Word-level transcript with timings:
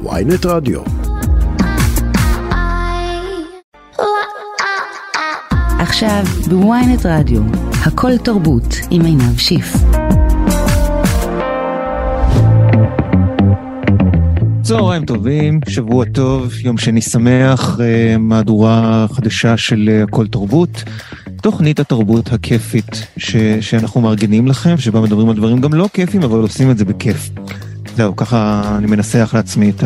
ויינט 0.00 0.46
רדיו. 0.46 0.80
עכשיו 5.78 6.24
בוויינט 6.48 7.06
רדיו, 7.06 7.42
הכל 7.86 8.18
תרבות 8.18 8.76
עם 8.90 9.04
עינב 9.04 9.38
שיף. 9.38 9.74
צהריים 14.62 15.04
טובים, 15.04 15.60
שבוע 15.68 16.04
טוב, 16.04 16.52
יום 16.64 16.78
שני 16.78 17.00
שמח, 17.00 17.80
אה, 17.80 18.18
מהדורה 18.18 19.06
חדשה 19.12 19.56
של 19.56 19.88
אה, 19.92 20.02
הכל 20.02 20.26
תרבות. 20.26 20.84
תוכנית 21.42 21.80
התרבות 21.80 22.32
הכיפית 22.32 23.06
ש, 23.16 23.36
שאנחנו 23.60 24.00
מארגנים 24.00 24.46
לכם, 24.46 24.78
שבה 24.78 25.00
מדברים 25.00 25.28
על 25.28 25.36
דברים 25.36 25.60
גם 25.60 25.74
לא 25.74 25.88
כיפים, 25.92 26.22
אבל 26.22 26.38
עושים 26.38 26.70
את 26.70 26.78
זה 26.78 26.84
בכיף. 26.84 27.30
זהו, 27.96 28.16
ככה 28.16 28.62
אני 28.78 28.86
מנסח 28.86 29.30
לעצמי 29.34 29.70
את. 29.70 29.84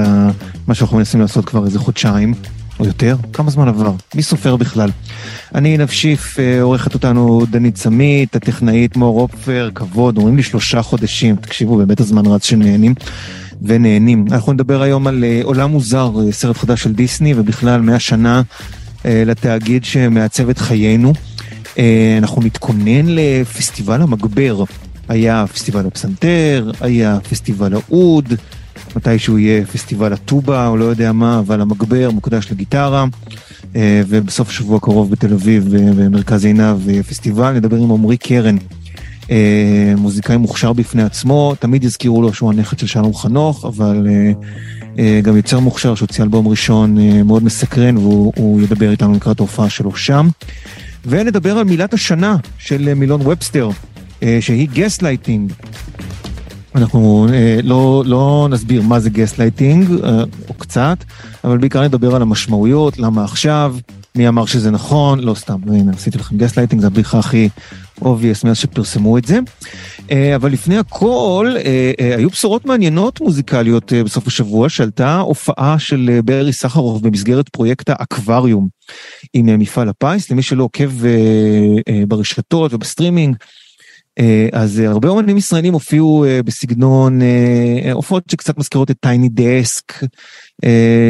מה 0.66 0.74
שאנחנו 0.74 0.96
מנסים 0.96 1.20
לעשות 1.20 1.44
כבר 1.44 1.64
איזה 1.64 1.78
חודשיים, 1.78 2.34
או 2.80 2.84
יותר. 2.86 3.16
כמה 3.32 3.50
זמן 3.50 3.68
עבר? 3.68 3.92
מי 4.14 4.22
סופר 4.22 4.56
בכלל? 4.56 4.90
אני 5.54 5.78
נפשיף, 5.78 6.38
אה, 6.38 6.62
עורכת 6.62 6.94
אותנו 6.94 7.46
דנית 7.50 7.76
סמית, 7.76 8.36
הטכנאית 8.36 8.96
מור 8.96 9.20
אופר, 9.20 9.70
כבוד, 9.74 10.16
אומרים 10.16 10.36
לי 10.36 10.42
שלושה 10.42 10.82
חודשים, 10.82 11.36
תקשיבו, 11.36 11.76
באמת 11.76 12.00
הזמן 12.00 12.26
רץ 12.26 12.44
שנהנים. 12.44 12.94
ונהנים. 13.62 14.24
אנחנו 14.30 14.52
נדבר 14.52 14.82
היום 14.82 15.06
על 15.06 15.24
uh, 15.24 15.44
עולם 15.44 15.70
מוזר, 15.70 16.10
uh, 16.14 16.32
סרט 16.32 16.56
חדש 16.56 16.82
של 16.82 16.92
דיסני, 16.92 17.34
ובכלל 17.36 17.80
100 17.80 17.98
שנה 17.98 18.42
לתאגיד 19.04 19.84
שמעצב 19.84 20.48
את 20.48 20.58
חיינו. 20.58 21.12
אנחנו 22.18 22.42
נתכונן 22.42 23.06
לפסטיבל 23.06 24.02
המגבר. 24.02 24.64
היה 25.08 25.44
פסטיבל 25.52 25.86
הפסנתר, 25.86 26.70
היה 26.80 27.18
פסטיבל 27.30 27.74
האוד, 27.74 28.34
מתישהו 28.96 29.38
יהיה 29.38 29.66
פסטיבל 29.66 30.12
הטובה 30.12 30.66
או 30.66 30.76
לא 30.76 30.84
יודע 30.84 31.12
מה, 31.12 31.38
אבל 31.38 31.60
המגבר 31.60 32.10
מוקדש 32.10 32.52
לגיטרה. 32.52 33.04
Uh, 33.62 33.78
ובסוף 34.08 34.48
השבוע 34.48 34.76
הקרוב 34.76 35.10
בתל 35.10 35.32
אביב, 35.32 35.68
במרכז 35.70 36.44
עינב, 36.44 37.02
פסטיבל, 37.08 37.52
נדבר 37.52 37.76
עם 37.76 37.90
עמרי 37.90 38.16
קרן. 38.16 38.56
אה, 39.30 39.92
מוזיקאי 39.96 40.36
מוכשר 40.36 40.72
בפני 40.72 41.02
עצמו, 41.02 41.54
תמיד 41.58 41.84
יזכירו 41.84 42.22
לו 42.22 42.34
שהוא 42.34 42.50
הנכד 42.50 42.78
של 42.78 42.86
שלום 42.86 43.14
חנוך, 43.14 43.64
אבל 43.64 44.06
אה, 44.10 44.32
אה, 44.98 45.20
גם 45.22 45.36
יוצר 45.36 45.60
מוכשר 45.60 45.94
שהוציא 45.94 46.24
אלבום 46.24 46.48
ראשון 46.48 46.98
אה, 46.98 47.22
מאוד 47.22 47.44
מסקרן, 47.44 47.96
והוא 47.96 48.60
ידבר 48.62 48.90
איתנו 48.90 49.14
לקראת 49.14 49.40
ההופעה 49.40 49.70
שלו 49.70 49.96
שם. 49.96 50.28
ונדבר 51.06 51.58
על 51.58 51.64
מילת 51.64 51.94
השנה 51.94 52.36
של 52.58 52.94
מילון 52.94 53.20
ובסטר, 53.20 53.68
אה, 53.68 53.72
שהיא 54.40 54.68
גסט 54.72 55.02
לייטינג. 55.02 55.52
אנחנו 56.76 57.26
אה, 57.32 57.58
לא, 57.62 58.02
לא 58.06 58.48
נסביר 58.50 58.82
מה 58.82 59.00
זה 59.00 59.10
גסט 59.10 59.38
לייטינג, 59.38 59.90
אה, 60.04 60.22
או 60.48 60.54
קצת, 60.54 61.04
אבל 61.44 61.58
בעיקר 61.58 61.82
נדבר 61.82 62.14
על 62.14 62.22
המשמעויות, 62.22 62.98
למה 62.98 63.24
עכשיו, 63.24 63.76
מי 64.14 64.28
אמר 64.28 64.46
שזה 64.46 64.70
נכון, 64.70 65.20
לא 65.20 65.34
סתם, 65.34 65.56
הנה, 65.66 65.92
עשיתי 65.92 66.18
לכם 66.18 66.36
גסט 66.36 66.58
לייטינג, 66.58 66.80
זה 66.80 66.86
הבדיחה 66.86 67.18
הכי 67.18 67.48
obvious 68.02 68.44
מאז 68.44 68.58
שפרסמו 68.58 69.18
את 69.18 69.24
זה. 69.24 69.38
אה, 70.10 70.36
אבל 70.36 70.52
לפני 70.52 70.78
הכל, 70.78 71.54
אה, 71.56 71.92
אה, 72.00 72.16
היו 72.16 72.30
בשורות 72.30 72.64
מעניינות 72.64 73.20
מוזיקליות 73.20 73.92
בסוף 73.92 74.26
השבוע, 74.26 74.68
שעלתה 74.68 75.18
הופעה 75.18 75.78
של 75.78 76.20
ברי 76.24 76.52
סחרוף 76.52 77.02
במסגרת 77.02 77.48
פרויקט 77.48 77.90
האקווריום 77.90 78.68
עם 79.34 79.58
מפעל 79.58 79.88
הפיס, 79.88 80.30
למי 80.30 80.42
שלא 80.42 80.64
עוקב 80.64 80.90
ברשתות 82.08 82.74
ובסטרימינג. 82.74 83.36
אז 84.52 84.78
הרבה 84.78 85.08
אומנים 85.08 85.36
ישראלים 85.36 85.72
הופיעו 85.72 86.24
בסגנון, 86.44 87.20
הופעות 87.92 88.24
שקצת 88.30 88.58
מזכירות 88.58 88.90
את 88.90 88.96
Tiny 89.00 89.28
Desk 89.28 89.92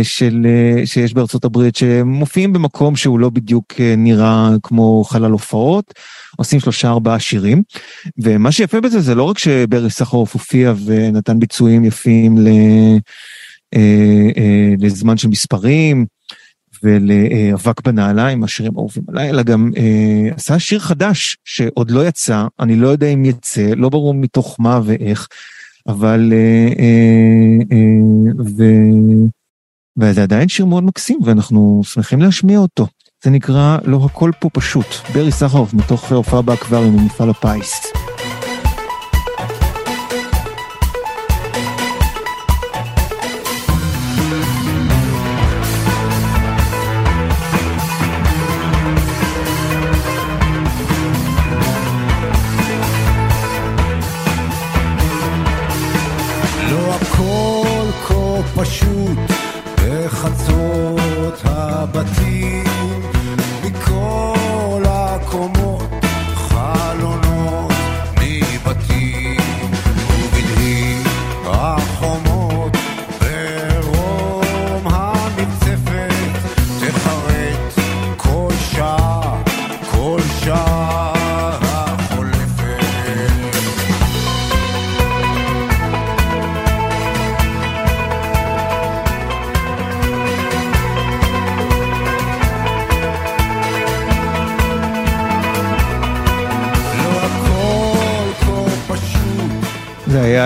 של, 0.03 0.47
שיש 0.85 1.15
בארצות 1.15 1.45
הברית, 1.45 1.77
שמופיעים 1.77 2.53
במקום 2.53 2.97
שהוא 2.97 3.19
לא 3.19 3.31
בדיוק 3.31 3.75
נראה 3.97 4.51
כמו 4.63 5.05
חלל 5.05 5.31
הופעות. 5.31 5.95
עושים 6.37 6.61
שלושה 6.61 6.89
ארבעה 6.89 7.19
שירים, 7.19 7.63
ומה 8.19 8.53
שיפה 8.53 8.81
בזה 8.81 9.01
זה 9.01 9.15
לא 9.15 9.23
רק 9.23 9.39
שברי 9.39 9.91
סחרוף 9.91 10.33
הופיע 10.33 10.73
ונתן 10.85 11.39
ביצועים 11.39 11.85
יפים 11.85 12.39
ל, 12.39 12.49
אה, 13.75 14.31
אה, 14.37 14.75
לזמן 14.79 15.17
של 15.17 15.29
מספרים, 15.29 16.07
ולאבק 16.83 17.81
בנעליים, 17.81 18.45
השירים 18.45 18.73
האהובים 18.77 19.05
עליי, 19.09 19.31
אלא 19.31 19.43
גם 19.43 19.71
אה, 19.77 20.35
עשה 20.35 20.59
שיר 20.59 20.79
חדש 20.79 21.37
שעוד 21.45 21.91
לא 21.91 22.07
יצא, 22.07 22.47
אני 22.61 22.77
לא 22.77 22.89
יודע 22.89 23.07
אם 23.07 23.25
יצא, 23.25 23.71
לא 23.77 23.89
ברור 23.89 24.15
מתוך 24.15 24.57
מה 24.59 24.81
ואיך, 24.85 25.29
אבל... 25.89 26.33
אה, 26.33 26.69
אה, 26.79 27.77
אה, 27.77 28.33
ו... 28.57 28.65
וזה 29.99 30.23
עדיין 30.23 30.49
שיר 30.49 30.67
מאוד 30.67 30.85
מקסים, 30.85 31.19
ואנחנו 31.25 31.81
שמחים 31.85 32.23
להשמיע 32.23 32.59
אותו. 32.59 32.87
זה 33.25 33.31
נקרא 33.31 33.79
לא 33.85 34.01
הכל 34.05 34.31
פה 34.41 34.51
פשוט, 34.51 34.87
ברי 35.15 35.33
סחרוף 35.33 35.75
מתוך 35.75 36.13
הופעה 36.13 36.43
באקווריום 36.43 36.97
ממפעל 36.97 37.31
הפיס. 37.31 37.93
בחצות 60.27 61.41
הבתים. 61.45 62.66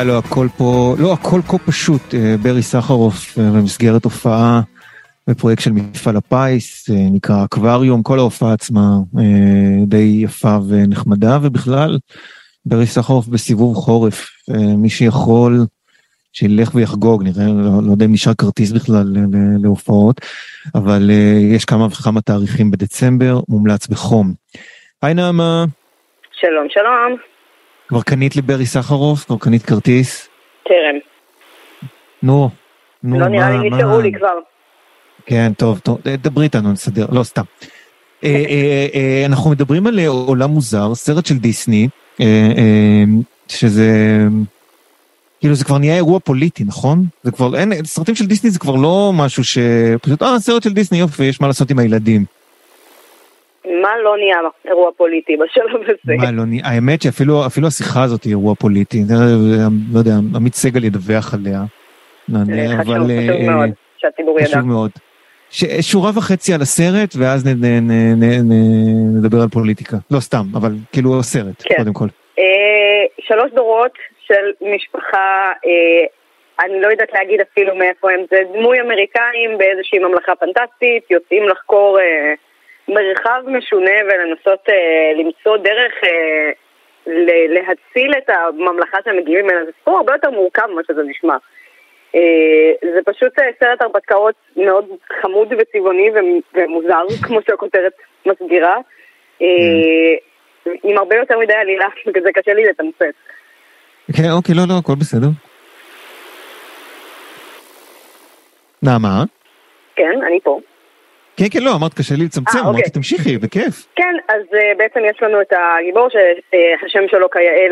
היה 0.01 0.07
לו 0.07 0.19
הכל 0.19 0.47
פה, 0.59 0.95
לא 0.99 1.13
הכל 1.13 1.41
כה 1.49 1.59
פשוט, 1.59 2.15
אה, 2.15 2.35
ברי 2.43 2.63
סחרוף 2.63 3.39
אה, 3.39 3.45
במסגרת 3.57 4.05
הופעה 4.05 4.61
בפרויקט 5.29 5.63
של 5.63 5.71
מפעל 5.73 6.17
הפיס, 6.17 6.91
אה, 6.91 6.97
נקרא 7.13 7.45
אקווריום, 7.45 8.03
כל 8.03 8.19
ההופעה 8.19 8.53
עצמה 8.53 8.83
די 9.87 10.21
יפה 10.23 10.57
ונחמדה, 10.69 11.39
ובכלל 11.43 11.99
ברי 12.67 12.87
סחרוף 12.87 13.27
בסיבוב 13.27 13.77
חורף, 13.77 14.31
מי 14.79 14.91
שיכול 14.91 15.59
שילך 16.33 16.75
ויחגוג, 16.75 17.23
נראה, 17.23 17.47
לא, 17.47 17.87
לא 17.87 17.93
יודע 17.93 18.05
אם 18.05 18.13
נשאר 18.13 18.35
כרטיס 18.35 18.73
בכלל 18.73 19.17
להופעות, 19.63 20.21
אבל 20.75 21.11
יש 21.57 21.65
כמה 21.65 21.87
וכמה 21.87 22.21
תאריכים 22.21 22.71
בדצמבר, 22.71 23.41
מומלץ 23.49 23.87
בחום. 23.87 24.33
היי 25.03 25.15
נעמה. 25.15 25.65
שלום, 26.33 26.67
שלום. 26.71 27.30
כבר 27.91 28.03
קנית 28.03 28.37
לברי 28.37 28.67
סחרוף? 28.67 29.25
כבר 29.25 29.37
קנית 29.41 29.63
כרטיס? 29.63 30.29
טרם. 30.65 30.99
נו, 32.23 32.51
נו, 33.03 33.21
לא 33.21 33.25
מה, 33.25 33.29
נראה 33.29 33.51
לי 33.51 33.71
נשארו 33.71 34.01
לי 34.01 34.13
כבר. 34.13 34.39
כן, 35.27 35.53
טוב, 35.59 35.79
טוב, 35.79 35.99
דברי 36.05 36.45
איתנו, 36.45 36.73
נסדר, 36.73 37.07
לא 37.13 37.23
סתם. 37.23 37.43
אה, 38.25 38.45
אה, 38.49 38.87
אה, 38.95 39.27
אנחנו 39.27 39.51
מדברים 39.51 39.87
על 39.87 39.99
עולם 40.07 40.51
מוזר, 40.51 40.95
סרט 40.95 41.27
של 41.27 41.39
דיסני, 41.39 41.89
שזה... 43.49 43.89
כאילו 45.41 45.55
זה 45.55 45.65
כבר 45.65 45.79
נהיה 45.79 45.97
אירוע 45.97 46.21
פוליטי, 46.21 46.65
נכון? 46.65 47.05
זה 47.23 47.31
כבר, 47.31 47.57
אין, 47.57 47.85
סרטים 47.85 48.15
של 48.15 48.27
דיסני 48.27 48.51
זה 48.51 48.59
כבר 48.59 48.77
לא 48.77 49.13
משהו 49.15 49.45
ש... 49.45 49.59
פשוט, 50.03 50.23
אה, 50.23 50.39
סרט 50.39 50.63
של 50.63 50.73
דיסני, 50.73 50.99
יופי, 50.99 51.25
יש 51.25 51.41
מה 51.41 51.47
לעשות 51.47 51.71
עם 51.71 51.79
הילדים. 51.79 52.25
מה 53.83 53.99
לא 54.03 54.17
נהיה 54.17 54.37
אירוע 54.69 54.91
פוליטי 54.97 55.37
בשלב 55.37 55.83
הזה? 55.83 55.93
מה 56.19 56.33
לא 56.33 56.45
נהיה? 56.47 56.63
האמת 56.65 57.03
שאפילו 57.03 57.67
השיחה 57.67 58.03
הזאת 58.03 58.25
היא 58.25 58.31
אירוע 58.31 58.55
פוליטי. 58.55 58.99
לא 59.93 59.99
יודע, 59.99 60.13
עמית 60.37 60.55
סגל 60.55 60.85
ידווח 60.85 61.35
עליה. 61.35 61.61
חשוב, 62.31 62.83
חשוב 62.83 63.11
אה, 63.11 63.47
מאוד 63.47 63.71
שהציבור 63.97 64.41
ידע. 64.41 64.49
חשוב 64.49 64.67
מאוד. 64.67 64.91
שורה 65.81 66.11
וחצי 66.17 66.55
על 66.55 66.61
הסרט, 66.63 67.15
ואז 67.19 67.47
נדבר 69.17 69.41
על 69.43 69.49
פוליטיקה. 69.49 69.97
לא 70.11 70.21
סתם, 70.21 70.45
אבל 70.57 70.71
כאילו 70.93 71.23
סרט, 71.23 71.63
כן. 71.65 71.75
קודם 71.77 71.93
כל. 71.93 72.07
אה, 72.39 73.05
שלוש 73.21 73.51
דורות 73.55 73.93
של 74.27 74.45
משפחה 74.75 75.53
אה, 75.67 76.07
אני 76.65 76.81
לא 76.81 76.89
יודעת 76.89 77.13
להגיד 77.13 77.41
אפילו 77.41 77.75
מאיפה 77.75 78.11
הם, 78.13 78.21
זה 78.31 78.39
דמוי 78.55 78.81
אמריקאים 78.81 79.59
באיזושהי 79.59 79.99
ממלכה 79.99 80.33
פנטסטית, 80.37 81.11
יוצאים 81.11 81.49
לחקור 81.49 81.99
אה, 82.01 82.35
מרחב 82.95 83.43
משונה 83.47 83.97
ולנסות 84.05 84.69
אה, 84.69 85.13
למצוא 85.17 85.57
דרך 85.57 85.93
אה, 86.05 86.51
להציל 87.49 88.13
את 88.19 88.31
הממלכה 88.31 88.99
שהם 89.05 89.17
מגיעים 89.17 89.45
ממנה. 89.45 89.65
זה 89.65 89.71
סיפור 89.79 89.97
הרבה 89.97 90.13
יותר 90.13 90.31
מורכב 90.31 90.67
ממה 90.67 90.83
שזה 90.89 91.03
נשמע. 91.03 91.37
אה, 92.15 92.91
זה 92.95 93.01
פשוט 93.07 93.39
אה, 93.39 93.45
סרט 93.61 93.83
הרפתקאות 93.83 94.35
מאוד 94.57 94.85
חמוד 95.23 95.49
וצבעוני 95.59 96.11
ומוזר, 96.55 97.05
כמו 97.27 97.39
שהכותרת 97.47 97.93
מסבירה, 98.27 98.77
אה, 99.43 100.15
עם 100.85 100.99
הרבה 100.99 101.17
יותר 101.17 101.39
מדי 101.39 101.55
עלילה, 101.55 101.87
וזה 102.15 102.33
קשה 102.35 102.55
לי 102.55 102.65
לתמצת. 102.65 103.15
כן, 104.17 104.31
אוקיי, 104.37 104.55
לא, 104.55 104.63
לא, 104.69 104.75
הכל 104.79 104.95
בסדר. 105.01 105.29
נעמה? 108.83 109.25
כן, 109.97 110.23
אני 110.27 110.41
פה. 110.41 110.61
כן, 111.41 111.49
כן, 111.53 111.65
לא, 111.65 111.71
אמרת 111.79 111.95
קשה 111.95 112.15
לי 112.19 112.25
לצמצם, 112.25 112.59
아, 112.59 112.63
אמרתי 112.63 112.79
אוקיי. 112.79 112.91
תמשיכי, 112.91 113.39
בכיף. 113.39 113.87
כן, 113.97 114.15
אז 114.29 114.43
uh, 114.53 114.79
בעצם 114.79 115.01
יש 115.11 115.23
לנו 115.23 115.41
את 115.41 115.53
הגיבור 115.53 116.09
שהשם 116.11 117.09
שלו 117.11 117.31
כיאה 117.31 117.67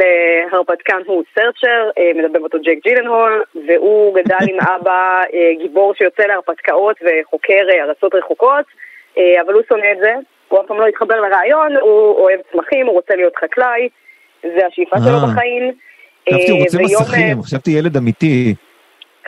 להרפתקן 0.53 1.01
הוא 1.07 1.25
סרצ'ר, 1.35 1.91
uh, 1.91 2.19
מדבר 2.19 2.41
אותו 2.41 2.59
ג'ק 2.59 2.79
ג'ילנהול, 2.85 3.43
והוא 3.69 4.15
גדל 4.15 4.45
עם 4.51 4.59
אבא 4.75 5.21
uh, 5.23 5.63
גיבור 5.63 5.95
שיוצא 5.95 6.23
להרפתקאות 6.23 6.97
וחוקר 7.03 7.65
uh, 7.71 7.89
ארצות 7.89 8.15
רחוקות, 8.15 8.65
uh, 9.15 9.21
אבל 9.47 9.55
הוא 9.55 9.63
שונא 9.69 9.87
את 9.93 9.99
זה, 10.03 10.13
הוא 10.49 10.61
אף 10.61 10.67
פעם 10.67 10.81
לא 10.81 10.87
התחבר 10.87 11.21
לרעיון, 11.21 11.77
הוא 11.77 12.15
אוהב 12.15 12.41
צמחים, 12.53 12.87
הוא 12.87 12.95
רוצה 12.95 13.15
להיות 13.17 13.37
חקלאי, 13.37 13.89
זה 14.43 14.67
השאיפה 14.67 14.97
שלו 14.97 15.33
בחיים. 15.33 15.73
חשבתי 16.29 16.51
הוא 16.51 16.61
רוצה 16.61 16.79
מסכים, 16.79 17.43
חשבתי 17.43 17.71
ילד 17.71 17.97
אמיתי. 17.97 18.55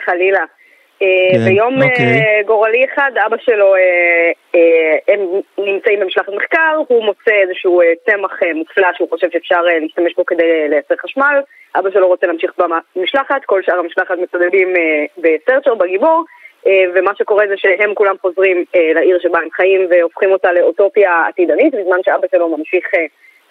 חלילה. 0.05 0.43
אה, 1.01 1.07
כן, 1.31 1.45
ביום 1.45 1.81
אוקיי. 1.83 2.05
אה, 2.05 2.43
גורלי 2.45 2.85
אחד, 2.85 3.11
אבא 3.25 3.37
שלו, 3.37 3.75
אה, 3.75 4.61
הם 5.07 5.19
נמצאים 5.57 5.99
במשלחת 5.99 6.29
מחקר, 6.33 6.77
הוא 6.87 7.03
מוצא 7.03 7.31
איזשהו 7.31 7.81
צמח 8.05 8.39
מופלא 8.55 8.87
שהוא 8.93 9.09
חושב 9.09 9.27
שאפשר 9.31 9.61
להשתמש 9.61 10.15
בו 10.15 10.25
כדי 10.25 10.69
לייצר 10.69 10.95
חשמל, 11.01 11.41
אבא 11.75 11.89
שלו 11.91 12.07
רוצה 12.07 12.27
להמשיך 12.27 12.53
במשלחת, 12.95 13.45
כל 13.45 13.61
שאר 13.63 13.79
המשלחת 13.79 14.15
מצדדים 14.17 14.73
בסרצ'ר, 15.17 15.75
בגיבור, 15.75 16.23
ומה 16.95 17.11
שקורה 17.17 17.47
זה 17.47 17.57
שהם 17.57 17.93
כולם 17.93 18.15
חוזרים 18.21 18.65
לעיר 18.95 19.19
שבה 19.19 19.39
הם 19.39 19.47
חיים 19.51 19.87
והופכים 19.89 20.31
אותה 20.31 20.53
לאוטופיה 20.53 21.25
עתידנית, 21.27 21.73
בזמן 21.75 21.97
שאבא 22.05 22.27
שלו 22.31 22.57
ממשיך 22.57 22.85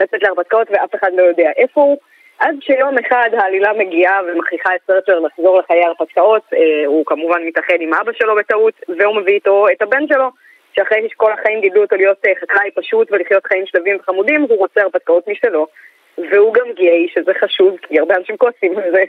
לצאת 0.01 0.23
להרפתקאות 0.23 0.69
ואף 0.71 0.95
אחד 0.95 1.11
לא 1.17 1.23
יודע 1.23 1.51
איפה 1.57 1.81
הוא. 1.81 1.99
עד 2.41 2.55
שיום 2.61 2.95
אחד 2.99 3.29
העלילה 3.33 3.73
מגיעה 3.73 4.21
ומכריחה 4.27 4.71
את 4.75 4.81
סרצ'ר 4.87 5.19
לחזור 5.19 5.59
לחיי 5.59 5.85
הרפתקאות, 5.85 6.43
אה, 6.55 6.87
הוא 6.87 7.07
כמובן 7.07 7.41
מתאחד 7.47 7.79
עם 7.81 7.95
אבא 7.95 8.13
שלו 8.13 8.37
בטעות, 8.37 8.75
והוא 8.99 9.17
מביא 9.17 9.35
איתו 9.35 9.67
את 9.73 9.83
הבן 9.83 10.07
שלו, 10.09 10.31
שאחרי 10.77 11.09
שכל 11.11 11.33
החיים 11.33 11.61
גידלו 11.61 11.83
אותו 11.83 11.97
להיות 11.97 12.19
אה, 12.27 12.33
חקלאי 12.41 12.71
פשוט 12.75 13.13
ולחיות 13.13 13.47
חיים 13.47 13.67
שלווים 13.67 13.97
וחמודים, 14.01 14.41
הוא 14.43 14.59
רוצה 14.59 14.81
הרפתקאות 14.83 15.29
משלו. 15.29 15.67
והוא 16.19 16.55
גם 16.55 16.67
גיי, 16.77 17.07
שזה 17.15 17.33
חשוב, 17.45 17.77
כי 17.89 17.99
הרבה 17.99 18.15
אנשים 18.17 18.37
כועסים 18.37 18.79
על 18.79 18.91
זה. 18.93 19.03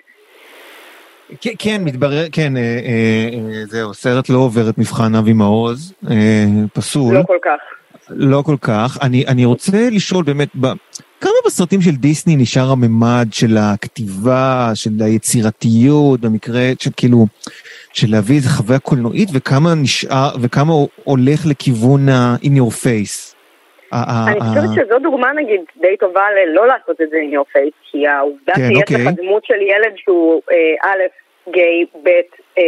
כן, 1.59 1.77
מתברר, 1.85 2.23
כן, 2.31 2.57
אה, 2.57 2.61
אה, 2.61 3.29
אה, 3.33 3.65
זהו, 3.65 3.93
סרט 3.93 4.29
לא 4.29 4.37
עובר 4.37 4.69
את 4.69 4.77
מבחן 4.77 5.15
אבי 5.15 5.33
מעוז, 5.33 5.93
אה, 6.11 6.45
פסול. 6.73 7.15
לא 7.15 7.21
כל 7.27 7.37
כך. 7.41 7.80
לא 8.09 8.41
כל 8.45 8.55
כך. 8.61 8.97
אני, 9.01 9.23
אני 9.27 9.45
רוצה 9.45 9.77
לשאול 9.91 10.23
באמת, 10.23 10.47
ב, 10.61 10.65
כמה 11.21 11.39
בסרטים 11.45 11.81
של 11.81 11.91
דיסני 11.91 12.35
נשאר 12.35 12.71
הממד 12.71 13.27
של 13.31 13.57
הכתיבה, 13.57 14.71
של 14.75 14.89
היצירתיות, 15.01 16.19
במקרה 16.19 16.61
של 16.79 16.89
כאילו, 16.97 17.25
של 17.93 18.07
להביא 18.11 18.35
איזה 18.35 18.49
חוויה 18.49 18.79
קולנועית, 18.79 19.29
וכמה 19.33 19.69
נשאר, 19.75 20.29
וכמה 20.41 20.73
הולך 21.03 21.39
לכיוון 21.49 22.09
ה-in 22.09 22.57
your 22.57 22.73
face? 22.83 23.35
אני 23.93 24.39
חושבת 24.39 24.69
שזו 24.75 24.99
דוגמה 24.99 25.33
נגיד 25.33 25.61
די 25.81 25.97
טובה 25.99 26.25
ללא 26.31 26.67
לעשות 26.67 27.01
את 27.01 27.09
זה 27.09 27.17
in 27.17 27.35
your 27.35 27.57
face, 27.57 27.91
כי 27.91 28.07
העובדה 28.07 28.53
כן, 28.55 28.67
שיש 28.67 28.77
אוקיי. 28.81 29.05
לך 29.05 29.11
דמות 29.11 29.45
של 29.45 29.61
ילד 29.61 29.93
שהוא 29.95 30.41
אה, 30.51 30.91
א', 30.91 30.99
גיי, 31.53 31.85
ב', 32.03 32.09
אה, 32.57 32.63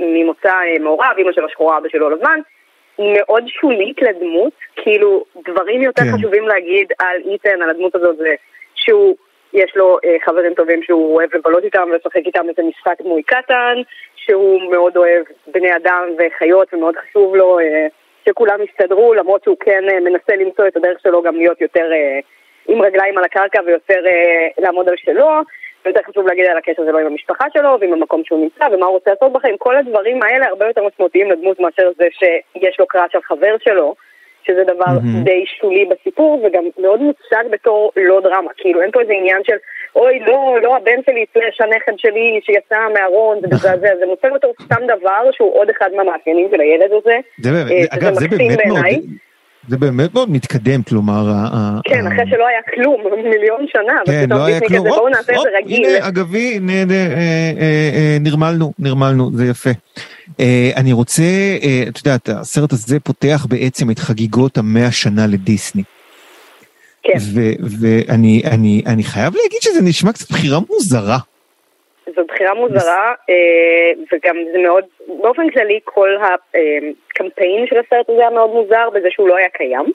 ממוצא 0.00 0.48
אה, 0.48 0.78
מעורב, 0.80 1.14
אמא 1.18 1.32
שלו 1.32 1.48
שחורה, 1.48 1.78
אבא 1.78 1.88
שלו 1.88 2.10
לבן, 2.10 2.40
מאוד 3.16 3.44
שולית 3.48 4.02
לדמות, 4.02 4.52
כאילו 4.76 5.24
דברים 5.48 5.82
יותר 5.82 6.02
כן. 6.02 6.16
חשובים 6.16 6.48
להגיד 6.48 6.92
על 6.98 7.16
איתן, 7.24 7.62
על 7.62 7.70
הדמות 7.70 7.94
הזאת, 7.94 8.16
זה 8.16 8.34
שהוא, 8.74 9.16
יש 9.52 9.76
לו 9.76 9.98
אה, 10.04 10.16
חברים 10.24 10.54
טובים 10.54 10.82
שהוא 10.82 11.14
אוהב 11.14 11.30
לבלות 11.34 11.64
איתם 11.64 11.88
ולשחק 11.92 12.26
איתם 12.26 12.48
איזה 12.48 12.62
משחק 12.62 13.02
דמוי 13.02 13.22
קטן, 13.22 13.76
שהוא 14.16 14.72
מאוד 14.72 14.96
אוהב 14.96 15.24
בני 15.46 15.76
אדם 15.76 16.08
וחיות 16.18 16.74
ומאוד 16.74 16.94
חשוב 16.96 17.36
לו 17.36 17.58
אה, 17.58 17.86
שכולם 18.28 18.58
יסתדרו, 18.62 19.14
למרות 19.14 19.44
שהוא 19.44 19.56
כן 19.60 19.84
אה, 19.88 20.00
מנסה 20.00 20.36
למצוא 20.36 20.66
את 20.66 20.76
הדרך 20.76 21.00
שלו 21.02 21.22
גם 21.22 21.36
להיות 21.36 21.60
יותר 21.60 21.92
אה, 21.92 22.20
עם 22.68 22.82
רגליים 22.82 23.18
על 23.18 23.24
הקרקע 23.24 23.60
ויותר 23.66 24.06
אה, 24.06 24.48
לעמוד 24.58 24.88
על 24.88 24.94
שלו. 24.96 25.30
ויותר 25.84 26.00
חשוב 26.08 26.26
להגיד 26.26 26.46
על 26.46 26.56
הקשר 26.56 26.82
שלו 26.86 26.98
עם 26.98 27.06
המשפחה 27.06 27.44
שלו 27.52 27.76
ועם 27.80 27.92
המקום 27.92 28.22
שהוא 28.24 28.40
נמצא 28.40 28.64
ומה 28.72 28.86
הוא 28.86 28.94
רוצה 28.94 29.10
לעשות 29.10 29.32
בחיים. 29.32 29.56
כל 29.58 29.76
הדברים 29.76 30.22
האלה 30.22 30.46
הרבה 30.46 30.66
יותר 30.66 30.86
משמעותיים 30.86 31.30
לדמות 31.30 31.60
מאשר 31.60 31.90
זה 31.96 32.04
שיש 32.12 32.80
לו 32.80 32.86
קראץ' 32.86 33.14
על 33.14 33.22
חבר 33.22 33.54
שלו, 33.64 33.94
שזה 34.46 34.64
דבר 34.64 34.84
mm-hmm. 34.84 35.24
די 35.24 35.44
שולי 35.60 35.84
בסיפור 35.84 36.42
וגם 36.44 36.64
מאוד 36.78 37.00
מוצג 37.00 37.44
בתור 37.50 37.92
לא 37.96 38.20
דרמה. 38.20 38.50
כאילו 38.56 38.82
אין 38.82 38.90
פה 38.90 39.00
איזה 39.00 39.12
עניין 39.12 39.40
של 39.44 39.56
אוי 39.96 40.18
לא, 40.18 40.58
לא 40.62 40.76
הבן 40.76 41.02
שלי 41.06 41.24
סלש 41.34 41.60
הנכד 41.60 41.92
שלי 41.96 42.40
שיצא 42.42 42.78
מהארון 42.94 43.40
זה 43.40 43.46
מזעזע, 43.54 43.96
זה 43.98 44.06
מוצג 44.06 44.28
בתור 44.34 44.52
סתם 44.62 44.86
דבר 44.86 45.30
שהוא 45.32 45.54
עוד 45.54 45.70
אחד 45.70 45.90
מהמאפיינים 45.96 46.48
של 46.50 46.60
הילד 46.60 46.92
הזה. 46.92 47.16
זה 47.38 47.50
אה, 47.50 47.84
אגב 47.90 48.14
זה 48.14 48.28
באמת 48.28 48.66
מאוד... 48.66 48.78
זה 49.68 49.76
באמת 49.76 50.14
מאוד 50.14 50.30
מתקדם, 50.30 50.82
כלומר... 50.82 51.32
כן, 51.84 52.06
אחרי 52.06 52.24
שלא 52.30 52.46
היה 52.46 52.60
כלום 52.74 53.00
מיליון 53.16 53.66
שנה, 53.72 53.92
כן, 54.06 54.30
לא 54.30 54.44
היה 54.44 54.60
כלום, 54.60 54.88
בואו 54.88 55.08
נעשה 55.08 55.32
את 55.32 55.38
זה 55.42 55.48
רגיל. 55.58 55.84
הנה, 55.84 56.08
אגבי, 56.08 56.60
אה, 56.68 56.84
אה, 57.60 58.16
נרמלנו, 58.20 58.72
נרמלנו, 58.78 59.30
זה 59.34 59.46
יפה. 59.46 59.70
אה, 60.40 60.70
אני 60.76 60.92
רוצה, 60.92 61.22
את 61.88 61.98
יודעת, 61.98 62.28
הסרט 62.28 62.72
הזה 62.72 63.00
פותח 63.00 63.46
בעצם 63.48 63.90
את 63.90 63.98
חגיגות 63.98 64.58
המאה 64.58 64.92
שנה 64.92 65.26
לדיסני. 65.26 65.82
כן. 67.02 67.18
ואני 67.80 69.02
חייב 69.04 69.34
להגיד 69.36 69.58
שזה 69.60 69.82
נשמע 69.82 70.12
קצת 70.12 70.30
בחירה 70.30 70.58
מוזרה. 70.70 71.18
זו 72.06 72.24
בחירה 72.28 72.54
מוזרה, 72.54 73.14
אה, 73.30 73.92
וגם 74.12 74.36
זה 74.52 74.58
מאוד, 74.58 74.84
באופן 75.08 75.50
כללי 75.50 75.80
כל 75.84 76.16
הקמפיין 76.16 77.66
של 77.66 77.76
הסרט 77.78 78.10
הזה 78.10 78.20
היה 78.20 78.30
מאוד 78.30 78.50
מוזר 78.50 78.90
בזה 78.90 79.08
שהוא 79.10 79.28
לא 79.28 79.36
היה 79.36 79.48
קיים, 79.48 79.92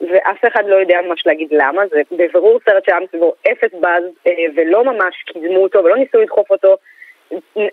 ואף 0.00 0.44
אחד 0.52 0.62
לא 0.66 0.76
יודע 0.76 0.98
ממש 1.06 1.26
להגיד 1.26 1.48
למה, 1.50 1.82
זה 1.86 2.00
בבירור 2.12 2.58
סרט 2.64 2.84
שהיה 2.84 3.00
מסביבו 3.00 3.34
אפס 3.52 3.74
באז, 3.80 4.04
אה, 4.26 4.32
ולא 4.56 4.84
ממש 4.84 5.14
קידמו 5.26 5.62
אותו 5.62 5.84
ולא 5.84 5.96
ניסו 5.96 6.18
לדחוף 6.20 6.50
אותו. 6.50 6.76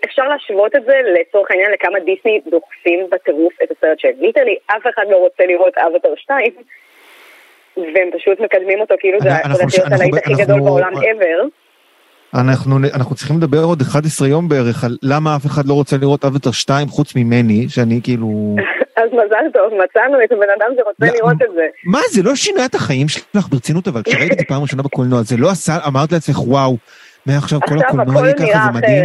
אפשר 0.04 0.28
להשוות 0.28 0.76
את 0.76 0.84
זה 0.84 1.00
לצורך 1.20 1.50
העניין 1.50 1.72
לכמה 1.72 2.00
דיסני 2.00 2.40
דוחפים 2.46 3.06
בטירוף 3.10 3.52
את 3.62 3.70
הסרט 3.70 3.98
של 3.98 4.08
ליטרלי, 4.20 4.56
אף 4.66 4.86
אחד 4.94 5.04
לא 5.10 5.16
רוצה 5.16 5.46
לראות 5.46 5.78
אבטר 5.78 6.14
2, 6.16 6.52
והם 7.76 8.10
פשוט 8.18 8.40
מקדמים 8.40 8.80
אותו 8.80 8.94
כאילו 9.00 9.20
זה 9.20 9.28
הלהיט 9.94 10.14
הכי 10.14 10.32
גדול 10.42 10.60
בעולם 10.60 10.92
ever. 10.92 11.65
אנחנו, 12.40 12.78
אנחנו 12.94 13.14
צריכים 13.14 13.36
לדבר 13.36 13.62
עוד 13.62 13.80
11 13.80 14.28
יום 14.28 14.48
בערך 14.48 14.84
על 14.84 14.96
למה 15.02 15.36
אף 15.36 15.46
אחד 15.46 15.66
לא 15.66 15.74
רוצה 15.74 15.96
לראות 15.96 16.24
אבטר 16.24 16.50
2 16.50 16.88
חוץ 16.88 17.16
ממני, 17.16 17.68
שאני 17.68 18.00
כאילו... 18.02 18.56
אז 19.00 19.10
מזל 19.12 19.50
טוב, 19.54 19.72
מצאנו 19.84 20.24
את 20.24 20.32
הבן 20.32 20.46
אדם 20.58 20.70
שרוצה 20.76 21.16
לראות 21.16 21.42
את 21.42 21.54
זה. 21.54 21.66
מה, 21.84 21.98
זה 22.10 22.22
לא 22.22 22.34
שינה 22.34 22.64
את 22.64 22.74
החיים 22.74 23.08
שלך 23.08 23.48
ברצינות, 23.48 23.88
אבל 23.88 24.02
כשראית 24.02 24.32
את 24.32 24.38
זה 24.38 24.44
פעם 24.48 24.62
ראשונה 24.62 24.82
בקולנוע, 24.82 25.22
זה 25.22 25.36
לא 25.36 25.50
עשה, 25.50 25.78
אמרת 25.86 26.12
לעצמך, 26.12 26.48
וואו, 26.48 26.76
מעכשיו 27.26 27.60
כל 27.60 27.78
הקולנוע 27.78 28.22
יהיה 28.22 28.34
ככה, 28.34 28.66
זה 28.66 28.72
מדהים. 28.74 29.04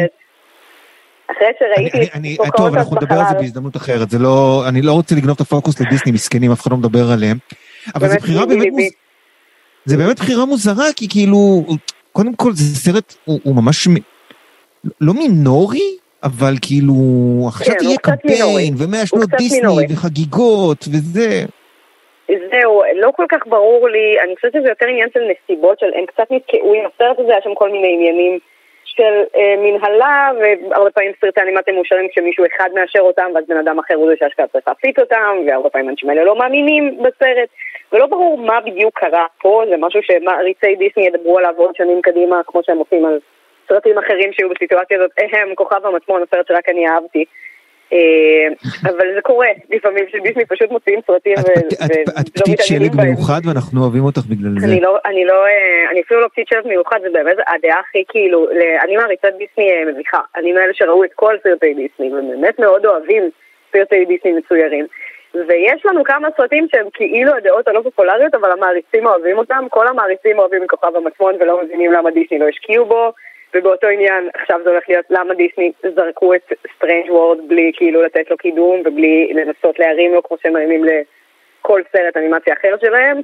אחרי 1.32 1.48
שראיתי 1.60 2.38
את 2.48 2.56
טוב, 2.58 2.76
אנחנו 2.76 2.96
נדבר 2.96 3.16
על 3.16 3.26
זה 3.30 3.36
בהזדמנות 3.36 3.78
אחרת, 3.78 4.10
זה 4.10 4.20
לא, 4.20 4.64
אני 4.68 4.82
לא 4.82 4.92
רוצה 4.92 5.16
לגנוב 5.16 5.36
את 5.36 5.42
הפוקוס 5.42 5.82
לדיסני, 5.82 6.12
מסכנים, 6.12 6.52
אף 6.52 6.62
אחד 6.62 6.72
לא 6.72 6.78
מדבר 6.78 7.12
עליהם. 7.12 7.38
אבל 7.96 8.08
זו 8.08 8.16
בחירה 8.16 8.46
באמת, 8.46 8.94
זה 9.86 9.98
באמת 9.98 10.20
בחירה 10.20 10.46
מוזרה, 10.46 10.86
כי 10.96 11.10
כאילו, 11.10 11.66
קודם 12.12 12.36
כל 12.36 12.52
זה 12.54 12.76
סרט, 12.76 13.16
הוא, 13.26 13.40
הוא 13.44 13.56
ממש 13.56 13.88
מ... 13.88 13.94
לא 15.02 15.14
מינורי, 15.14 15.98
אבל 16.24 16.54
כאילו, 16.62 16.94
עכשיו 17.48 17.74
כן, 17.74 17.80
תהיה 17.80 17.98
קמפיין, 17.98 18.74
ומאה 18.78 19.06
שנות 19.06 19.30
דיסני, 19.38 19.60
מינורי. 19.60 19.86
וחגיגות, 19.90 20.86
וזה. 20.94 21.46
זהו, 22.28 22.82
לא 22.96 23.12
כל 23.16 23.26
כך 23.30 23.48
ברור 23.48 23.90
לי, 23.90 24.22
אני 24.24 24.36
חושבת 24.36 24.52
שזה 24.54 24.70
יותר 24.70 24.86
עניין 24.86 25.10
של 25.14 25.20
נסיבות, 25.32 25.80
של 25.80 25.92
הם 25.96 26.06
קצת 26.06 26.28
נתקעו 26.32 26.74
עם 26.74 26.84
הסרט 26.86 27.20
הזה, 27.20 27.32
היה 27.32 27.42
שם 27.44 27.56
כל 27.56 27.72
מיני 27.72 27.94
עניינים 27.94 28.40
של 28.96 29.24
אה, 29.36 29.56
מנהלה, 29.58 30.32
והרבה 30.40 30.92
פעמים 30.92 31.12
סרטי 31.22 31.42
אנימציה 31.42 31.74
מאושרים 31.74 32.10
כשמישהו 32.10 32.46
אחד 32.46 32.70
מאשר 32.74 33.00
אותם, 33.00 33.32
ואז 33.36 33.44
בן 33.48 33.58
אדם 33.58 33.80
אחר 33.80 33.96
הוא 33.96 34.10
זה 34.10 34.16
שאשכרה 34.20 34.48
צריך 34.48 34.68
להפיץ 34.68 35.00
אותם, 35.00 35.38
והרבה 35.48 35.70
פעמים 35.70 35.90
אנשים 35.90 36.10
האלה 36.10 36.24
לא 36.24 36.36
מאמינים 36.36 36.98
בסרט. 36.98 37.50
ולא 37.92 38.06
ברור 38.06 38.38
מה 38.38 38.62
בדיוק 38.62 39.00
קרה 39.00 39.26
פה, 39.42 39.64
זה 39.70 39.76
משהו 39.78 40.00
שמעריצי 40.04 40.76
דיסני 40.76 41.08
ידברו 41.08 41.38
עליו 41.38 41.54
עוד 41.58 41.76
שנים 41.76 42.02
קדימה, 42.02 42.42
כמו 42.48 42.62
שהם 42.64 42.78
עושים 42.78 43.06
על 43.06 43.20
סרטים 43.68 43.98
אחרים 43.98 44.34
שהיו 44.34 44.50
בסיטואציה 44.50 44.98
הזאת, 44.98 45.12
הם 45.32 45.56
כוכב 45.56 45.86
המטמון, 45.86 46.24
הסרט 46.24 46.48
שרק 46.48 46.70
אני 46.70 46.88
אהבתי. 46.88 47.26
אה, 47.94 48.48
אבל 48.84 49.08
זה 49.16 49.22
קורה 49.22 49.48
לפעמים 49.70 50.06
שדיסני 50.12 50.46
פשוט 50.46 50.72
מוציאים 50.72 51.00
סרטים 51.08 51.34
ולא 51.34 51.68
מתעניינים 51.68 52.06
בהם. 52.06 52.22
את 52.22 52.30
פתית 52.30 52.60
שלג 52.62 52.96
מיוחד 52.96 53.42
ואנחנו 53.46 53.82
אוהבים 53.82 54.04
אותך 54.04 54.22
בגלל 54.30 54.52
זה. 54.60 54.68
לא, 54.82 54.98
אני 55.06 55.26
לא, 55.26 55.46
אני 55.92 56.02
אפילו 56.02 56.22
לא 56.22 56.28
פתית 56.28 56.48
שלג 56.48 56.68
מיוחד, 56.68 57.00
זה 57.02 57.10
באמת 57.14 57.38
הדעה 57.48 57.80
הכי 57.80 58.04
כאילו, 58.08 58.48
אני 58.84 58.98
מעריצת 58.98 59.34
דיסני 59.38 59.70
מביכה. 59.92 60.20
אני 60.36 60.52
מאלה 60.52 60.74
שראו 60.74 61.04
את 61.04 61.14
כל 61.16 61.36
סרטי 61.44 61.74
דיסני 61.74 62.08
ובאמת 62.14 62.60
מאוד 62.60 62.86
אוהבים 62.86 63.30
סרטי 63.74 64.06
דיסני 64.06 64.32
מצוירים. 64.32 64.86
ויש 65.34 65.86
לנו 65.86 66.04
כמה 66.04 66.28
סרטים 66.38 66.68
שהם 66.72 66.88
כאילו 66.94 67.36
הדעות 67.36 67.68
הלא 67.68 67.82
פופולריות, 67.84 68.36
אבל 68.36 68.52
המעריצים 68.52 69.06
אוהבים 69.06 69.38
אותם. 69.38 69.66
כל 69.70 69.88
המעריצים 69.88 70.40
אוהבים 70.40 70.68
כוכב 70.68 70.96
המטמון 70.96 71.36
ולא 71.40 71.64
מבינים 71.64 71.92
למה 71.92 72.12
דיסני 72.12 72.40
לא 72.40 72.48
השקיעו 72.48 72.86
בו. 72.86 73.12
ובאותו 73.56 73.88
עניין, 73.88 74.30
עכשיו 74.34 74.60
זה 74.64 74.70
הולך 74.70 74.84
להיות 74.90 75.06
למה 75.10 75.34
דיסני 75.34 75.72
זרקו 75.96 76.34
את 76.34 76.54
Strange 76.76 77.12
World 77.12 77.38
בלי 77.48 77.72
כאילו 77.76 78.02
לתת 78.02 78.32
לו 78.32 78.38
קידום 78.38 78.82
ובלי 78.86 79.34
לנסות 79.34 79.80
להרים 79.80 80.14
לו 80.14 80.24
כמו 80.24 80.38
שהם 80.44 80.54
מרימים 80.54 80.84
לכל 80.84 81.82
סרט 81.92 82.18
אנימציה 82.18 82.54
אחר 82.54 82.76
שלהם. 82.82 83.22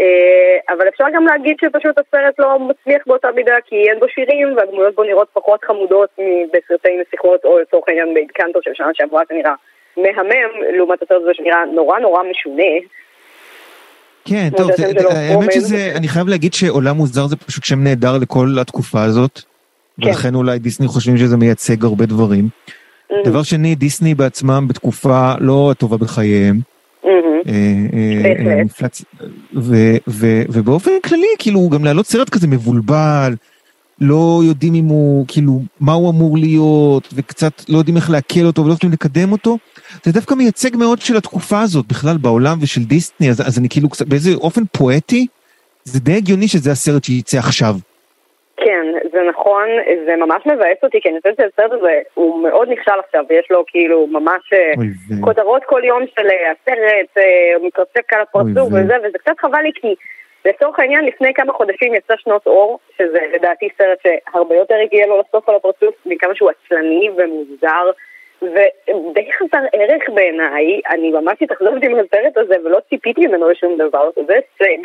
אה, 0.00 0.74
אבל 0.74 0.88
אפשר 0.88 1.04
גם 1.14 1.26
להגיד 1.26 1.56
שפשוט 1.60 1.98
הסרט 1.98 2.34
לא 2.38 2.58
מצליח 2.58 3.02
באותה 3.06 3.28
מידה 3.36 3.54
כי 3.66 3.76
אין 3.90 3.98
בו 4.00 4.06
שירים 4.08 4.56
והדמויות 4.56 4.94
בו 4.94 5.04
נראות 5.04 5.28
פחות 5.32 5.64
חמודות 5.64 6.10
בסרטי 6.52 6.96
נסיכות 7.00 7.44
או 7.44 7.58
לצורך 7.58 7.88
העניין 7.88 8.14
ב 8.14 8.20
Encanto 8.20 8.62
של 8.62 8.70
שנה 8.74 8.90
שעברה 8.94 9.22
שנראה 9.28 9.54
מהמם 9.96 10.76
לעומת 10.76 11.02
הסרט 11.02 11.22
הזה 11.22 11.30
שנראה 11.34 11.64
נורא 11.74 11.98
נורא 11.98 12.22
משונה. 12.30 12.72
כן, 14.24 14.48
טוב, 14.56 14.70
האמת 15.10 15.52
שזה, 15.52 15.92
אני 15.96 16.08
חייב 16.08 16.28
להגיד 16.28 16.52
שעולם 16.54 16.96
מוזר 16.96 17.26
זה 17.26 17.36
פשוט 17.36 17.64
שם 17.64 17.84
נהדר 17.84 18.18
לכל 18.22 18.46
התקופה 18.60 19.02
הזאת. 19.02 19.49
כן. 20.00 20.08
ולכן 20.08 20.34
אולי 20.34 20.58
דיסני 20.58 20.86
חושבים 20.86 21.18
שזה 21.18 21.36
מייצג 21.36 21.84
הרבה 21.84 22.06
דברים. 22.06 22.48
Mm-hmm. 22.48 23.14
דבר 23.24 23.42
שני, 23.42 23.74
דיסני 23.74 24.14
בעצמם 24.14 24.66
בתקופה 24.68 25.34
לא 25.40 25.70
הטובה 25.70 25.96
בחייהם. 25.96 26.60
Mm-hmm. 27.04 27.48
אה, 27.48 28.62
אה, 29.56 29.96
ובאופן 30.48 30.90
כללי, 31.04 31.26
כאילו, 31.38 31.68
גם 31.68 31.84
להעלות 31.84 32.06
סרט 32.06 32.28
כזה 32.28 32.46
מבולבל, 32.46 33.34
לא 34.00 34.40
יודעים 34.44 34.74
אם 34.74 34.84
הוא, 34.84 35.24
כאילו, 35.28 35.62
מה 35.80 35.92
הוא 35.92 36.10
אמור 36.10 36.38
להיות, 36.38 37.08
וקצת 37.14 37.62
לא 37.68 37.78
יודעים 37.78 37.96
איך 37.96 38.10
לעכל 38.10 38.44
אותו 38.44 38.64
ולא 38.64 38.72
יודעים 38.72 38.92
לקדם 38.92 39.32
אותו, 39.32 39.58
זה 40.04 40.12
דווקא 40.12 40.34
מייצג 40.34 40.76
מאוד 40.76 41.00
של 41.00 41.16
התקופה 41.16 41.60
הזאת 41.60 41.86
בכלל 41.86 42.16
בעולם 42.16 42.58
ושל 42.60 42.84
דיסני, 42.84 43.30
אז, 43.30 43.40
אז 43.40 43.58
אני 43.58 43.68
כאילו 43.68 43.88
באיזה 44.08 44.34
אופן 44.34 44.62
פואטי, 44.72 45.26
זה 45.84 46.00
די 46.00 46.12
הגיוני 46.12 46.48
שזה 46.48 46.72
הסרט 46.72 47.04
שיצא 47.04 47.38
עכשיו. 47.38 47.76
כן, 48.64 48.86
זה 49.12 49.22
נכון, 49.22 49.68
זה 50.06 50.16
ממש 50.16 50.46
מבאס 50.46 50.78
אותי, 50.82 51.00
כי 51.00 51.08
אני 51.08 51.20
חושבת 51.20 51.36
שהסרט 51.36 51.72
הזה 51.72 52.00
הוא 52.14 52.42
מאוד 52.42 52.68
נכשל 52.68 52.98
עכשיו, 53.04 53.24
ויש 53.28 53.46
לו 53.50 53.64
כאילו 53.66 54.06
ממש 54.06 54.52
אה, 54.52 54.72
כותרות 55.20 55.64
כל 55.64 55.82
יום 55.84 56.02
של 56.16 56.26
אה, 56.26 56.50
הסרט, 56.50 57.18
אה, 57.18 57.56
הוא 57.56 57.66
מתרסק 57.66 58.12
על 58.12 58.20
הפרצוף 58.20 58.68
וזה, 58.72 58.96
וזה 59.02 59.18
קצת 59.18 59.38
חבל 59.38 59.60
לי 59.62 59.70
כי 59.74 59.94
לצורך 60.44 60.78
העניין 60.78 61.04
לפני 61.04 61.34
כמה 61.34 61.52
חודשים 61.52 61.94
יצא 61.94 62.14
שנות 62.16 62.46
אור, 62.46 62.78
שזה 62.98 63.18
לדעתי 63.34 63.68
סרט 63.78 63.98
שהרבה 64.02 64.54
יותר 64.54 64.74
הגיע 64.74 65.06
לו 65.06 65.20
לסוף 65.20 65.48
על 65.48 65.54
הפרצוף, 65.54 65.94
מכמה 66.06 66.34
שהוא 66.34 66.50
עצלני 66.50 67.10
ומוזר. 67.16 67.90
ודי 68.42 69.30
חסר 69.32 69.64
ערך 69.72 70.02
בעיניי, 70.14 70.80
אני 70.90 71.10
ממש 71.10 71.38
התאכזבתי 71.40 71.88
מהסרט 71.88 72.36
הזה 72.36 72.54
ולא 72.64 72.78
ציפיתי 72.88 73.26
ממנו 73.26 73.50
לשום 73.50 73.76
דבר, 73.76 74.10
זה 74.26 74.34
הישג. 74.34 74.82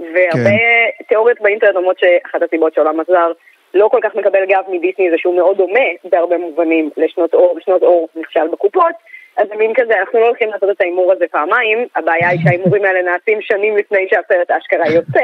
והרבה 0.00 0.50
כן. 0.98 1.04
תיאוריות 1.08 1.40
באינטרנט 1.40 1.76
אומרות 1.76 1.98
שאחת 1.98 2.42
הסיבות 2.42 2.74
שעולם 2.74 3.00
הזר 3.00 3.32
לא 3.74 3.88
כל 3.88 3.98
כך 4.02 4.14
מקבל 4.14 4.44
גב 4.46 4.62
מדיסני 4.68 5.10
זה 5.10 5.16
שהוא 5.18 5.36
מאוד 5.36 5.56
דומה 5.56 5.88
בהרבה 6.04 6.38
מובנים 6.38 6.90
לשנות 6.96 7.34
אור, 7.34 7.56
ושנות 7.56 7.82
אור 7.82 8.08
נכשל 8.16 8.48
בקופות, 8.52 8.94
אז 9.36 9.48
זה 9.48 9.54
מין 9.56 9.72
כזה, 9.74 9.94
אנחנו 10.00 10.20
לא 10.20 10.26
הולכים 10.26 10.48
לעשות 10.48 10.70
את 10.70 10.80
ההימור 10.80 11.12
הזה 11.12 11.24
פעמיים, 11.30 11.86
הבעיה 11.96 12.28
היא 12.28 12.40
שההימורים 12.44 12.84
האלה 12.84 13.02
נעשים 13.02 13.38
שנים 13.42 13.76
לפני 13.76 14.06
שהסרט 14.10 14.50
אשכרה 14.50 14.88
יוצא. 14.88 15.20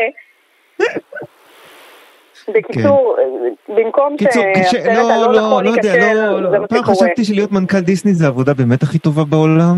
בקיצור, 2.49 3.17
כן. 3.17 3.75
במקום 3.75 4.17
שהסרט 4.19 4.97
לא, 4.97 5.13
הלא 5.13 5.33
לא, 5.33 5.39
נכון 5.39 5.67
ייכשל, 5.67 6.15
לא, 6.15 6.51
זה 6.51 6.59
מה 6.59 6.67
שקורה. 6.67 6.69
פעם 6.69 6.83
חשבתי 6.83 7.25
שלהיות 7.25 7.53
מנכ"ל 7.53 7.81
דיסני 7.81 8.13
זה 8.13 8.27
העבודה 8.27 8.55
באמת 8.55 8.83
הכי 8.83 8.99
טובה 8.99 9.23
בעולם, 9.31 9.77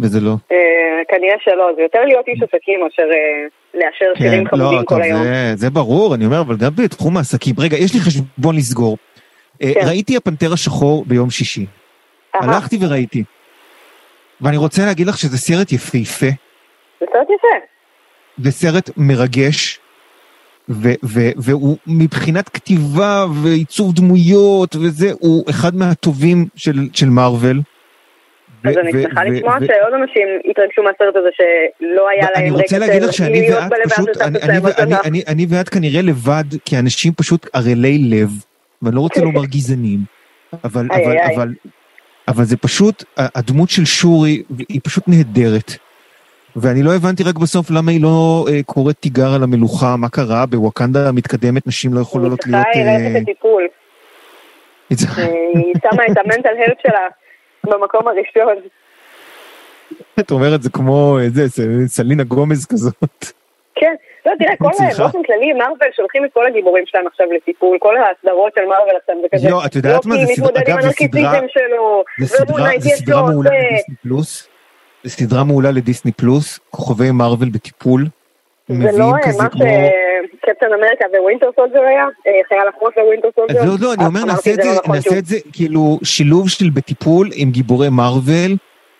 וזה 0.00 0.20
לא. 0.20 0.32
אה, 0.52 1.04
כנראה 1.08 1.36
שלא, 1.38 1.72
זה 1.76 1.82
יותר 1.82 2.04
להיות 2.04 2.28
איש 2.28 2.42
עסקים 2.42 2.80
מאשר 2.80 3.08
אה, 3.12 3.46
לאשר 3.74 4.06
כן, 4.14 4.24
שירים 4.24 4.48
חמודים 4.48 4.78
לא, 4.78 4.84
כל 4.84 5.02
היום. 5.02 5.22
זה, 5.22 5.52
זה 5.56 5.70
ברור, 5.70 6.14
אני 6.14 6.26
אומר, 6.26 6.40
אבל 6.40 6.56
גם 6.56 6.70
בתחום 6.76 7.16
העסקים. 7.16 7.54
רגע, 7.58 7.76
יש 7.76 7.94
לי 7.94 8.00
חשבון 8.00 8.56
לסגור. 8.56 8.98
אה, 9.62 9.74
כן. 9.74 9.80
ראיתי 9.86 10.16
הפנתר 10.16 10.52
השחור 10.52 11.04
ביום 11.06 11.30
שישי. 11.30 11.66
הלכתי 12.34 12.78
וראיתי. 12.80 13.24
ואני 14.40 14.56
רוצה 14.56 14.86
להגיד 14.86 15.06
לך 15.06 15.18
שזה 15.18 15.38
סרט 15.38 15.72
יפהפה. 15.72 16.26
זה 17.00 17.06
סרט 17.12 17.28
יפה. 17.30 17.66
וסרט 18.38 18.90
מרגש. 18.96 19.78
והוא 21.36 21.76
מבחינת 21.86 22.48
כתיבה 22.48 23.26
ועיצוב 23.42 23.94
דמויות 23.94 24.76
וזה, 24.76 25.12
הוא 25.20 25.44
אחד 25.50 25.76
מהטובים 25.76 26.46
של, 26.56 26.88
של 26.92 27.08
מארוול. 27.08 27.60
אז 28.64 28.78
אני 28.78 28.92
שמחה 29.02 29.24
לשמוע 29.24 29.56
שעוד 29.66 29.92
אנשים 30.02 30.28
התרגשו 30.50 30.82
מהסרט 30.82 31.16
הזה 31.16 31.28
שלא 31.32 32.08
היה 32.08 32.26
להם 32.34 32.42
אני 32.42 32.50
רוצה 32.50 32.78
להגיד 32.78 33.02
לך 33.02 33.12
שאני 33.12 33.52
ואת 33.52 33.72
פשוט, 33.88 34.08
אני 35.28 35.46
ואת 35.48 35.68
כנראה 35.68 36.02
לבד, 36.02 36.44
כי 36.64 36.78
אנשים 36.78 37.12
פשוט 37.12 37.46
ערלי 37.52 37.98
לב, 37.98 38.30
ואני 38.82 38.96
לא 38.96 39.00
רוצה 39.00 39.20
לומר 39.26 39.44
גזענים, 39.44 39.98
אבל, 40.64 40.86
אבל, 40.90 41.18
אבל, 41.34 41.48
אבל 42.28 42.44
זה 42.44 42.56
פשוט, 42.56 43.04
הדמות 43.16 43.70
של 43.70 43.84
שורי 43.84 44.42
היא 44.68 44.80
פשוט 44.84 45.04
נהדרת. 45.06 45.72
ואני 46.56 46.82
לא 46.82 46.90
הבנתי 46.96 47.22
רק 47.22 47.34
בסוף 47.34 47.70
למה 47.70 47.90
היא 47.90 48.02
לא 48.02 48.46
אה, 48.48 48.62
קוראת 48.66 48.96
תיגר 49.00 49.34
על 49.34 49.42
המלוכה, 49.42 49.96
מה 49.96 50.08
קרה, 50.08 50.46
בוואקנדה 50.46 51.08
המתקדמת 51.08 51.66
נשים 51.66 51.94
לא 51.94 52.00
יכולות 52.00 52.28
להיות... 52.28 52.44
היא 52.44 52.52
צריכה 52.74 52.98
ללכת 52.98 53.22
לטיפול. 53.22 53.62
היא 54.90 54.98
שמה 55.82 56.02
את 56.12 56.18
המנטל 56.18 56.48
הלט 56.48 56.78
שלה 56.82 57.08
במקום 57.64 58.08
הראשון. 58.08 58.56
את 60.20 60.30
אומרת 60.30 60.62
זה 60.62 60.70
כמו 60.70 61.18
איזה 61.18 61.42
סלינה 61.86 62.24
גומז 62.24 62.66
כזאת. 62.66 63.24
כן, 63.74 63.94
לא 64.26 64.32
תראה, 64.38 64.56
כל 64.56 64.70
באופן 64.98 65.22
כללי 65.22 65.52
מרוויל 65.52 65.90
שולחים 65.96 66.24
את 66.24 66.30
כל 66.32 66.46
הגיבורים 66.46 66.84
שלהם 66.86 67.06
עכשיו 67.06 67.26
לטיפול, 67.32 67.78
כל 67.80 67.94
הסדרות 67.96 68.52
של 68.54 68.60
מרוויל 68.66 68.96
עכשיו 68.96 69.16
זה 69.22 69.28
כזה, 69.32 69.50
לא, 69.50 69.66
את 69.66 69.76
יודעת 69.76 70.06
מה, 70.06 70.14
זה 70.14 70.34
סדרה, 70.34 70.62
אגב 70.62 70.80
זה 70.80 72.26
סדרה, 72.26 72.70
זה 72.78 72.96
סדרה 72.96 73.22
מעולה 73.30 73.50
לדיסני 73.50 73.94
פלוס, 74.02 74.48
זה 75.02 75.10
סדרה 75.10 75.44
מעולה 75.44 75.70
לדיסני 75.70 76.12
פלוס, 76.12 76.58
כוכבי 76.70 77.10
מרוויל 77.10 77.50
בטיפול, 77.50 78.06
זה 78.68 78.98
לא 78.98 79.12
מה 79.22 79.48
שקפטן 80.42 80.66
אמריקה 80.72 81.04
ווינטר 81.22 81.50
סולג'ר 81.56 81.80
היה, 81.80 82.04
אה, 82.26 82.40
חייל 82.48 82.68
החמוס 82.68 82.94
ווינטר 82.96 83.28
סולג'ר. 83.36 83.64
לא, 83.64 83.72
לא, 83.80 83.94
אני 83.94 84.04
אומר, 84.06 84.24
נעשה 84.24 84.50
את 84.50 84.62
זה, 84.62 84.70
נכון 84.82 84.94
נעשה 84.94 85.18
את 85.18 85.26
זה 85.26 85.36
כאילו 85.52 85.98
שילוב 86.02 86.48
של 86.48 86.70
בטיפול 86.74 87.30
עם 87.34 87.50
גיבורי 87.50 87.88
מארוול, 87.88 88.56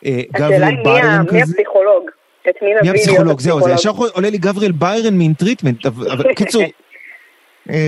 אה, 0.06 0.20
גבריאל 0.32 0.76
ביירן 0.84 1.26
כזה. 1.26 1.36
מי 1.36 1.42
הפסיכולוג? 1.42 2.10
את 2.48 2.54
מי 2.62 2.74
נביא 2.74 2.90
הפסיכולוג? 2.90 3.40
זהו, 3.40 3.60
זה 3.60 3.70
ישר 3.70 3.90
עולה 4.14 4.30
לי 4.30 4.38
גבריאל 4.38 4.72
ביירן 4.72 5.14
מין 5.14 5.32
טריטמנט, 5.32 5.86
אבל 5.86 6.34
קיצור. 6.36 6.62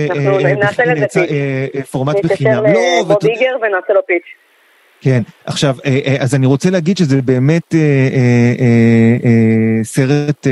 אנחנו 0.09 0.39
נעשה 0.39 0.83
לזה 0.85 1.05
פיץ'. 1.07 1.85
פורמט 1.91 2.15
בחינם. 2.25 2.65
נתקשר 2.65 2.79
לבוביגר 3.01 3.55
ונעשה 3.61 3.93
לו 3.93 4.05
פיץ'. 4.05 4.23
כן, 5.01 5.21
עכשיו, 5.45 5.75
אז 6.19 6.35
אני 6.35 6.45
רוצה 6.45 6.69
להגיד 6.69 6.97
שזה 6.97 7.21
באמת 7.21 7.75
סרט... 9.83 10.47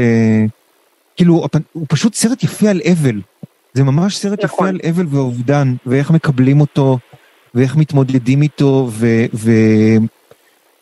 כאילו, 1.16 1.48
הוא 1.74 1.86
פשוט 1.90 2.14
סרט 2.14 2.44
יפה 2.44 2.70
על 2.70 2.82
אבל. 2.92 3.22
זה 3.74 3.84
ממש 3.84 4.18
סרט 4.18 4.44
נכון. 4.44 4.68
יפה 4.68 4.70
על 4.70 4.80
אבל 4.90 5.06
ואובדן, 5.10 5.74
ואיך 5.86 6.12
מקבלים 6.12 6.62
אותו, 6.62 6.98
ואיך 7.54 7.76
מתמודדים 7.76 8.42
איתו, 8.42 8.90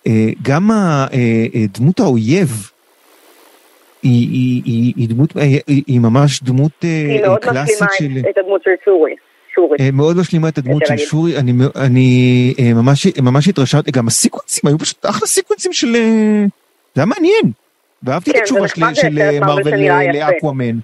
וגם 0.06 0.72
אה, 0.72 1.06
אה, 1.14 1.66
דמות 1.74 2.00
האויב, 2.00 2.70
היא, 4.04 4.30
היא, 4.30 4.62
היא, 4.66 4.94
היא 4.98 5.10
דמות, 5.10 5.36
היא, 5.36 5.84
היא 5.88 6.00
ממש 6.00 6.44
דמות 6.44 6.82
היא 6.82 7.22
מאוד 7.22 7.40
קלאסית 7.40 7.88
של... 7.98 8.04
היא 8.04 8.12
מאוד 8.16 8.18
משלימה 8.18 8.30
את 8.30 8.38
הדמות 8.38 8.62
של 8.64 8.72
שורי. 8.86 9.16
שורי. 9.56 9.92
מאוד 9.92 10.18
משלימה 10.18 10.48
את 10.48 10.58
הדמות 10.58 10.84
של 10.86 10.98
שורי, 10.98 11.38
אני, 11.38 11.52
אני 11.76 12.54
ממש, 12.76 13.08
ממש 13.22 13.48
התרשמתי, 13.48 13.92
גם 13.92 14.08
הסיקוונסים 14.08 14.68
היו 14.68 14.78
פשוט 14.78 15.06
אחלה 15.06 15.28
סיקוונסים 15.28 15.74
של... 15.74 15.92
זה 16.96 17.02
היה 17.02 17.06
מעניין. 17.06 17.52
ואהבתי 18.04 18.32
את 18.32 18.36
כן, 18.36 18.42
התשובה 18.42 18.68
שלי 18.68 18.96
של 18.96 19.40
מרוויל 19.40 19.92
לאקוואמן. 20.14 20.80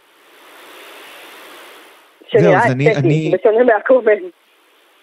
שנראה 2.29 2.59
אסתטי, 2.59 3.31
בשונה 3.33 3.63
מאקוואמן. 3.63 4.29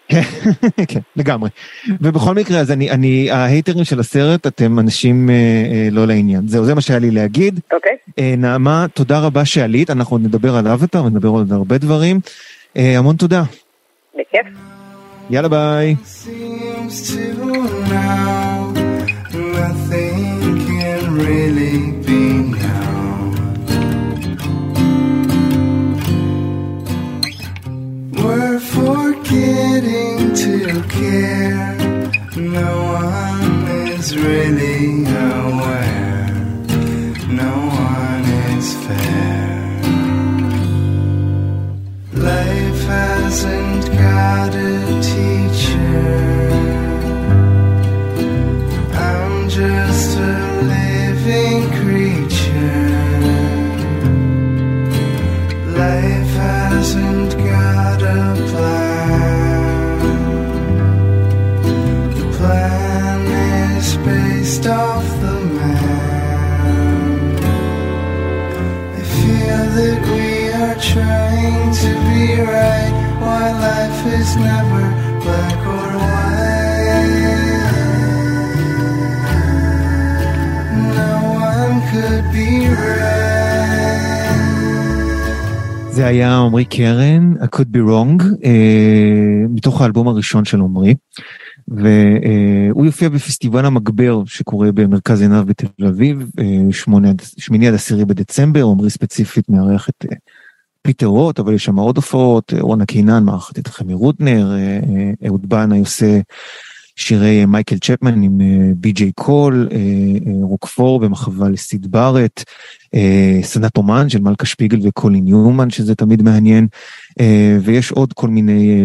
כן, 0.89 0.99
לגמרי. 1.15 1.49
ובכל 2.01 2.35
מקרה, 2.35 2.59
אז 2.59 2.71
אני, 2.71 2.91
אני, 2.91 3.31
ההייטרים 3.31 3.83
של 3.83 3.99
הסרט, 3.99 4.47
אתם 4.47 4.79
אנשים 4.79 5.29
אה, 5.29 5.35
אה, 5.35 5.87
לא 5.91 6.07
לעניין. 6.07 6.47
זהו, 6.47 6.65
זה 6.65 6.75
מה 6.75 6.81
שהיה 6.81 6.99
לי 6.99 7.11
להגיד. 7.11 7.59
אוקיי. 7.73 7.97
אה, 8.19 8.33
נעמה, 8.37 8.85
תודה 8.93 9.19
רבה 9.19 9.45
שעלית, 9.45 9.89
אנחנו 9.89 10.15
עוד 10.15 10.23
נדבר 10.23 10.55
על 10.55 10.67
אבטר 10.67 11.03
ונדבר 11.03 11.29
על 11.29 11.45
הרבה 11.51 11.77
דברים. 11.77 12.19
אה, 12.77 12.97
המון 12.97 13.15
תודה. 13.15 13.43
בכיף. 14.13 14.47
יאללה 15.29 15.47
ביי. 15.47 15.95
We're 19.35 20.44
forgetting 29.35 30.33
to 30.33 30.81
care. 30.87 31.75
No 32.37 32.83
one 32.93 33.67
is 33.89 34.15
really 34.17 35.03
aware. 35.03 35.84
זה 74.35 74.41
היה 86.05 86.37
עמרי 86.37 86.65
קרן, 86.65 87.33
I 87.39 87.45
could 87.55 87.59
be 87.59 87.77
wrong, 87.77 88.23
uh, 88.23 88.27
מתוך 89.49 89.81
האלבום 89.81 90.07
הראשון 90.07 90.45
של 90.45 90.61
עמרי. 90.61 90.95
והוא 91.67 92.85
יופיע 92.85 93.09
בפסטיבל 93.09 93.65
המגבר 93.65 94.25
שקורה 94.25 94.71
במרכז 94.71 95.21
עיניו 95.21 95.43
בתל 95.47 95.85
אביב, 95.87 96.29
uh, 96.39 96.73
שמונה, 96.73 97.11
שמיני 97.37 97.67
עד 97.67 97.73
עשירי 97.73 98.05
בדצמבר, 98.05 98.63
עמרי 98.63 98.89
ספציפית 98.89 99.49
מארח 99.49 99.89
את 99.89 100.05
פיטר 100.85 101.05
רוט, 101.05 101.39
אבל 101.39 101.53
יש 101.53 101.65
שם 101.65 101.75
עוד 101.75 101.95
הופעות, 101.95 102.53
רונה 102.59 102.85
קינן 102.85 103.23
מארחת 103.23 103.59
את 103.59 103.67
חמי 103.67 103.93
רודנר, 103.93 104.47
uh, 104.51 105.27
אהוד 105.27 105.49
בנאי 105.49 105.79
עושה 105.79 106.19
שירי 106.97 107.45
מייקל 107.45 107.77
צ'פמן 107.77 108.23
עם 108.23 108.37
בי.ג'יי 108.75 109.11
קול, 109.11 109.67
רוקפור 110.41 110.99
במחווה 110.99 111.49
לסיד 111.49 111.91
בארט, 111.91 112.43
סנאט 113.41 113.77
אומן 113.77 114.09
של 114.09 114.21
מלכה 114.21 114.45
שפיגל 114.45 114.87
וקולין 114.87 115.23
ניומן 115.23 115.69
שזה 115.69 115.95
תמיד 115.95 116.21
מעניין, 116.21 116.67
ויש 117.61 117.91
עוד 117.91 118.13
כל 118.13 118.27
מיני, 118.27 118.81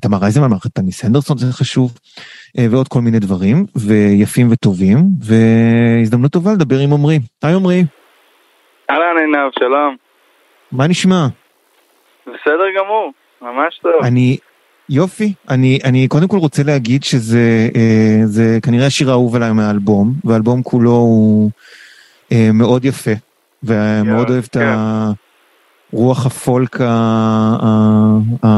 תמר 0.00 0.18
רייזמן 0.18 0.50
מארחת 0.50 0.72
טניס 0.72 1.04
הנדרסון 1.04 1.38
זה 1.38 1.52
חשוב, 1.52 1.98
ועוד 2.70 2.88
כל 2.88 3.00
מיני 3.00 3.18
דברים, 3.18 3.66
ויפים 3.76 4.48
וטובים, 4.50 4.98
והזדמנות 5.20 6.32
טובה 6.32 6.52
לדבר 6.52 6.78
עם 6.78 6.92
עמרי. 6.92 7.18
היי 7.42 7.54
עמרי. 7.54 7.84
אהלן 8.90 9.18
עינב, 9.18 9.50
שלום. 9.58 9.96
מה 10.72 10.86
נשמע? 10.86 11.26
בסדר 12.34 12.64
גמור, 12.78 13.12
ממש 13.42 13.78
טוב. 13.82 13.92
אני, 14.02 14.36
יופי, 14.88 15.34
אני, 15.48 15.78
אני 15.84 16.08
קודם 16.08 16.28
כל 16.28 16.36
רוצה 16.36 16.62
להגיד 16.62 17.04
שזה 17.04 17.68
אה, 17.76 18.20
זה 18.24 18.58
כנראה 18.62 18.86
השיר 18.86 19.10
האהוב 19.10 19.36
עליי 19.36 19.52
מהאלבום, 19.52 20.12
והאלבום 20.24 20.62
כולו 20.62 20.90
הוא 20.90 21.50
אה, 22.32 22.50
מאוד 22.54 22.84
יפה, 22.84 23.10
ומאוד 23.62 24.26
yeah, 24.26 24.30
אוהב 24.30 24.44
את 24.44 24.56
yeah. 24.56 24.60
הרוח 25.92 26.26
הפולק 26.26 26.80
ה, 26.80 26.86
ה, 27.62 28.46
ה, 28.46 28.48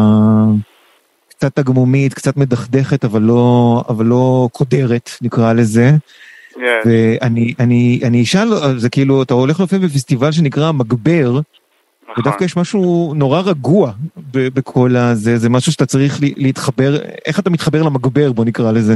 קצת 1.28 1.58
הגמומית, 1.58 2.14
קצת 2.14 2.37
מדכדכת, 2.37 3.04
אבל 3.04 3.22
לא, 3.22 3.85
אבל 3.88 4.06
לא 4.06 4.48
קודרת, 4.52 5.11
נקרא 5.22 5.52
לזה. 5.52 5.90
Yeah. 6.52 6.58
ואני 6.87 7.54
אני, 7.61 8.00
אני 8.04 8.22
אשאל, 8.22 8.78
זה 8.78 8.90
כאילו, 8.90 9.22
אתה 9.22 9.35
הולך 9.35 9.61
להופיע 9.61 9.78
בפסטיבל 9.78 10.32
שנקרא 10.32 10.72
מגבר, 10.72 11.40
נכון. 12.08 12.14
ודווקא 12.18 12.44
יש 12.44 12.56
משהו 12.56 13.12
נורא 13.16 13.40
רגוע 13.46 13.92
בכל 14.32 14.90
הזה, 14.96 15.36
זה 15.36 15.48
משהו 15.50 15.72
שאתה 15.72 15.86
צריך 15.86 16.14
להתחבר, 16.36 16.90
איך 17.26 17.40
אתה 17.40 17.50
מתחבר 17.50 17.82
למגבר, 17.82 18.32
בוא 18.32 18.44
נקרא 18.44 18.72
לזה. 18.72 18.94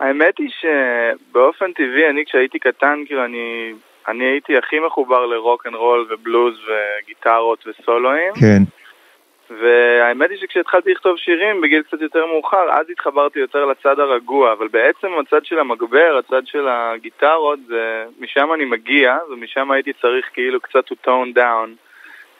האמת 0.00 0.38
היא 0.38 0.48
שבאופן 0.60 1.72
טבעי, 1.72 2.10
אני 2.10 2.24
כשהייתי 2.26 2.58
קטן, 2.58 2.98
כאילו 3.06 3.24
אני, 3.24 3.72
אני 4.08 4.24
הייתי 4.24 4.58
הכי 4.58 4.76
מחובר 4.86 5.26
לרוק 5.26 5.66
אנד 5.66 5.74
רול 5.74 6.06
ובלוז 6.10 6.54
וגיטרות 6.54 7.64
וסולואים. 7.66 8.32
כן. 8.40 8.62
והאמת 9.50 10.30
היא 10.30 10.38
שכשהתחלתי 10.38 10.92
לכתוב 10.92 11.16
שירים 11.16 11.60
בגיל 11.60 11.82
קצת 11.82 12.00
יותר 12.00 12.26
מאוחר, 12.26 12.70
אז 12.70 12.90
התחברתי 12.90 13.38
יותר 13.38 13.64
לצד 13.64 14.00
הרגוע, 14.00 14.52
אבל 14.52 14.68
בעצם 14.68 15.08
הצד 15.18 15.44
של 15.44 15.58
המגבר, 15.58 16.18
הצד 16.18 16.46
של 16.46 16.68
הגיטרות, 16.68 17.58
זה, 17.66 18.04
משם 18.20 18.52
אני 18.52 18.64
מגיע, 18.64 19.18
ומשם 19.30 19.70
הייתי 19.70 19.92
צריך 19.92 20.26
כאילו 20.32 20.60
קצת 20.60 20.92
to 20.92 20.94
tone 21.06 21.36
down 21.36 21.68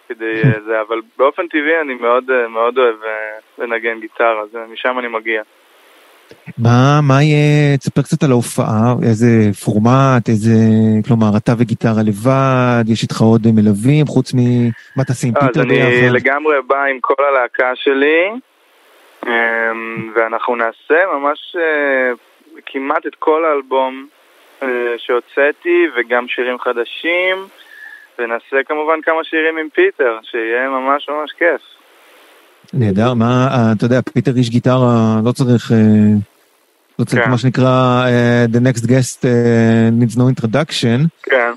כדי 0.08 0.42
זה, 0.66 0.80
אבל 0.80 1.00
באופן 1.18 1.48
טבעי 1.48 1.80
אני 1.80 1.94
מאוד, 1.94 2.46
מאוד 2.48 2.78
אוהב 2.78 2.96
לנגן 3.58 4.00
גיטרה, 4.00 4.46
זה, 4.46 4.58
משם 4.72 4.98
אני 4.98 5.08
מגיע. 5.08 5.42
מה, 6.58 7.00
מה 7.02 7.22
יהיה, 7.22 7.76
תספר 7.76 8.02
קצת 8.02 8.22
על 8.22 8.30
ההופעה, 8.30 8.94
איזה 9.02 9.26
פורמט, 9.64 10.28
איזה, 10.28 10.52
כלומר, 11.06 11.36
אתה 11.36 11.52
וגיטרה 11.58 12.02
לבד, 12.02 12.84
יש 12.86 13.02
איתך 13.02 13.20
עוד 13.20 13.46
מלווים, 13.54 14.06
חוץ 14.06 14.32
ממה 14.34 15.04
תעשה 15.06 15.28
עם 15.28 15.34
פיטר 15.34 15.64
ביחד? 15.64 15.86
אז 15.86 15.98
אני 16.02 16.10
לגמרי 16.10 16.54
בא 16.66 16.84
עם 16.84 16.98
כל 17.00 17.22
הלהקה 17.30 17.72
שלי, 17.74 18.30
ואנחנו 20.14 20.56
נעשה 20.56 20.98
ממש 21.14 21.56
כמעט 22.66 23.06
את 23.06 23.14
כל 23.18 23.44
האלבום 23.44 24.06
שהוצאתי, 24.98 25.86
וגם 25.96 26.28
שירים 26.28 26.58
חדשים, 26.58 27.36
ונעשה 28.18 28.56
כמובן 28.66 29.00
כמה 29.02 29.24
שירים 29.24 29.58
עם 29.58 29.68
פיטר, 29.74 30.18
שיהיה 30.22 30.68
ממש 30.68 31.08
ממש 31.08 31.30
כיף. 31.38 31.60
נהדר, 32.72 33.14
מה, 33.14 33.48
אתה 33.76 33.84
יודע, 33.84 34.00
פיטר 34.12 34.36
איש 34.36 34.50
גיטרה, 34.50 35.20
לא 35.24 35.32
צריך, 35.32 35.72
לא 37.00 37.04
צריך 37.04 37.28
מה 37.28 37.38
שנקרא 37.38 38.04
The 38.52 38.58
next 38.58 38.82
guest 38.82 39.24
needs 40.00 40.16
no 40.16 40.22
introduction. 40.40 41.08
כן. 41.22 41.52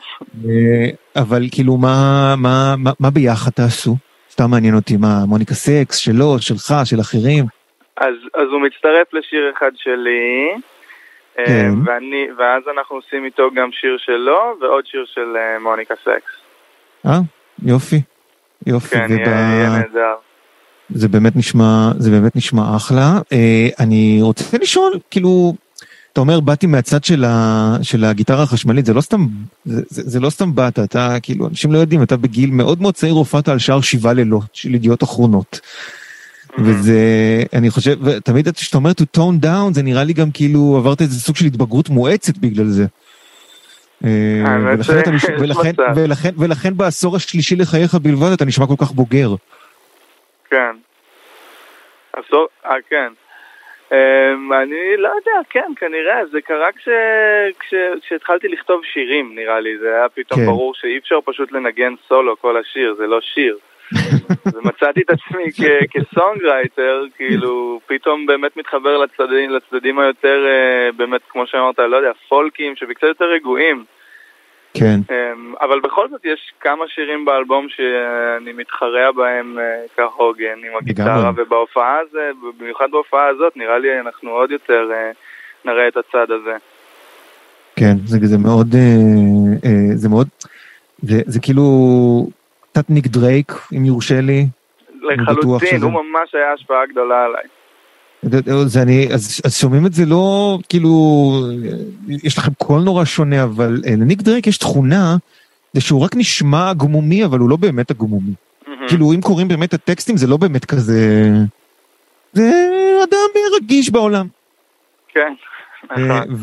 אבל 1.15 1.43
כאילו, 1.51 1.77
מה 1.77 3.09
ביחד 3.13 3.51
תעשו? 3.51 3.95
סתם 4.31 4.51
מעניין 4.51 4.75
אותי, 4.75 4.97
מה, 4.97 5.25
מוניקה 5.27 5.53
סקס, 5.53 5.95
שלו, 5.95 6.39
שלך, 6.39 6.73
של 6.83 6.99
אחרים? 6.99 7.45
אז 7.97 8.13
הוא 8.51 8.61
מצטרף 8.61 9.13
לשיר 9.13 9.51
אחד 9.57 9.71
שלי, 9.75 10.51
כן. 11.35 11.71
ואז 12.37 12.63
אנחנו 12.75 12.95
עושים 12.95 13.25
איתו 13.25 13.49
גם 13.55 13.69
שיר 13.71 13.97
שלו, 13.97 14.57
ועוד 14.61 14.85
שיר 14.85 15.05
של 15.07 15.35
מוניקה 15.59 15.93
סקס. 16.03 16.31
אה, 17.05 17.19
יופי, 17.65 18.01
יופי. 18.67 18.95
כן, 18.95 19.05
יהיה 19.09 19.69
נהדר. 19.69 20.15
זה 20.89 21.07
באמת 21.07 21.35
נשמע, 21.35 21.91
זה 21.97 22.11
באמת 22.11 22.35
נשמע 22.35 22.75
אחלה. 22.75 23.19
אני 23.79 24.19
רוצה 24.21 24.57
לשאול, 24.57 24.99
כאילו, 25.11 25.53
אתה 26.13 26.21
אומר, 26.21 26.39
באתי 26.39 26.67
מהצד 26.67 27.03
של, 27.03 27.25
ה, 27.25 27.77
של 27.81 28.03
הגיטרה 28.03 28.43
החשמלית, 28.43 28.85
זה 28.85 28.93
לא 28.93 29.01
סתם, 29.01 29.27
זה, 29.65 29.81
זה, 29.89 30.01
זה 30.05 30.19
לא 30.19 30.29
סתם 30.29 30.55
באת, 30.55 30.79
אתה, 30.79 31.17
כאילו, 31.21 31.47
אנשים 31.47 31.71
לא 31.71 31.77
יודעים, 31.77 32.03
אתה 32.03 32.17
בגיל 32.17 32.51
מאוד 32.51 32.81
מאוד 32.81 32.93
צעיר 32.93 33.13
הופעת 33.13 33.47
על 33.47 33.59
שער 33.59 33.81
שבעה 33.81 34.13
לילות 34.13 34.45
של 34.53 34.75
ידיעות 34.75 35.03
אחרונות. 35.03 35.59
וזה, 36.59 36.99
אני 37.53 37.69
חושב, 37.69 38.19
תמיד 38.19 38.49
כשאתה 38.49 38.77
אומר 38.77 38.91
to 38.91 39.17
tone 39.17 39.43
down, 39.43 39.73
זה 39.73 39.81
נראה 39.83 40.03
לי 40.03 40.13
גם 40.13 40.31
כאילו 40.31 40.77
עברת 40.77 41.01
איזה 41.01 41.19
סוג 41.19 41.35
של 41.35 41.45
התבגרות 41.45 41.89
מואצת 41.89 42.37
בגלל 42.37 42.67
זה. 42.67 42.85
ולכן, 44.01 44.99
אתה, 44.99 45.11
ולכן, 45.39 45.71
ולכן, 45.95 46.29
ולכן 46.37 46.77
בעשור 46.77 47.15
השלישי 47.15 47.55
לחייך 47.55 47.95
בלבד 47.95 48.31
אתה 48.31 48.45
נשמע 48.45 48.67
כל 48.67 48.75
כך 48.77 48.91
בוגר. 48.91 49.35
כן. 50.53 50.75
עשור, 52.13 52.47
אה 52.65 52.75
כן. 52.89 53.13
Um, 53.89 54.53
אני 54.61 54.97
לא 54.97 55.07
יודע, 55.07 55.39
כן, 55.49 55.71
כנראה, 55.75 56.25
זה 56.31 56.41
קרה 56.41 56.71
כש, 56.71 56.89
כש, 57.59 57.73
כשהתחלתי 58.01 58.47
לכתוב 58.47 58.81
שירים, 58.85 59.35
נראה 59.35 59.59
לי, 59.59 59.77
זה 59.77 59.95
היה 59.95 60.09
פתאום 60.09 60.39
כן. 60.39 60.45
ברור 60.45 60.73
שאי 60.75 60.97
אפשר 60.97 61.19
פשוט 61.25 61.51
לנגן 61.51 61.93
סולו 62.07 62.37
כל 62.37 62.57
השיר, 62.57 62.95
זה 62.97 63.07
לא 63.07 63.21
שיר. 63.21 63.57
ומצאתי 64.53 65.01
את 65.01 65.09
עצמי 65.09 65.43
כ- 65.51 65.85
כסונגרייטר, 65.91 67.03
כאילו, 67.17 67.79
פתאום 67.85 68.25
באמת 68.25 68.57
מתחבר 68.57 68.97
לצדדים, 68.97 69.49
לצדדים 69.49 69.99
היותר, 69.99 70.45
באמת, 70.95 71.21
כמו 71.29 71.47
שאמרת, 71.47 71.79
לא 71.79 71.97
יודע, 71.97 72.11
פולקים, 72.29 72.75
שבקצת 72.75 73.03
יותר 73.03 73.25
רגועים. 73.25 73.85
כן. 74.73 74.99
אבל 75.61 75.79
בכל 75.79 76.09
זאת 76.09 76.25
יש 76.25 76.51
כמה 76.59 76.85
שירים 76.87 77.25
באלבום 77.25 77.67
שאני 77.69 78.53
מתחרע 78.53 79.11
בהם 79.11 79.57
כהוגן 79.95 80.57
עם 80.69 80.77
הגיטרה, 80.81 81.31
ובהופעה 81.35 81.99
הזה, 81.99 82.31
במיוחד 82.59 82.87
בהופעה 82.91 83.27
הזאת, 83.27 83.57
נראה 83.57 83.79
לי 83.79 83.99
אנחנו 83.99 84.29
עוד 84.29 84.51
יותר 84.51 84.89
נראה 85.65 85.87
את 85.87 85.97
הצד 85.97 86.31
הזה. 86.31 86.57
כן, 87.75 87.93
זה, 88.05 88.17
זה 88.21 88.37
מאוד, 88.37 88.75
זה 89.95 90.09
מאוד, 90.09 90.27
זה, 91.01 91.21
זה 91.25 91.39
כאילו 91.41 91.63
קצת 92.71 92.89
ניק 92.89 93.07
דרייק, 93.07 93.51
אם 93.77 93.85
יורשה 93.85 94.21
לי. 94.21 94.45
לחלוטין, 95.01 95.81
הוא 95.81 95.91
ממש 95.91 96.35
היה 96.35 96.53
השפעה 96.53 96.85
גדולה 96.85 97.25
עליי. 97.25 97.43
זה 98.65 98.81
אני, 98.81 99.13
אז, 99.13 99.41
אז 99.45 99.55
שומעים 99.57 99.85
את 99.85 99.93
זה 99.93 100.05
לא, 100.05 100.59
כאילו, 100.69 100.91
יש 102.07 102.37
לכם 102.37 102.53
קול 102.53 102.81
נורא 102.81 103.05
שונה, 103.05 103.43
אבל 103.43 103.81
לניק 103.85 104.21
דרייק 104.21 104.47
יש 104.47 104.57
תכונה, 104.57 105.17
זה 105.73 105.81
שהוא 105.81 106.01
רק 106.01 106.15
נשמע 106.15 106.69
עגמומי, 106.69 107.25
אבל 107.25 107.39
הוא 107.39 107.49
לא 107.49 107.55
באמת 107.55 107.91
עגמומי. 107.91 108.31
Mm-hmm. 108.31 108.69
כאילו, 108.87 109.13
אם 109.13 109.21
קוראים 109.21 109.47
באמת 109.47 109.69
את 109.69 109.73
הטקסטים, 109.73 110.17
זה 110.17 110.27
לא 110.27 110.37
באמת 110.37 110.65
כזה... 110.65 111.29
זה 112.33 112.51
אדם 113.03 113.41
רגיש 113.55 113.89
בעולם. 113.89 114.27
כן, 115.07 115.33
נכון. 115.83 116.35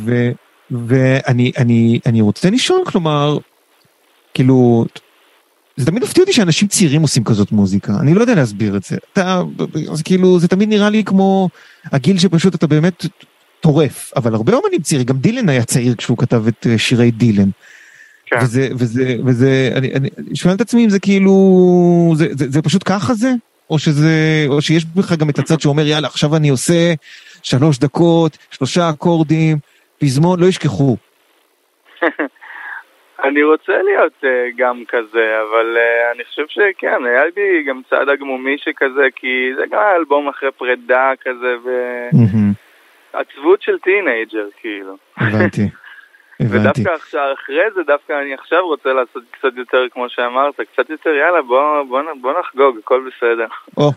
ואני 0.70 1.52
אני, 1.58 2.00
אני 2.06 2.20
רוצה 2.20 2.50
לשאול, 2.50 2.84
כלומר, 2.84 3.38
כאילו, 4.34 4.84
זה 5.80 5.86
תמיד 5.86 6.02
מפתיע 6.02 6.22
אותי 6.22 6.32
שאנשים 6.32 6.68
צעירים 6.68 7.02
עושים 7.02 7.24
כזאת 7.24 7.52
מוזיקה, 7.52 7.92
אני 8.00 8.14
לא 8.14 8.20
יודע 8.20 8.34
להסביר 8.34 8.76
את 8.76 8.82
זה. 8.82 8.96
אתה, 9.12 9.42
זה 9.92 10.04
כאילו, 10.04 10.38
זה 10.38 10.48
תמיד 10.48 10.68
נראה 10.68 10.90
לי 10.90 11.04
כמו 11.04 11.48
הגיל 11.92 12.18
שפשוט 12.18 12.54
אתה 12.54 12.66
באמת 12.66 13.06
טורף, 13.60 14.12
אבל 14.16 14.34
הרבה 14.34 14.54
אומנים 14.54 14.80
צעירים, 14.80 15.06
גם 15.06 15.18
דילן 15.18 15.48
היה 15.48 15.64
צעיר 15.64 15.94
כשהוא 15.94 16.18
כתב 16.18 16.44
את 16.48 16.66
שירי 16.76 17.10
דילן. 17.10 17.48
כן. 18.26 18.38
וזה, 18.42 18.68
וזה, 18.78 19.16
וזה, 19.24 19.72
אני, 19.76 19.94
אני 19.94 20.10
שואל 20.34 20.54
את 20.54 20.60
עצמי 20.60 20.84
אם 20.84 20.90
זה 20.90 20.98
כאילו, 20.98 21.34
זה, 22.16 22.26
זה, 22.30 22.50
זה 22.50 22.62
פשוט 22.62 22.82
ככה 22.86 23.14
זה? 23.14 23.32
או 23.70 23.78
שזה, 23.78 24.46
או 24.48 24.62
שיש 24.62 24.84
בך 24.84 25.12
גם 25.12 25.30
את 25.30 25.38
הצד 25.38 25.60
שאומר 25.60 25.86
יאללה 25.86 26.08
עכשיו 26.08 26.36
אני 26.36 26.48
עושה 26.48 26.94
שלוש 27.42 27.78
דקות, 27.78 28.38
שלושה 28.50 28.90
אקורדים, 28.90 29.58
פזמון, 29.98 30.40
לא 30.40 30.46
ישכחו. 30.46 30.96
אני 33.24 33.42
רוצה 33.42 33.82
להיות 33.82 34.12
uh, 34.22 34.26
גם 34.56 34.82
כזה, 34.88 35.40
אבל 35.42 35.76
uh, 35.76 36.14
אני 36.14 36.24
חושב 36.24 36.42
שכן, 36.48 37.04
היה 37.04 37.22
לי 37.36 37.64
גם 37.68 37.80
צד 37.90 38.08
עגמומי 38.08 38.56
שכזה, 38.58 39.06
כי 39.16 39.50
זה 39.56 39.62
גם 39.70 39.78
היה 39.78 39.96
אלבום 39.96 40.28
אחרי 40.28 40.50
פרידה 40.52 41.12
כזה, 41.24 41.54
ועצבות 43.14 43.62
של 43.62 43.78
teenager, 43.78 44.48
כאילו. 44.60 44.96
הבנתי. 45.16 45.62
הבנתי. 46.40 46.68
ודווקא 46.68 46.94
עכשיו, 46.94 47.34
אחרי 47.34 47.70
זה, 47.74 47.80
דווקא 47.86 48.12
אני 48.22 48.34
עכשיו 48.34 48.66
רוצה 48.66 48.92
לעשות 48.92 49.22
קצת 49.30 49.56
יותר, 49.56 49.86
כמו 49.92 50.08
שאמרת, 50.08 50.54
קצת 50.72 50.90
יותר, 50.90 51.10
יאללה, 51.10 51.42
בוא, 51.42 51.82
בוא, 51.82 52.00
בוא 52.20 52.32
נחגוג, 52.40 52.78
הכל 52.78 53.08
בסדר. 53.08 53.46
או, 53.76 53.90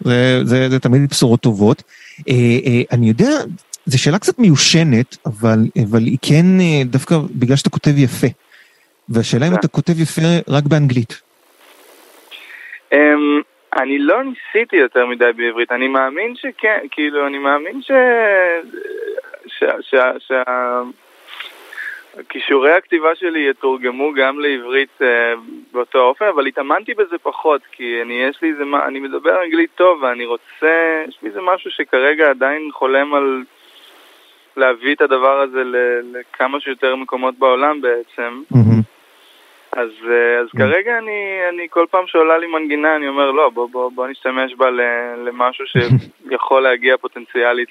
זה, 0.00 0.40
זה, 0.44 0.68
זה 0.70 0.78
תמיד 0.80 1.10
בשורות 1.10 1.40
טובות. 1.40 1.82
אה, 2.28 2.34
אה, 2.66 2.82
אני 2.92 3.08
יודע, 3.08 3.30
זו 3.86 4.02
שאלה 4.02 4.18
קצת 4.18 4.38
מיושנת, 4.38 5.16
אבל, 5.26 5.58
אבל 5.84 6.02
היא 6.02 6.18
כן, 6.22 6.60
אה, 6.60 6.82
דווקא 6.84 7.14
בגלל 7.30 7.56
שאתה 7.56 7.70
כותב 7.70 7.98
יפה. 7.98 8.26
והשאלה 9.08 9.46
אם 9.48 9.54
אתה 9.54 9.68
כותב 9.68 10.00
יפה 10.00 10.22
רק 10.48 10.64
באנגלית. 10.64 11.22
אמ, 12.92 13.40
אני 13.76 13.98
לא 13.98 14.22
ניסיתי 14.22 14.76
יותר 14.76 15.06
מדי 15.06 15.32
בעברית, 15.36 15.72
אני 15.72 15.88
מאמין 15.88 16.36
שכן, 16.36 16.78
כאילו, 16.90 17.26
אני 17.26 17.38
מאמין 17.38 17.82
ש... 17.82 17.90
כישורי 22.28 22.72
הכתיבה 22.72 23.14
שלי 23.14 23.50
יתורגמו 23.50 24.12
גם 24.12 24.40
לעברית 24.40 25.00
uh, 25.00 25.04
באותו 25.72 25.98
אופן, 25.98 26.24
אבל 26.34 26.46
התאמנתי 26.46 26.94
בזה 26.94 27.16
פחות, 27.22 27.60
כי 27.72 28.02
אני, 28.02 28.14
יש 28.14 28.42
לי 28.42 28.50
איזה, 28.50 28.62
אני 28.86 29.00
מדבר 29.00 29.44
אנגלית 29.44 29.70
טוב 29.74 30.02
ואני 30.02 30.26
רוצה, 30.26 31.02
יש 31.08 31.18
לי 31.22 31.28
איזה 31.28 31.40
משהו 31.54 31.70
שכרגע 31.70 32.30
עדיין 32.30 32.68
חולם 32.72 33.14
על 33.14 33.42
להביא 34.56 34.94
את 34.94 35.00
הדבר 35.00 35.40
הזה 35.40 35.62
לכמה 36.12 36.60
שיותר 36.60 36.96
מקומות 36.96 37.38
בעולם 37.38 37.80
בעצם. 37.80 38.42
Mm-hmm. 38.52 38.93
אז, 39.76 39.90
אה, 40.10 40.40
אז 40.40 40.46
mm. 40.54 40.58
כרגע 40.58 40.98
אני, 40.98 41.18
אני 41.52 41.66
כל 41.70 41.84
פעם 41.90 42.04
שעולה 42.06 42.38
לי 42.38 42.46
מנגינה 42.46 42.96
אני 42.96 43.08
אומר 43.08 43.30
לא 43.30 43.50
בוא, 43.54 43.68
בוא, 43.72 43.90
בוא 43.94 44.06
נשתמש 44.08 44.54
בה 44.54 44.66
למשהו 45.26 45.64
שיכול 45.66 46.62
להגיע 46.66 46.96
פוטנציאלית 46.96 47.68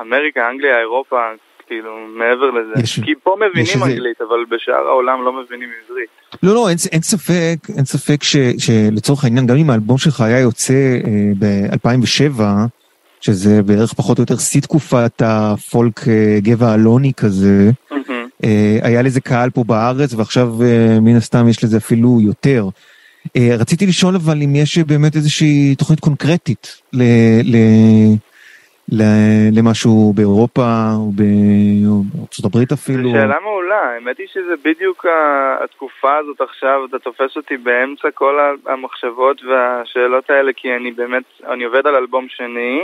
לאמריקה, 0.00 0.50
אנגליה, 0.50 0.78
אירופה, 0.80 1.20
כאילו 1.66 2.06
מעבר 2.08 2.50
לזה. 2.50 2.72
יש, 2.82 3.00
כי 3.00 3.14
פה 3.22 3.36
מבינים 3.36 3.82
אנגלית 3.82 4.16
שזה... 4.16 4.24
אבל 4.24 4.44
בשאר 4.50 4.86
העולם 4.86 5.24
לא 5.24 5.32
מבינים 5.32 5.68
עברית. 5.84 6.08
לא 6.42 6.54
לא 6.54 6.68
אין, 6.68 6.76
אין 6.92 7.02
ספק 7.02 7.56
אין 7.76 7.84
ספק 7.84 8.22
ש, 8.22 8.36
שלצורך 8.58 9.24
העניין 9.24 9.46
גם 9.46 9.56
אם 9.56 9.70
האלבום 9.70 9.98
שלך 9.98 10.20
היה 10.20 10.40
יוצא 10.40 10.74
אה, 10.74 11.32
ב-2007 11.38 12.42
שזה 13.20 13.62
בערך 13.62 13.92
פחות 13.92 14.18
או 14.18 14.22
יותר 14.22 14.36
שיא 14.36 14.60
תקופת 14.60 15.22
הפולק 15.24 16.08
אה, 16.08 16.38
גבע 16.40 16.74
אלוני 16.74 17.12
כזה. 17.16 17.70
Mm-hmm. 17.70 18.11
אה, 18.44 18.78
היה 18.82 19.02
לזה 19.02 19.20
קהל 19.20 19.50
פה 19.50 19.64
בארץ 19.66 20.14
ועכשיו 20.14 20.46
אה, 20.62 21.00
מן 21.00 21.16
הסתם 21.16 21.48
יש 21.48 21.64
לזה 21.64 21.76
אפילו 21.76 22.18
יותר. 22.20 22.64
אה, 23.36 23.48
רציתי 23.58 23.86
לשאול 23.86 24.14
אבל 24.16 24.42
אם 24.44 24.56
יש 24.56 24.78
באמת 24.78 25.16
איזושהי 25.16 25.74
תוכנית 25.78 26.00
קונקרטית 26.00 26.80
ל, 26.92 27.02
ל, 27.44 27.56
ל, 28.88 29.02
למשהו 29.52 30.12
באירופה 30.16 30.90
או 30.96 31.10
בארצות 31.12 32.44
הברית 32.44 32.72
אפילו. 32.72 33.10
שאלה 33.10 33.36
מעולה, 33.42 33.80
האמת 33.94 34.18
היא 34.18 34.26
שזה 34.32 34.54
בדיוק 34.64 35.06
התקופה 35.64 36.16
הזאת 36.16 36.40
עכשיו, 36.40 36.84
אתה 36.88 36.98
תופס 36.98 37.36
אותי 37.36 37.56
באמצע 37.56 38.08
כל 38.14 38.56
המחשבות 38.66 39.42
והשאלות 39.44 40.30
האלה 40.30 40.52
כי 40.56 40.68
אני 40.76 40.92
באמת, 40.92 41.22
אני 41.52 41.64
עובד 41.64 41.86
על 41.86 41.94
אלבום 41.94 42.26
שני. 42.28 42.82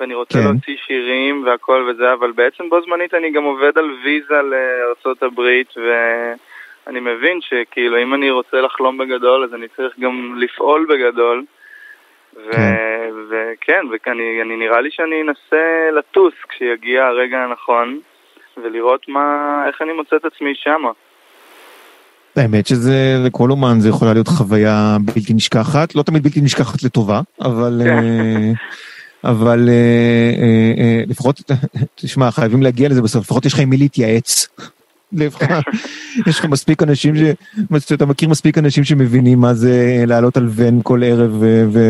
ואני 0.00 0.14
רוצה 0.14 0.34
כן. 0.34 0.44
להוציא 0.44 0.76
שירים 0.86 1.44
והכל 1.46 1.90
וזה, 1.90 2.12
אבל 2.12 2.32
בעצם 2.32 2.68
בו 2.68 2.82
זמנית 2.82 3.14
אני 3.14 3.30
גם 3.30 3.44
עובד 3.44 3.78
על 3.78 3.90
ויזה 4.04 4.34
לארה"ב 4.42 5.40
ואני 5.76 7.00
מבין 7.00 7.38
שכאילו 7.40 8.02
אם 8.02 8.14
אני 8.14 8.30
רוצה 8.30 8.60
לחלום 8.60 8.98
בגדול 8.98 9.44
אז 9.44 9.54
אני 9.54 9.66
צריך 9.76 9.98
גם 10.00 10.34
לפעול 10.38 10.86
בגדול. 10.88 11.44
כן. 12.52 12.74
וכן, 13.30 13.80
ואני 13.90 14.56
נראה 14.56 14.80
לי 14.80 14.90
שאני 14.90 15.22
אנסה 15.22 15.90
לטוס 15.98 16.34
כשיגיע 16.48 17.04
הרגע 17.04 17.38
הנכון 17.38 18.00
ולראות 18.62 19.08
מה, 19.08 19.64
איך 19.66 19.82
אני 19.82 19.92
מוצא 19.92 20.16
את 20.16 20.24
עצמי 20.24 20.52
שמה. 20.54 20.90
האמת 22.36 22.66
שזה 22.66 23.16
לכל 23.26 23.50
אומן 23.50 23.80
זה 23.80 23.88
יכולה 23.88 24.12
להיות 24.12 24.28
חוויה 24.28 24.96
בלתי 25.00 25.34
נשכחת, 25.34 25.94
לא 25.94 26.02
תמיד 26.02 26.22
בלתי 26.22 26.40
נשכחת 26.40 26.82
לטובה, 26.82 27.20
אבל 27.40 27.80
כן. 27.84 27.98
אה, 27.98 28.52
אבל 29.24 29.68
אה, 29.68 29.74
אה, 30.42 30.84
אה, 30.84 31.02
לפחות, 31.06 31.40
תשמע, 31.94 32.30
חייבים 32.30 32.62
להגיע 32.62 32.88
לזה 32.88 33.02
בסוף, 33.02 33.24
לפחות 33.24 33.46
יש 33.46 33.52
לך 33.52 33.58
עם 33.58 33.70
מי 33.70 33.76
להתייעץ. 33.76 34.48
יש 36.26 36.38
לך 36.38 36.44
מספיק 36.44 36.82
אנשים 36.82 37.14
ש... 37.16 37.20
אתה 37.92 38.06
מכיר 38.06 38.28
מספיק 38.28 38.58
אנשים 38.58 38.84
שמבינים 38.84 39.40
מה 39.40 39.54
זה 39.54 40.04
לעלות 40.06 40.36
על 40.36 40.48
ון 40.50 40.80
כל 40.82 41.02
ערב 41.04 41.42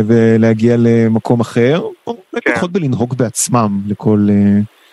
ולהגיע 0.07 0.77
למקום 0.79 1.41
אחר, 1.41 1.83
או 2.07 2.17
כן. 2.45 2.53
לפחות 2.53 2.73
בלנהוג 2.73 3.15
בעצמם 3.15 3.81
לכל, 3.87 4.29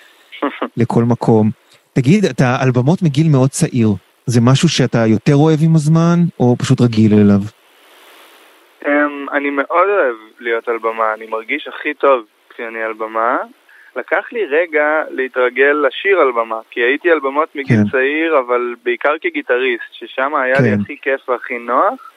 לכל 0.78 1.04
מקום. 1.04 1.52
תגיד, 1.94 2.26
אתה 2.26 2.58
אלבמות 2.62 3.02
מגיל 3.02 3.30
מאוד 3.30 3.50
צעיר, 3.50 3.94
זה 4.26 4.42
משהו 4.42 4.70
שאתה 4.70 5.08
יותר 5.08 5.36
אוהב 5.36 5.60
עם 5.64 5.76
הזמן, 5.76 6.26
או 6.40 6.56
פשוט 6.60 6.82
רגיל 6.82 7.14
אליו? 7.14 7.42
אמ, 8.88 9.30
אני 9.32 9.50
מאוד 9.50 9.90
אוהב 9.90 10.16
להיות 10.40 10.68
על 10.68 10.78
במה, 10.78 11.14
אני 11.14 11.28
מרגיש 11.28 11.68
הכי 11.68 11.94
טוב 11.94 12.26
כשאני 12.50 12.84
על 12.84 12.94
במה. 12.94 13.38
לקח 13.96 14.26
לי 14.32 14.46
רגע 14.46 15.04
להתרגל 15.10 15.86
לשיר 15.88 16.20
על 16.20 16.32
במה, 16.32 16.60
כי 16.70 16.80
הייתי 16.80 17.12
על 17.12 17.20
במות 17.20 17.56
מגיל 17.56 17.78
כן. 17.78 17.92
צעיר, 17.92 18.40
אבל 18.40 18.76
בעיקר 18.84 19.18
כגיטריסט, 19.22 19.84
ששם 19.92 20.36
היה 20.36 20.56
כן. 20.56 20.64
לי 20.64 20.70
הכי 20.82 20.98
כיף 21.02 21.30
והכי 21.30 21.58
נוח. 21.58 22.12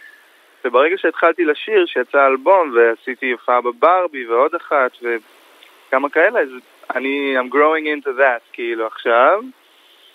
וברגע 0.64 0.98
שהתחלתי 0.98 1.44
לשיר, 1.44 1.86
שיצא 1.86 2.26
אלבום, 2.26 2.74
ועשיתי 2.74 3.30
הופעה 3.30 3.60
בברבי 3.60 4.26
ועוד 4.26 4.54
אחת, 4.54 4.90
וכמה 5.02 6.08
כאלה, 6.08 6.40
אז 6.40 6.48
אני, 6.94 7.38
I'm 7.38 7.54
growing 7.54 7.86
into 7.86 8.08
that, 8.18 8.52
כאילו 8.52 8.86
עכשיו. 8.86 9.40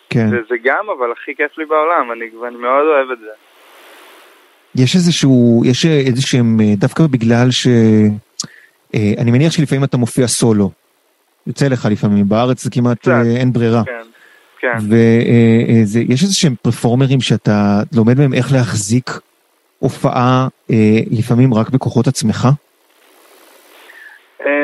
כן. 0.10 0.26
וזה 0.32 0.56
גם, 0.64 0.90
אבל 0.90 1.12
הכי 1.12 1.36
כיף 1.36 1.58
לי 1.58 1.66
בעולם, 1.66 2.12
אני, 2.12 2.30
ואני 2.42 2.56
מאוד 2.58 2.88
אוהב 2.88 3.12
את 3.12 3.20
זה. 3.20 3.32
יש 4.76 4.96
איזשהו, 4.96 5.64
יש 5.66 5.86
איזה 5.86 6.22
שהם, 6.22 6.62
אה, 6.62 6.74
דווקא 6.78 7.08
בגלל 7.08 7.52
ש... 7.52 7.68
אה, 8.96 9.14
אני 9.18 9.32
מניח 9.32 9.52
שלפעמים 9.52 9.84
אתה 9.84 9.98
מופיע 9.98 10.28
סולו. 10.28 10.72
יוצא 11.48 11.68
לך 11.68 11.86
לפעמים, 11.86 12.30
בארץ 12.30 12.64
זה 12.64 12.70
כמעט 12.70 13.08
אה, 13.08 13.22
אין 13.22 13.54
ברירה. 13.54 13.84
כן, 13.86 13.92
כן. 14.60 14.78
ויש 15.90 16.24
איזה 16.24 16.36
שהם 16.36 16.56
פרפורמרים 16.62 17.22
שאתה 17.22 17.82
לומד 17.92 18.18
מהם 18.18 18.34
איך 18.34 18.52
להחזיק 18.52 19.20
הופעה 19.80 20.48
לפעמים 21.12 21.54
רק 21.54 21.70
בכוחות 21.70 22.08
עצמך? 22.08 22.48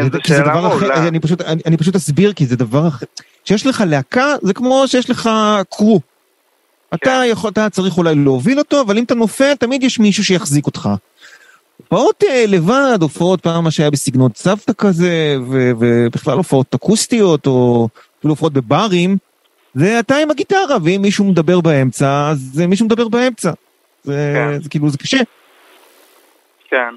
זו 0.02 0.18
שאלה 0.28 0.62
מעולה. 0.62 1.08
אני 1.08 1.20
פשוט, 1.20 1.42
אני, 1.42 1.62
אני 1.66 1.78
פשוט 1.78 1.96
אסביר 1.96 2.34
כי 2.34 2.46
זה 2.46 2.56
דבר 2.56 2.88
אחר. 2.88 3.06
כשיש 3.44 3.68
לך 3.68 3.84
להקה 3.88 4.36
זה 4.42 4.54
כמו 4.54 4.84
שיש 4.88 5.10
לך 5.10 5.30
קרו. 5.70 6.02
אתה, 6.94 7.06
כן. 7.06 7.22
יכול, 7.32 7.52
אתה 7.52 7.70
צריך 7.70 7.98
אולי 7.98 8.16
להוביל 8.16 8.60
אותו, 8.60 8.82
אבל 8.82 8.98
אם 8.98 9.04
אתה 9.04 9.16
נופל, 9.16 9.54
תמיד 9.54 9.84
יש 9.84 10.00
מישהו 10.00 10.24
שיחזיק 10.24 10.66
אותך. 10.66 10.90
הופעות 11.78 12.24
אה, 12.24 12.44
לבד, 12.48 12.98
הופעות 13.02 13.42
פעם 13.42 13.64
מה 13.64 13.72
שהיה 13.72 13.92
בסגנון 13.92 14.32
סבתא 14.36 14.74
כזה, 14.78 15.36
ובכלל 15.80 16.38
הופעות 16.38 16.76
אקוסטיות, 16.76 17.48
או 17.48 17.88
אפילו 18.20 18.34
הופעות 18.34 18.54
בברים, 18.54 19.18
זה 19.74 20.00
אתה 20.00 20.16
עם 20.16 20.32
הגיטרה, 20.32 20.78
ואם 20.84 21.02
מישהו 21.02 21.26
מדבר 21.26 21.62
באמצע, 21.62 22.30
אז 22.32 22.62
מישהו 22.68 22.86
מדבר 22.86 23.08
באמצע. 23.08 23.52
זה, 24.04 24.34
כן. 24.36 24.62
זה 24.62 24.70
כאילו, 24.70 24.90
זה 24.90 24.98
קשה. 24.98 25.18
כן. 26.70 26.96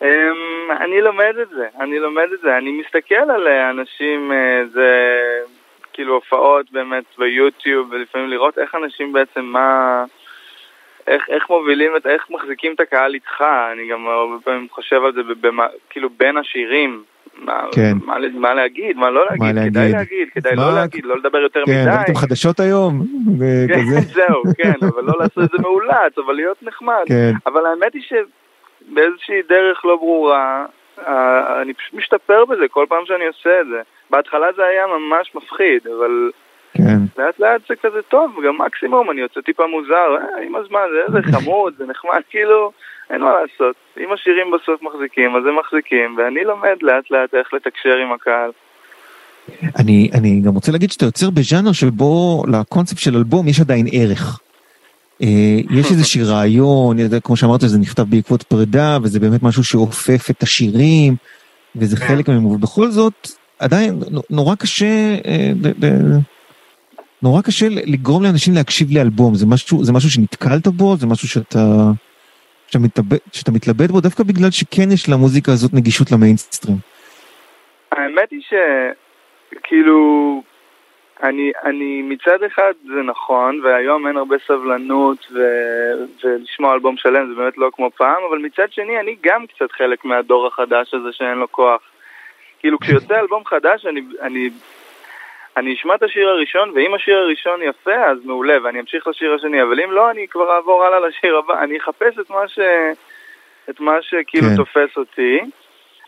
Um, 0.00 0.04
אני 0.84 1.00
לומד 1.00 1.34
את 1.42 1.48
זה, 1.56 1.66
אני 1.80 1.98
לומד 1.98 2.28
את 2.34 2.40
זה, 2.42 2.56
אני 2.58 2.70
מסתכל 2.80 3.30
על 3.30 3.46
אנשים, 3.48 4.32
uh, 4.32 4.74
זה 4.74 4.90
כאילו 5.94 6.14
הופעות 6.14 6.72
באמת 6.72 7.04
ביוטיוב, 7.18 7.88
ולפעמים 7.90 8.28
לראות 8.28 8.58
איך 8.58 8.74
אנשים 8.74 9.12
בעצם, 9.12 9.40
מה... 9.40 10.04
איך, 11.06 11.22
איך 11.28 11.50
מובילים 11.50 11.96
את, 11.96 12.06
איך 12.06 12.22
מחזיקים 12.30 12.72
את 12.74 12.80
הקהל 12.80 13.14
איתך, 13.14 13.44
אני 13.72 13.88
גם 13.88 14.06
הרבה 14.06 14.34
פעמים 14.44 14.66
חושב 14.70 15.04
על 15.04 15.12
זה 15.12 15.20
במה, 15.40 15.66
כאילו 15.90 16.08
בין 16.18 16.36
השירים, 16.36 17.02
מה, 17.38 17.60
כן. 17.74 17.92
מה, 18.04 18.16
מה 18.34 18.54
להגיד, 18.54 18.96
מה 18.96 19.10
לא 19.10 19.24
להגיד, 19.30 19.54
מה 19.54 19.70
כדאי 19.70 19.82
להגיד, 19.82 19.94
להגיד 19.94 20.28
כדאי 20.34 20.54
מה... 20.54 20.62
לא 20.62 20.74
להגיד, 20.74 21.04
לא 21.04 21.16
לדבר 21.16 21.38
יותר 21.38 21.60
כן, 21.66 21.72
מדי. 21.72 21.90
כן, 21.90 21.96
ראיתם 21.98 22.14
חדשות 22.14 22.60
היום? 22.60 23.02
כן, 23.68 24.00
זהו, 24.00 24.42
כן, 24.58 24.86
אבל 24.86 25.04
לא 25.04 25.12
לעשות 25.20 25.44
את 25.44 25.50
זה 25.50 25.58
מאולץ, 25.62 26.18
אבל 26.26 26.34
להיות 26.34 26.62
נחמד. 26.62 27.04
כן. 27.06 27.32
אבל 27.46 27.66
האמת 27.66 27.94
היא 27.94 28.02
שבאיזושהי 28.02 29.42
דרך 29.48 29.84
לא 29.84 29.96
ברורה, 29.96 30.66
אני 31.62 31.74
פשוט 31.74 31.94
משתפר 31.94 32.44
בזה 32.44 32.68
כל 32.70 32.86
פעם 32.88 33.06
שאני 33.06 33.26
עושה 33.26 33.60
את 33.60 33.66
זה. 33.66 33.80
בהתחלה 34.10 34.46
זה 34.56 34.62
היה 34.64 34.86
ממש 34.86 35.34
מפחיד, 35.34 35.86
אבל 35.98 36.30
כן. 36.74 36.98
לאט 37.18 37.40
לאט 37.40 37.60
זה 37.68 37.74
כזה 37.82 38.02
טוב, 38.02 38.30
גם 38.46 38.58
מקסימום 38.58 39.10
אני 39.10 39.20
יוצא 39.20 39.40
טיפה 39.40 39.66
מוזר, 39.66 40.16
אה, 40.16 40.44
עם 40.46 40.56
הזמן 40.56 40.86
זה 40.92 41.00
איזה 41.06 41.32
חמוד, 41.32 41.74
זה 41.78 41.86
נחמד, 41.86 42.20
כאילו, 42.30 42.72
אין 43.10 43.20
מה 43.20 43.30
לעשות. 43.40 43.76
אם 44.00 44.12
השירים 44.12 44.46
בסוף 44.50 44.82
מחזיקים, 44.82 45.36
אז 45.36 45.42
הם 45.46 45.58
מחזיקים, 45.58 46.16
ואני 46.18 46.44
לומד 46.44 46.76
לאט 46.82 47.10
לאט 47.10 47.34
איך 47.34 47.54
לתקשר 47.54 47.96
עם 47.96 48.12
הקהל. 48.12 48.50
אני, 49.80 50.10
אני 50.14 50.40
גם 50.40 50.54
רוצה 50.54 50.72
להגיד 50.72 50.92
שאתה 50.92 51.04
יוצר 51.04 51.30
בז'אנר 51.30 51.72
שבו 51.72 52.42
לקונספט 52.52 52.98
של 52.98 53.16
אלבום 53.16 53.48
יש 53.48 53.60
עדיין 53.60 53.86
ערך. 53.92 54.40
אה, 55.22 55.28
יש 55.70 55.90
איזשהו 55.90 56.26
רעיון, 56.26 56.96
כמו 57.24 57.36
שאמרת, 57.36 57.60
זה 57.60 57.78
נכתב 57.78 58.02
בעקבות 58.02 58.42
פרידה, 58.42 58.98
וזה 59.02 59.20
באמת 59.20 59.42
משהו 59.42 59.64
שאופף 59.64 60.30
את 60.30 60.42
השירים, 60.42 61.16
וזה 61.76 61.96
כן. 61.96 62.06
חלק 62.06 62.28
מהם, 62.28 62.46
ובכל 62.46 62.90
זאת, 62.90 63.28
עדיין 63.58 64.00
נורא 64.30 64.54
קשה, 64.54 65.16
אה, 65.26 65.52
נורא 67.22 67.42
קשה 67.42 67.66
לגרום 67.70 68.22
לאנשים 68.22 68.54
להקשיב 68.54 68.88
לאלבום, 68.92 69.34
זה 69.34 69.46
משהו, 69.46 69.84
זה 69.84 69.92
משהו 69.92 70.10
שנתקלת 70.10 70.68
בו, 70.68 70.96
זה 70.96 71.06
משהו 71.06 71.28
שאתה, 71.28 71.90
שאתה, 72.66 72.78
מתלבט, 72.78 73.20
שאתה 73.32 73.52
מתלבט 73.52 73.90
בו 73.90 74.00
דווקא 74.00 74.22
בגלל 74.22 74.50
שכן 74.50 74.92
יש 74.92 75.08
למוזיקה 75.08 75.52
הזאת 75.52 75.74
נגישות 75.74 76.12
למיינסטרים. 76.12 76.76
האמת 77.92 78.30
היא 78.30 78.40
שכאילו, 78.40 80.42
אני, 81.24 81.52
אני 81.64 82.02
מצד 82.02 82.42
אחד 82.42 82.72
זה 82.86 83.02
נכון, 83.02 83.60
והיום 83.64 84.06
אין 84.06 84.16
הרבה 84.16 84.36
סבלנות 84.46 85.26
ו, 85.32 85.38
ולשמוע 86.24 86.74
אלבום 86.74 86.96
שלם 86.96 87.28
זה 87.28 87.34
באמת 87.34 87.58
לא 87.58 87.70
כמו 87.72 87.90
פעם, 87.90 88.22
אבל 88.28 88.38
מצד 88.38 88.72
שני 88.72 89.00
אני 89.00 89.16
גם 89.22 89.46
קצת 89.46 89.72
חלק 89.72 90.04
מהדור 90.04 90.46
החדש 90.46 90.94
הזה 90.94 91.12
שאין 91.12 91.38
לו 91.38 91.52
כוח. 91.52 91.80
כאילו 92.58 92.78
כשיוצא 92.78 93.20
אלבום 93.20 93.44
חדש 93.44 93.86
אני, 93.86 94.00
אני, 94.22 94.50
אני 95.56 95.74
אשמע 95.74 95.94
את 95.94 96.02
השיר 96.02 96.28
הראשון, 96.28 96.70
ואם 96.74 96.94
השיר 96.94 97.18
הראשון 97.18 97.62
יפה 97.62 98.04
אז 98.04 98.18
מעולה, 98.24 98.56
ואני 98.62 98.80
אמשיך 98.80 99.06
לשיר 99.06 99.34
השני, 99.34 99.62
אבל 99.62 99.80
אם 99.80 99.92
לא 99.92 100.10
אני 100.10 100.28
כבר 100.28 100.54
אעבור 100.56 100.84
הלאה 100.84 101.00
לשיר 101.00 101.36
הבא, 101.36 101.62
אני 101.62 101.78
אחפש 101.78 102.18
את 102.18 102.30
מה, 102.30 102.48
ש... 102.48 102.58
את 103.70 103.80
מה 103.80 104.02
שכאילו 104.02 104.46
כן. 104.48 104.56
תופס 104.56 104.96
אותי. 104.96 105.40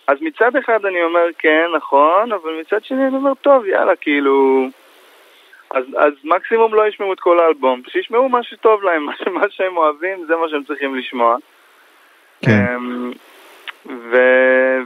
אז 0.06 0.18
מצד 0.20 0.56
אחד 0.56 0.86
אני 0.86 1.02
אומר 1.02 1.26
כן, 1.38 1.66
נכון, 1.76 2.32
אבל 2.32 2.60
מצד 2.60 2.84
שני 2.84 3.06
אני 3.06 3.16
אומר 3.16 3.34
טוב, 3.34 3.66
יאללה, 3.66 3.96
כאילו... 3.96 4.68
אז, 5.70 5.84
אז 5.96 6.12
מקסימום 6.24 6.74
לא 6.74 6.88
ישמעו 6.88 7.12
את 7.12 7.20
כל 7.20 7.40
האלבום, 7.40 7.82
שישמעו 7.88 8.28
מה 8.28 8.42
שטוב 8.42 8.82
להם, 8.82 9.06
מה 9.40 9.46
שהם 9.50 9.76
אוהבים, 9.76 10.24
זה 10.28 10.36
מה 10.36 10.48
שהם 10.48 10.64
צריכים 10.64 10.94
לשמוע. 10.94 11.36
כן. 12.42 12.66
אמ, 12.76 13.12
ו... 13.86 14.16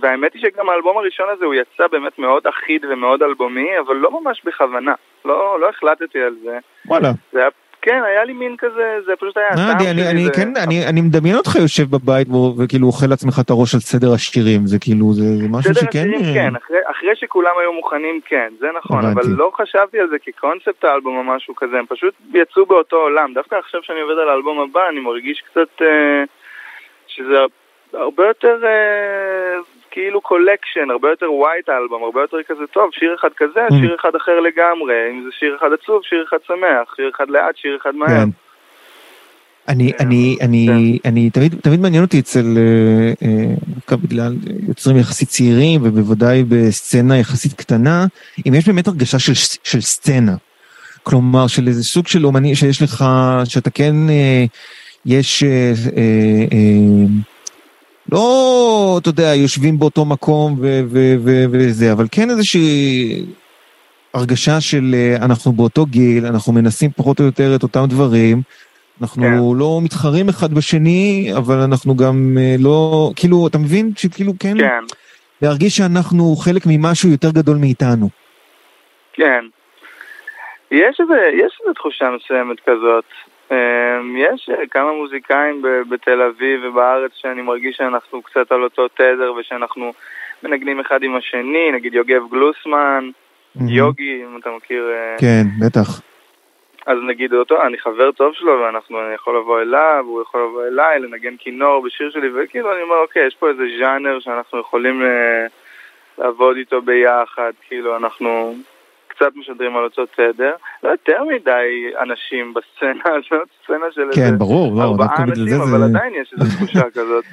והאמת 0.00 0.34
היא 0.34 0.42
שגם 0.42 0.68
האלבום 0.68 0.98
הראשון 0.98 1.28
הזה 1.28 1.44
הוא 1.44 1.54
יצא 1.54 1.86
באמת 1.86 2.18
מאוד 2.18 2.46
אחיד 2.46 2.84
ומאוד 2.84 3.22
אלבומי, 3.22 3.78
אבל 3.78 3.96
לא 3.96 4.20
ממש 4.20 4.42
בכוונה. 4.44 4.94
לא, 5.24 5.60
לא 5.60 5.68
החלטתי 5.68 6.20
על 6.22 6.36
זה. 6.44 6.58
וואלה. 6.86 7.10
זה 7.32 7.40
היה, 7.40 7.48
כן, 7.82 8.02
היה 8.06 8.24
לי 8.24 8.32
מין 8.32 8.56
כזה, 8.58 8.98
זה 9.06 9.12
פשוט 9.16 9.36
היה... 9.36 9.48
אה, 9.48 9.72
אני, 9.72 9.90
אני, 9.90 10.10
אני, 10.10 10.24
זה... 10.24 10.30
כן, 10.36 10.48
אני, 10.64 10.86
אני 10.86 11.00
מדמיין 11.00 11.36
אותך 11.36 11.56
יושב 11.56 11.84
בבית 11.90 12.28
וכאילו 12.58 12.86
אוכל 12.86 13.06
לעצמך 13.06 13.40
את 13.44 13.50
הראש 13.50 13.74
על 13.74 13.80
סדר 13.80 14.12
השירים, 14.14 14.66
זה 14.66 14.78
כאילו, 14.80 15.12
זה, 15.12 15.22
זה 15.36 15.48
משהו 15.50 15.74
סדר 15.74 15.80
שכן... 15.80 16.04
סדר 16.04 16.16
השירים 16.16 16.34
כן, 16.34 16.56
אחרי, 16.56 16.78
אחרי 16.90 17.16
שכולם 17.16 17.54
היו 17.60 17.72
מוכנים 17.72 18.20
כן, 18.24 18.52
זה 18.60 18.66
נכון, 18.78 18.98
הבנתי. 18.98 19.20
אבל 19.20 19.36
לא 19.36 19.50
חשבתי 19.54 20.00
על 20.00 20.08
זה 20.08 20.16
כקונספט 20.24 20.84
האלבום 20.84 21.16
או 21.16 21.24
משהו 21.34 21.54
כזה, 21.54 21.78
הם 21.78 21.86
פשוט 21.88 22.14
יצאו 22.34 22.66
באותו 22.66 22.96
עולם. 22.96 23.32
דווקא 23.34 23.54
עכשיו 23.54 23.80
שאני 23.82 24.00
עובד 24.00 24.18
על 24.22 24.28
האלבום 24.28 24.60
הבא, 24.60 24.88
אני 24.88 25.00
מרגיש 25.00 25.42
קצת... 25.50 25.82
אה, 25.82 26.24
שזה 27.06 27.36
הרבה 27.92 28.26
יותר 28.26 28.56
אה, 28.64 29.58
כאילו 29.90 30.20
collection, 30.20 30.90
הרבה 30.90 31.10
יותר 31.10 31.32
White 31.32 31.68
Album, 31.68 32.02
הרבה 32.02 32.20
יותר 32.20 32.36
כזה 32.48 32.66
טוב, 32.72 32.90
שיר 32.92 33.14
אחד 33.20 33.28
כזה, 33.36 33.66
mm. 33.66 33.74
שיר 33.80 33.96
אחד 34.00 34.14
אחר 34.16 34.40
לגמרי, 34.40 34.94
אם 35.10 35.22
זה 35.24 35.30
שיר 35.38 35.56
אחד 35.58 35.68
עצוב, 35.82 36.02
שיר 36.02 36.24
אחד 36.28 36.36
שמח, 36.46 36.94
שיר 36.96 37.10
אחד 37.16 37.30
לאט, 37.30 37.56
שיר 37.56 37.78
אחד 37.82 37.94
מהר. 37.94 38.08
כן. 38.08 38.28
אני, 39.68 39.92
כן. 39.92 40.06
אני, 40.06 40.36
אני, 40.40 40.98
כן. 41.02 41.08
אני, 41.08 41.30
תמיד, 41.30 41.54
תמיד 41.62 41.80
מעניין 41.80 42.02
אותי 42.04 42.20
אצל, 42.20 42.44
אה, 42.56 43.28
אה, 43.28 43.54
דווקא 43.68 43.96
בגלל 43.96 44.32
יוצרים 44.68 44.96
יחסית 44.96 45.28
צעירים 45.28 45.80
ובוודאי 45.84 46.44
בסצנה 46.48 47.18
יחסית 47.18 47.52
קטנה, 47.52 48.06
אם 48.48 48.54
יש 48.54 48.66
באמת 48.66 48.88
הרגשה 48.88 49.18
של, 49.18 49.34
של 49.64 49.80
סצנה. 49.80 50.34
כלומר, 51.02 51.46
של 51.46 51.68
איזה 51.68 51.84
סוג 51.84 52.06
של 52.06 52.26
אומני 52.26 52.56
שיש 52.56 52.82
לך, 52.82 53.04
שאתה 53.44 53.70
כן, 53.70 53.94
יש, 55.06 55.44
לא, 58.12 58.98
אתה 59.00 59.08
יודע, 59.08 59.34
יושבים 59.34 59.78
באותו 59.78 60.04
מקום 60.04 60.56
וזה, 61.52 61.92
אבל 61.92 62.04
כן 62.12 62.30
איזושהי 62.30 63.24
הרגשה 64.14 64.60
של 64.60 64.94
אה, 64.94 65.16
אנחנו 65.24 65.52
באותו 65.52 65.86
גיל, 65.86 66.26
אנחנו 66.26 66.52
מנסים 66.52 66.90
פחות 66.96 67.20
או 67.20 67.24
יותר 67.24 67.56
את 67.56 67.62
אותם 67.62 67.84
דברים, 67.88 68.42
אנחנו 69.00 69.22
כן. 69.22 69.58
לא 69.58 69.80
מתחרים 69.82 70.28
אחד 70.28 70.54
בשני, 70.54 71.30
אבל 71.36 71.58
אנחנו 71.58 71.96
גם 71.96 72.36
אה, 72.38 72.56
לא, 72.58 73.10
כאילו, 73.16 73.46
אתה 73.46 73.58
מבין? 73.58 73.92
שכאילו 73.96 74.32
כן, 74.40 74.58
כן. 74.58 74.84
להרגיש 75.42 75.76
שאנחנו 75.76 76.36
חלק 76.36 76.62
ממשהו 76.66 77.10
יותר 77.10 77.30
גדול 77.30 77.56
מאיתנו. 77.56 78.08
כן. 79.12 79.44
יש 80.70 81.00
איזה, 81.00 81.14
יש 81.44 81.58
איזה 81.60 81.74
תחושה 81.74 82.04
מסוימת 82.16 82.60
כזאת. 82.60 83.04
אמ, 83.50 84.16
יש 84.16 84.50
כמה 84.70 84.92
מוזיקאים 84.92 85.62
בתל 85.88 86.22
אביב 86.22 86.60
ובארץ 86.64 87.10
שאני 87.14 87.42
מרגיש 87.42 87.76
שאנחנו 87.76 88.22
קצת 88.22 88.52
על 88.52 88.62
אותו 88.62 88.88
תדר 88.88 89.32
ושאנחנו 89.32 89.92
מנגנים 90.42 90.80
אחד 90.80 91.02
עם 91.02 91.16
השני, 91.16 91.72
נגיד 91.72 91.94
יוגב 91.94 92.22
גלוסמן, 92.30 93.10
יוגי, 93.68 94.22
אם 94.24 94.38
אתה 94.40 94.50
מכיר. 94.56 94.90
אה, 94.90 95.16
כן, 95.20 95.66
בטח. 95.66 96.00
אז 96.86 96.98
נגיד 97.06 97.32
אותו, 97.32 97.62
אני 97.66 97.78
חבר 97.78 98.12
טוב 98.12 98.34
שלו 98.34 98.60
ואנחנו, 98.60 99.06
אני 99.06 99.14
יכול 99.14 99.38
לבוא 99.38 99.60
אליו, 99.60 100.04
הוא 100.06 100.22
יכול 100.22 100.40
לבוא 100.40 100.66
אליי, 100.66 101.00
לנגן 101.00 101.36
כינור 101.38 101.82
בשיר 101.82 102.10
שלי, 102.10 102.28
וכאילו 102.34 102.72
אני 102.74 102.82
אומר, 102.82 102.96
אוקיי, 102.96 103.26
יש 103.26 103.34
פה 103.34 103.48
איזה 103.48 103.62
ז'אנר 103.78 104.20
שאנחנו 104.20 104.58
יכולים 104.58 105.02
אה, 105.02 105.46
לעבוד 106.18 106.56
איתו 106.56 106.82
ביחד, 106.82 107.52
כאילו 107.68 107.96
אנחנו 107.96 108.54
קצת 109.20 109.36
משדרים 109.36 109.76
על 109.76 109.84
אותו 109.84 110.06
תדר. 110.06 110.52
לא 110.82 110.88
יותר 110.88 111.24
מדי 111.24 111.92
אנשים 112.02 112.54
בסצנה 112.54 113.02
הזאת, 113.04 113.48
סצנה 113.64 113.86
של 113.94 114.02
כן, 114.12 114.22
איזה 114.22 114.36
ברור, 114.36 114.76
לא, 114.76 114.82
ארבעה 114.82 115.22
אנשים, 115.22 115.48
זה 115.48 115.56
אבל 115.56 115.78
זה... 115.78 115.84
עדיין 115.84 116.12
יש 116.22 116.32
איזו 116.32 116.56
תחושה 116.56 116.90
כזאת. 116.94 117.24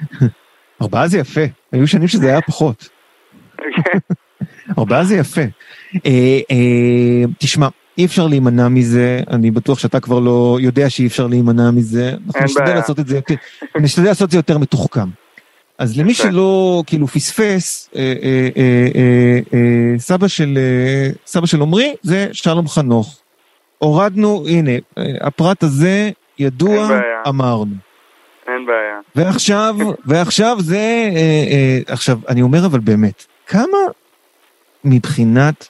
ארבעה 0.82 1.08
זה 1.08 1.18
יפה, 1.18 1.40
היו 1.72 1.86
שנים 1.86 2.08
שזה 2.08 2.26
היה 2.26 2.40
פחות. 2.40 2.88
כן. 3.56 3.98
ארבעה 4.78 5.04
זה 5.04 5.16
יפה. 5.16 5.40
אה, 6.06 6.38
אה, 6.50 7.24
תשמע, 7.38 7.68
אי 7.98 8.04
אפשר 8.04 8.26
להימנע 8.26 8.68
מזה, 8.68 9.20
אני 9.30 9.50
בטוח 9.50 9.78
שאתה 9.78 10.00
כבר 10.00 10.20
לא 10.20 10.58
יודע 10.60 10.90
שאי 10.90 11.06
אפשר 11.06 11.26
להימנע 11.26 11.70
מזה. 11.70 12.10
אנחנו 12.26 12.44
נשתדל 12.44 12.74
לעשות 12.74 12.98
את 12.98 13.06
זה 13.06 13.16
יותר, 13.16 13.34
נשתדל 13.76 14.08
לעשות 14.08 14.26
את 14.26 14.30
זה 14.30 14.38
יותר 14.38 14.58
מתוחכם. 14.58 15.08
אז 15.78 15.98
למי 15.98 16.14
שלא 16.14 16.82
כאילו 16.86 17.06
פספס, 17.06 17.90
אה, 17.96 18.14
אה, 18.22 18.48
אה, 19.54 19.98
סבא 19.98 20.28
של 20.28 20.58
סבא 21.26 21.46
של 21.46 21.62
עמרי 21.62 21.94
זה 22.02 22.28
שלום 22.32 22.68
חנוך. 22.68 23.18
הורדנו, 23.78 24.44
הנה, 24.48 24.70
הפרט 25.20 25.62
הזה 25.62 26.10
ידוע, 26.38 27.00
אמרנו. 27.28 27.74
אין 28.46 28.66
בעיה. 28.66 29.00
ועכשיו, 29.14 29.76
ועכשיו 30.06 30.56
זה, 30.60 31.10
עכשיו, 31.86 32.18
אני 32.28 32.42
אומר 32.42 32.66
אבל 32.66 32.80
באמת, 32.80 33.26
כמה 33.46 33.78
מבחינת 34.84 35.68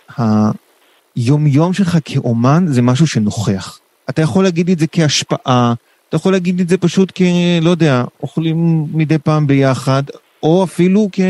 היומיום 1.16 1.72
שלך 1.72 1.98
כאומן 2.04 2.64
זה 2.66 2.82
משהו 2.82 3.06
שנוכח? 3.06 3.78
אתה 4.10 4.22
יכול 4.22 4.44
להגיד 4.44 4.70
את 4.70 4.78
זה 4.78 4.86
כהשפעה, 4.92 5.74
אתה 6.08 6.16
יכול 6.16 6.32
להגיד 6.32 6.60
את 6.60 6.68
זה 6.68 6.78
פשוט 6.78 7.12
כ... 7.14 7.20
לא 7.62 7.70
יודע, 7.70 8.02
אוכלים 8.22 8.56
מדי 8.94 9.18
פעם 9.18 9.46
ביחד, 9.46 10.02
או 10.42 10.64
אפילו 10.64 11.08
כ... 11.12 11.20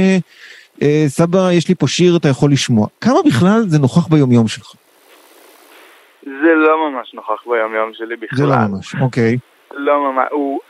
אה, 0.82 1.04
סבא, 1.08 1.52
יש 1.52 1.68
לי 1.68 1.74
פה 1.74 1.86
שיר, 1.86 2.16
אתה 2.16 2.28
יכול 2.28 2.52
לשמוע. 2.52 2.86
כמה 3.00 3.18
בכלל 3.26 3.60
זה 3.66 3.78
נוכח 3.78 4.06
ביומיום 4.08 4.48
שלך? 4.48 4.72
זה 6.22 6.54
לא 6.54 6.90
ממש 6.90 7.14
נוכח 7.14 7.42
ביומיום 7.46 7.90
שלי 7.94 8.16
בכלל. 8.16 8.38
זה 8.38 8.46
לא 8.46 8.56
ממש, 8.56 8.94
אוקיי. 9.00 9.36
לא 9.74 10.12
ממש, 10.12 10.26
הוא, 10.30 10.60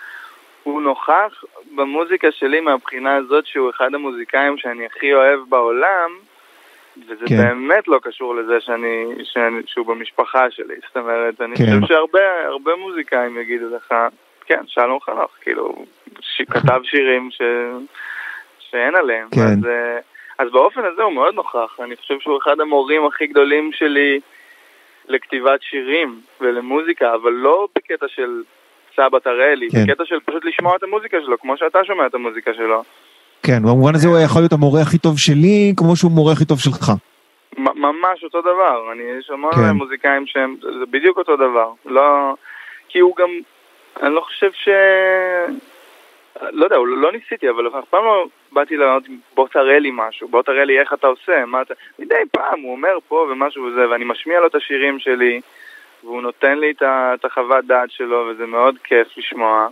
הוא 0.63 0.83
נוכח 0.83 1.45
במוזיקה 1.77 2.29
שלי 2.33 2.61
מהבחינה 2.61 3.17
הזאת 3.17 3.47
שהוא 3.47 3.71
אחד 3.71 3.95
המוזיקאים 3.95 4.59
שאני 4.59 4.87
הכי 4.87 5.15
אוהב 5.15 5.41
בעולם, 5.49 6.11
וזה 7.07 7.25
כן. 7.29 7.37
באמת 7.37 7.89
לא 7.89 7.99
קשור 8.03 8.35
לזה 8.37 8.61
שאני, 8.61 9.05
שאני, 9.25 9.63
שהוא 9.67 9.87
במשפחה 9.87 10.51
שלי. 10.51 10.75
זאת 10.87 10.97
אומרת, 10.97 11.41
אני 11.41 11.57
כן. 11.57 11.65
חושב 11.65 11.87
שהרבה 11.87 12.77
מוזיקאים 12.79 13.39
יגידו 13.39 13.77
לך, 13.77 13.95
כן, 14.47 14.61
שלום 14.67 15.01
חנוך, 15.01 15.31
כאילו, 15.41 15.85
שכתב 16.21 16.81
שירים 16.91 17.31
ש... 17.31 17.41
שאין 18.59 18.97
עליהם. 18.97 19.29
כן. 19.35 19.41
אז, 19.41 19.67
אה, 19.67 19.99
אז 20.39 20.51
באופן 20.53 20.81
הזה 20.85 21.03
הוא 21.03 21.13
מאוד 21.13 21.35
נוכח. 21.35 21.81
אני 21.81 21.97
חושב 21.97 22.21
שהוא 22.21 22.39
אחד 22.39 22.61
המורים 22.61 23.07
הכי 23.07 23.27
גדולים 23.27 23.71
שלי 23.73 24.21
לכתיבת 25.09 25.63
שירים 25.63 26.21
ולמוזיקה, 26.41 27.15
אבל 27.15 27.33
לא 27.33 27.69
בקטע 27.77 28.09
של 28.09 28.43
סבא 28.97 29.19
תראה 29.19 29.55
לי, 29.55 29.69
כן. 29.71 29.79
בקטע 29.87 30.05
של 30.05 30.21
פשוט 30.21 30.45
לשמוע 30.45 30.77
את 30.77 30.83
המוזיקה 30.83 31.17
שלו, 31.25 31.39
כמו 31.39 31.57
שאתה 31.57 31.85
שומע 31.85 32.07
את 32.07 32.15
המוזיקה 32.15 32.55
שלו. 32.55 32.83
כן, 33.43 33.63
במובן 33.63 33.95
הזה 33.95 34.09
הוא 34.09 34.19
יכול 34.19 34.43
להיות 34.43 34.53
המורה 34.53 34.81
הכי 34.81 34.99
טוב 34.99 35.19
שלי, 35.19 35.73
כמו 35.77 35.97
שהוא 35.97 36.11
מורה 36.11 36.33
הכי 36.33 36.45
טוב 36.45 36.59
שלך. 36.59 36.93
ממש 37.59 38.25
אותו 38.25 38.41
דבר, 38.41 38.93
אני, 38.93 39.03
יש 39.19 39.31
המון 39.31 39.53
כן. 39.53 39.71
מוזיקאים 39.71 40.27
שהם, 40.27 40.57
זה 40.61 40.87
בדיוק 40.91 41.19
אותו 41.19 41.37
דבר. 41.37 41.73
לא, 41.87 42.35
כי 42.89 42.99
הוא 42.99 43.17
גם, 43.17 43.29
אני 44.03 44.15
לא 44.15 44.21
חושב 44.21 44.51
ש... 44.53 44.69
לא 46.53 46.65
יודע, 46.65 46.77
לא 46.77 47.13
ניסיתי, 47.13 47.51
אבל 47.51 47.69
אף 47.69 47.85
פעם 47.91 48.05
לא 48.05 48.27
באתי 48.53 48.77
לענות, 48.77 49.03
בוא 49.35 49.49
תראה 49.49 49.79
לי 49.79 49.91
משהו, 49.93 50.29
בוא 50.29 50.43
תראה 50.43 50.65
לי 50.65 50.81
איך 50.81 50.93
אתה 50.93 51.07
עושה, 51.07 51.45
מה 51.47 51.63
אתה... 51.63 51.75
מדי 51.99 52.15
פעם 52.33 52.61
הוא 52.61 52.73
אומר 52.73 52.99
פה 53.09 53.29
ומשהו 53.31 53.65
וזה, 53.65 53.91
ואני 53.91 54.05
משמיע 54.05 54.41
לו 54.41 54.47
את 54.47 54.55
השירים 54.55 54.99
שלי, 54.99 55.41
והוא 56.05 56.23
נותן 56.23 56.59
לי 56.59 56.73
את 56.81 57.25
החוות 57.25 57.65
דעת 57.65 57.91
שלו, 57.91 58.29
וזה 58.31 58.47
מאוד 58.47 58.75
כיף 58.85 59.09
לשמוע. 59.17 59.69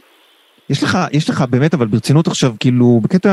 יש 0.70 0.82
לך, 0.82 0.98
יש 1.12 1.30
לך 1.30 1.44
באמת, 1.50 1.74
אבל 1.74 1.86
ברצינות 1.86 2.26
עכשיו, 2.26 2.50
כאילו, 2.60 3.00
בקטע, 3.02 3.30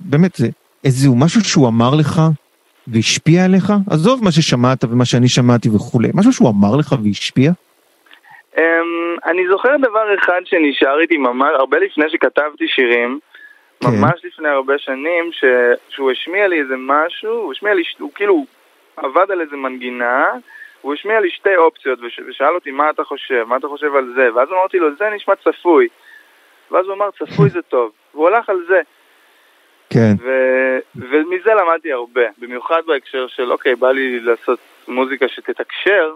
באמת, 0.00 0.34
זה 0.34 0.48
איזשהו 0.84 1.16
משהו 1.16 1.40
שהוא 1.44 1.68
אמר 1.68 1.90
לך 2.00 2.20
והשפיע 2.86 3.44
עליך? 3.44 3.72
עזוב 3.90 4.24
מה 4.24 4.32
ששמעת 4.32 4.84
ומה 4.84 5.04
שאני 5.04 5.28
שמעתי 5.28 5.68
וכולי, 5.68 6.08
משהו 6.14 6.32
שהוא 6.32 6.48
אמר 6.48 6.76
לך 6.76 6.94
והשפיע? 7.04 7.50
Um, 8.54 8.60
אני 9.26 9.42
זוכר 9.50 9.76
דבר 9.76 10.14
אחד 10.18 10.40
שנשאר 10.44 11.00
איתי 11.00 11.16
ממש, 11.16 11.48
הרבה 11.58 11.78
לפני 11.78 12.04
שכתבתי 12.08 12.68
שירים, 12.68 13.18
כן. 13.80 13.88
ממש 13.88 14.20
לפני 14.24 14.48
הרבה 14.48 14.74
שנים, 14.78 15.32
ש... 15.32 15.44
שהוא 15.88 16.10
השמיע 16.10 16.48
לי 16.48 16.60
איזה 16.60 16.74
משהו, 16.78 17.32
הוא 17.32 17.52
השמיע 17.52 17.74
לי, 17.74 17.82
הוא 17.98 18.10
כאילו 18.14 18.46
עבד 18.96 19.30
על 19.30 19.40
איזה 19.40 19.56
מנגינה, 19.56 20.24
הוא 20.80 20.94
השמיע 20.94 21.20
לי 21.20 21.30
שתי 21.30 21.56
אופציות 21.56 21.98
וש... 22.02 22.20
ושאל 22.28 22.54
אותי 22.54 22.70
מה 22.70 22.90
אתה 22.90 23.04
חושב, 23.04 23.44
מה 23.46 23.56
אתה 23.56 23.68
חושב 23.68 23.94
על 23.94 24.12
זה, 24.14 24.34
ואז 24.34 24.48
אמרתי 24.52 24.78
לו 24.78 24.88
זה 24.98 25.10
נשמע 25.14 25.34
צפוי. 25.36 25.88
ואז 26.70 26.86
הוא 26.86 26.94
אמר 26.94 27.10
צפוי 27.18 27.50
זה 27.50 27.62
טוב, 27.62 27.90
והוא 28.14 28.28
הלך 28.28 28.48
על 28.48 28.56
זה. 28.68 28.80
כן. 29.90 30.14
ו... 30.22 30.30
ומזה 30.96 31.50
למדתי 31.50 31.92
הרבה, 31.92 32.20
במיוחד 32.38 32.80
בהקשר 32.86 33.26
של 33.28 33.52
אוקיי, 33.52 33.76
בא 33.76 33.90
לי 33.90 34.20
לעשות 34.20 34.58
מוזיקה 34.88 35.26
שתתקשר, 35.28 36.14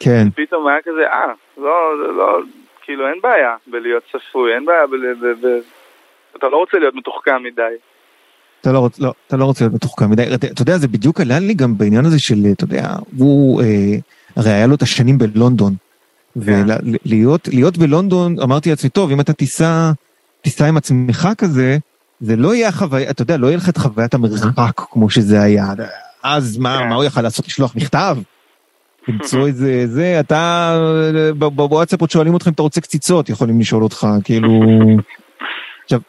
כן. 0.00 0.30
פתאום 0.34 0.66
היה 0.66 0.82
כזה, 0.82 1.06
אה, 1.06 1.32
לא, 1.58 1.98
לא, 2.16 2.38
כאילו 2.82 3.08
אין 3.08 3.20
בעיה 3.20 3.56
בלהיות 3.66 4.02
צפוי, 4.12 4.54
אין 4.54 4.64
בעיה 4.64 4.86
ב... 4.86 4.94
ב, 4.96 5.46
ב 5.46 5.60
אתה 6.36 6.48
לא 6.48 6.56
רוצה 6.56 6.78
להיות 6.78 6.94
מתוחכם 6.94 7.42
מדי. 7.42 7.62
אתה 8.60 8.72
לא, 8.72 8.78
רוצ, 8.78 9.00
לא, 9.00 9.12
אתה 9.26 9.36
לא 9.36 9.44
רוצה 9.44 9.64
להיות 9.64 9.74
מתוחכם 9.74 10.10
מדי. 10.10 10.22
אתה, 10.34 10.46
אתה 10.46 10.62
יודע, 10.62 10.78
זה 10.78 10.88
בדיוק 10.88 11.20
עלה 11.20 11.38
לי 11.38 11.54
גם 11.54 11.78
בעניין 11.78 12.04
הזה 12.04 12.18
של, 12.18 12.34
אתה 12.52 12.64
יודע, 12.64 12.82
הוא, 13.18 13.62
אה, 13.62 13.66
הרי 14.36 14.50
היה 14.50 14.66
לו 14.66 14.74
את 14.74 14.82
השנים 14.82 15.18
בלונדון. 15.18 15.72
כן. 16.34 16.66
ולהיות 17.04 17.48
להיות 17.48 17.78
בלונדון, 17.78 18.40
אמרתי 18.42 18.70
לעצמי, 18.70 18.90
טוב, 18.90 19.10
אם 19.10 19.20
אתה 19.20 19.32
תיסע, 19.32 19.90
תיסע 20.42 20.66
עם 20.66 20.76
עצמך 20.76 21.28
כזה, 21.38 21.78
זה 22.20 22.36
לא 22.36 22.54
יהיה 22.54 22.68
החוויה, 22.68 23.10
אתה 23.10 23.22
יודע, 23.22 23.36
לא 23.36 23.46
יהיה 23.46 23.56
לך 23.56 23.68
את 23.68 23.78
חוויית 23.78 24.14
המרחק 24.14 24.80
כמו 24.90 25.10
שזה 25.10 25.42
היה. 25.42 25.72
אז 26.22 26.58
מה, 26.58 26.78
כן. 26.78 26.88
מה 26.88 26.94
הוא 26.94 27.04
יכל 27.04 27.22
לעשות? 27.22 27.46
לשלוח 27.46 27.76
מכתב? 27.76 28.18
למצוא 29.08 29.46
איזה, 29.46 29.86
זה, 29.86 30.20
אתה, 30.20 30.76
בוואטסאפ 31.38 32.00
עוד 32.00 32.10
שואלים 32.10 32.34
אותך 32.34 32.46
אם 32.46 32.52
אתה 32.52 32.62
רוצה 32.62 32.80
קציצות, 32.80 33.28
יכולים 33.28 33.60
לשאול 33.60 33.82
אותך, 33.82 34.06
כאילו... 34.24 34.48
עכשיו, 35.84 36.00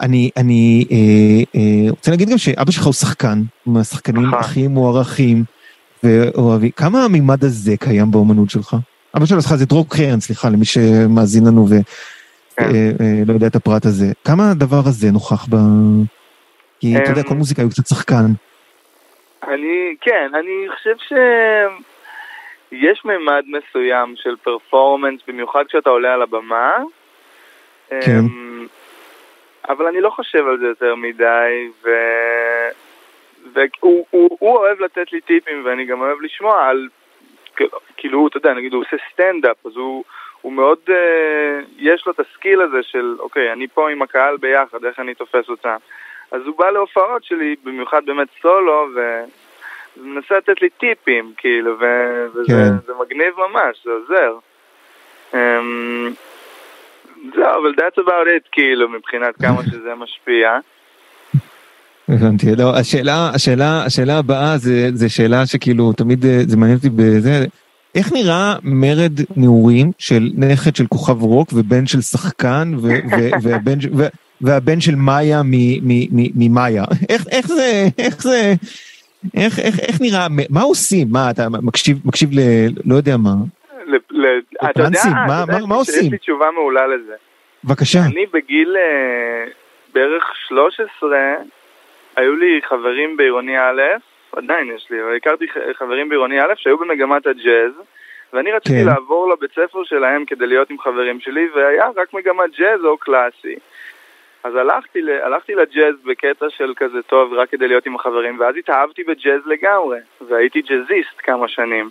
אני, 0.00 0.30
אני 0.36 0.84
אה, 0.90 1.60
אה, 1.60 1.90
רוצה 1.90 2.10
להגיד 2.10 2.28
גם 2.28 2.38
שאבא 2.38 2.70
שלך 2.70 2.84
הוא 2.84 2.92
שחקן, 2.92 3.42
מהשחקנים 3.66 4.26
נכון. 4.26 4.38
הכי 4.38 4.68
מוערכים 4.68 5.44
ואוהבים. 6.02 6.70
כמה 6.70 7.04
המימד 7.04 7.44
הזה 7.44 7.76
קיים 7.76 8.10
באומנות 8.10 8.50
שלך? 8.50 8.76
אבא 9.16 9.26
שלך 9.26 9.54
זה 9.54 9.66
דרור 9.66 9.86
קרן, 9.88 10.20
סליחה, 10.20 10.48
למי 10.48 10.64
שמאזין 10.64 11.44
לנו 11.46 11.66
ולא 11.68 11.82
כן. 12.56 12.64
אה, 12.64 12.90
אה, 13.00 13.34
יודע 13.34 13.46
את 13.46 13.56
הפרט 13.56 13.84
הזה. 13.84 14.06
כמה 14.24 14.50
הדבר 14.50 14.82
הזה 14.88 15.10
נוכח 15.12 15.46
ב... 15.50 15.54
כי 16.80 16.96
אתה 16.96 17.10
יודע, 17.10 17.22
כל 17.22 17.32
אמ, 17.32 17.38
מוזיקה 17.38 17.62
הוא 17.62 17.70
קצת 17.70 17.86
שחקן. 17.86 18.26
אני, 19.48 19.94
כן, 20.00 20.30
אני 20.34 20.68
חושב 20.74 20.96
ש... 21.08 21.12
יש 22.72 23.02
ממד 23.04 23.44
מסוים 23.46 24.14
של 24.16 24.36
פרפורמנס, 24.42 25.20
במיוחד 25.28 25.64
כשאתה 25.68 25.90
עולה 25.90 26.14
על 26.14 26.22
הבמה. 26.22 26.70
כן. 27.88 28.18
אמ, 28.18 28.66
אבל 29.68 29.86
אני 29.86 30.00
לא 30.00 30.10
חושב 30.10 30.46
על 30.48 30.58
זה 30.58 30.66
יותר 30.66 30.94
מדי, 30.94 31.68
ו... 31.84 31.88
והוא 33.52 34.06
הוא, 34.10 34.36
הוא 34.40 34.56
אוהב 34.56 34.80
לתת 34.80 35.12
לי 35.12 35.20
טיפים 35.20 35.64
ואני 35.64 35.84
גם 35.84 36.00
אוהב 36.00 36.20
לשמוע 36.22 36.68
על, 36.68 36.88
כאילו, 37.96 38.26
אתה 38.26 38.36
יודע, 38.36 38.54
נגיד 38.54 38.72
הוא 38.72 38.82
עושה 38.82 38.96
סטנדאפ, 39.12 39.66
אז 39.66 39.76
הוא, 39.76 40.04
הוא 40.42 40.52
מאוד, 40.52 40.78
uh, 40.88 40.92
יש 41.78 42.06
לו 42.06 42.12
את 42.12 42.20
הסקיל 42.20 42.60
הזה 42.60 42.82
של, 42.82 43.16
אוקיי, 43.18 43.52
אני 43.52 43.66
פה 43.68 43.90
עם 43.90 44.02
הקהל 44.02 44.36
ביחד, 44.36 44.84
איך 44.84 45.00
אני 45.00 45.14
תופס 45.14 45.48
אותם. 45.48 45.76
אז 46.30 46.42
הוא 46.46 46.58
בא 46.58 46.70
להופעות 46.70 47.24
שלי, 47.24 47.56
במיוחד 47.64 48.06
באמת 48.06 48.28
סולו, 48.42 48.88
ו... 48.94 49.24
מנסה 49.96 50.36
לתת 50.36 50.62
לי 50.62 50.70
טיפים, 50.70 51.32
כאילו, 51.36 51.80
ו- 51.80 52.26
וזה 52.34 52.52
כן. 52.86 52.92
מגניב 53.00 53.34
ממש, 53.38 53.84
זה 53.84 53.90
עוזר. 53.90 54.38
Um, 55.32 55.36
זהו, 57.34 57.60
אבל 57.60 57.72
that's 57.72 58.02
about 58.02 58.26
it, 58.26 58.48
כאילו, 58.52 58.88
מבחינת 58.88 59.36
כמה 59.36 59.62
שזה 59.70 59.94
משפיע. 59.94 60.58
הבנתי, 62.08 62.46
לא, 62.58 62.76
השאלה, 62.76 63.30
השאלה, 63.34 63.84
השאלה 63.84 64.18
הבאה 64.18 64.58
זה, 64.58 64.88
זה 64.92 65.08
שאלה 65.08 65.46
שכאילו 65.46 65.92
תמיד 65.92 66.24
אה, 66.26 66.40
זה 66.46 66.56
מעניין 66.56 66.76
אותי 66.76 66.90
בזה, 66.96 67.44
איך 67.94 68.12
נראה 68.12 68.54
מרד 68.62 69.12
נעורים 69.36 69.90
של 69.98 70.30
נכד 70.36 70.76
של 70.76 70.86
כוכב 70.86 71.22
רוק 71.22 71.48
ובן 71.52 71.86
של 71.86 72.00
שחקן 72.00 72.72
ו, 72.78 72.88
ו, 72.88 73.30
והבן, 73.42 73.78
ו, 73.96 74.06
והבן 74.40 74.80
של 74.80 74.94
מאיה 74.94 75.42
ממאיה? 76.34 76.84
איך, 77.08 77.24
איך 77.30 77.46
זה, 77.46 77.86
איך 77.98 78.22
זה, 78.22 78.54
איך, 79.36 79.58
איך, 79.58 79.80
איך 79.80 80.00
נראה, 80.00 80.26
מה 80.50 80.62
עושים? 80.62 81.08
מה, 81.10 81.30
אתה 81.30 81.48
מקשיב, 81.48 81.98
מקשיב 82.04 82.30
ל... 82.32 82.40
לא 82.84 82.94
יודע 82.94 83.16
מה. 83.16 83.34
אתה 84.70 84.82
יודע, 84.82 85.00
מה, 85.26 85.44
מה, 85.48 85.66
מה 85.66 85.74
עושים? 85.74 86.04
יש 86.04 86.10
לי 86.10 86.18
תשובה 86.18 86.46
מעולה 86.54 86.86
לזה. 86.86 87.14
בבקשה. 87.64 87.98
אני 88.06 88.26
בגיל 88.32 88.74
אה, 88.76 89.50
בערך 89.94 90.24
13, 90.48 91.08
היו 92.16 92.36
לי 92.36 92.60
חברים 92.68 93.16
בעירוני 93.16 93.58
א', 93.58 93.82
עדיין 94.32 94.70
יש 94.76 94.86
לי, 94.90 95.02
אבל 95.02 95.16
הכרתי 95.16 95.46
חברים 95.78 96.08
בעירוני 96.08 96.40
א' 96.40 96.54
שהיו 96.56 96.78
במגמת 96.78 97.26
הג'אז, 97.26 97.72
ואני 98.32 98.52
רציתי 98.52 98.80
כן. 98.80 98.86
לעבור 98.86 99.32
לבית 99.32 99.50
ספר 99.50 99.84
שלהם 99.84 100.24
כדי 100.24 100.46
להיות 100.46 100.70
עם 100.70 100.78
חברים 100.78 101.20
שלי, 101.20 101.48
והיה 101.54 101.84
רק 101.96 102.14
מגמת 102.14 102.50
ג'אז 102.58 102.84
או 102.84 102.98
קלאסי. 102.98 103.54
אז 104.44 104.54
הלכתי, 104.54 104.98
הלכתי 105.22 105.54
לג'אז 105.54 105.94
בקטע 106.04 106.46
של 106.50 106.72
כזה 106.76 107.02
טוב 107.06 107.32
רק 107.32 107.50
כדי 107.50 107.68
להיות 107.68 107.86
עם 107.86 107.94
החברים, 107.94 108.40
ואז 108.40 108.56
התאהבתי 108.56 109.02
בג'אז 109.04 109.40
לגמרי, 109.46 109.98
והייתי 110.28 110.60
ג'אזיסט 110.60 111.18
כמה 111.18 111.48
שנים. 111.48 111.90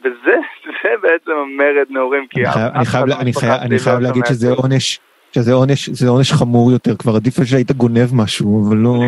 וזה 0.00 0.36
זה 0.82 0.88
בעצם 1.02 1.30
המרד 1.30 1.86
נעורים, 1.90 2.26
כי 2.26 2.40
אני 2.44 2.52
חייב, 2.52 2.72
אני 2.74 2.84
חייב, 2.84 3.04
אני 3.20 3.32
חייב, 3.32 3.60
אני 3.62 3.78
חייב 3.78 4.00
להגיד 4.00 4.26
שזה 4.26 4.50
עונש, 4.50 5.00
שזה 5.36 5.52
עונש, 5.52 5.88
זה 5.88 6.08
עונש 6.08 6.32
חמור 6.32 6.72
יותר, 6.72 6.96
כבר 6.96 7.16
עדיף 7.16 7.44
שהיית 7.44 7.72
גונב 7.72 8.14
משהו, 8.14 8.68
אבל 8.68 8.76
לא... 8.76 9.00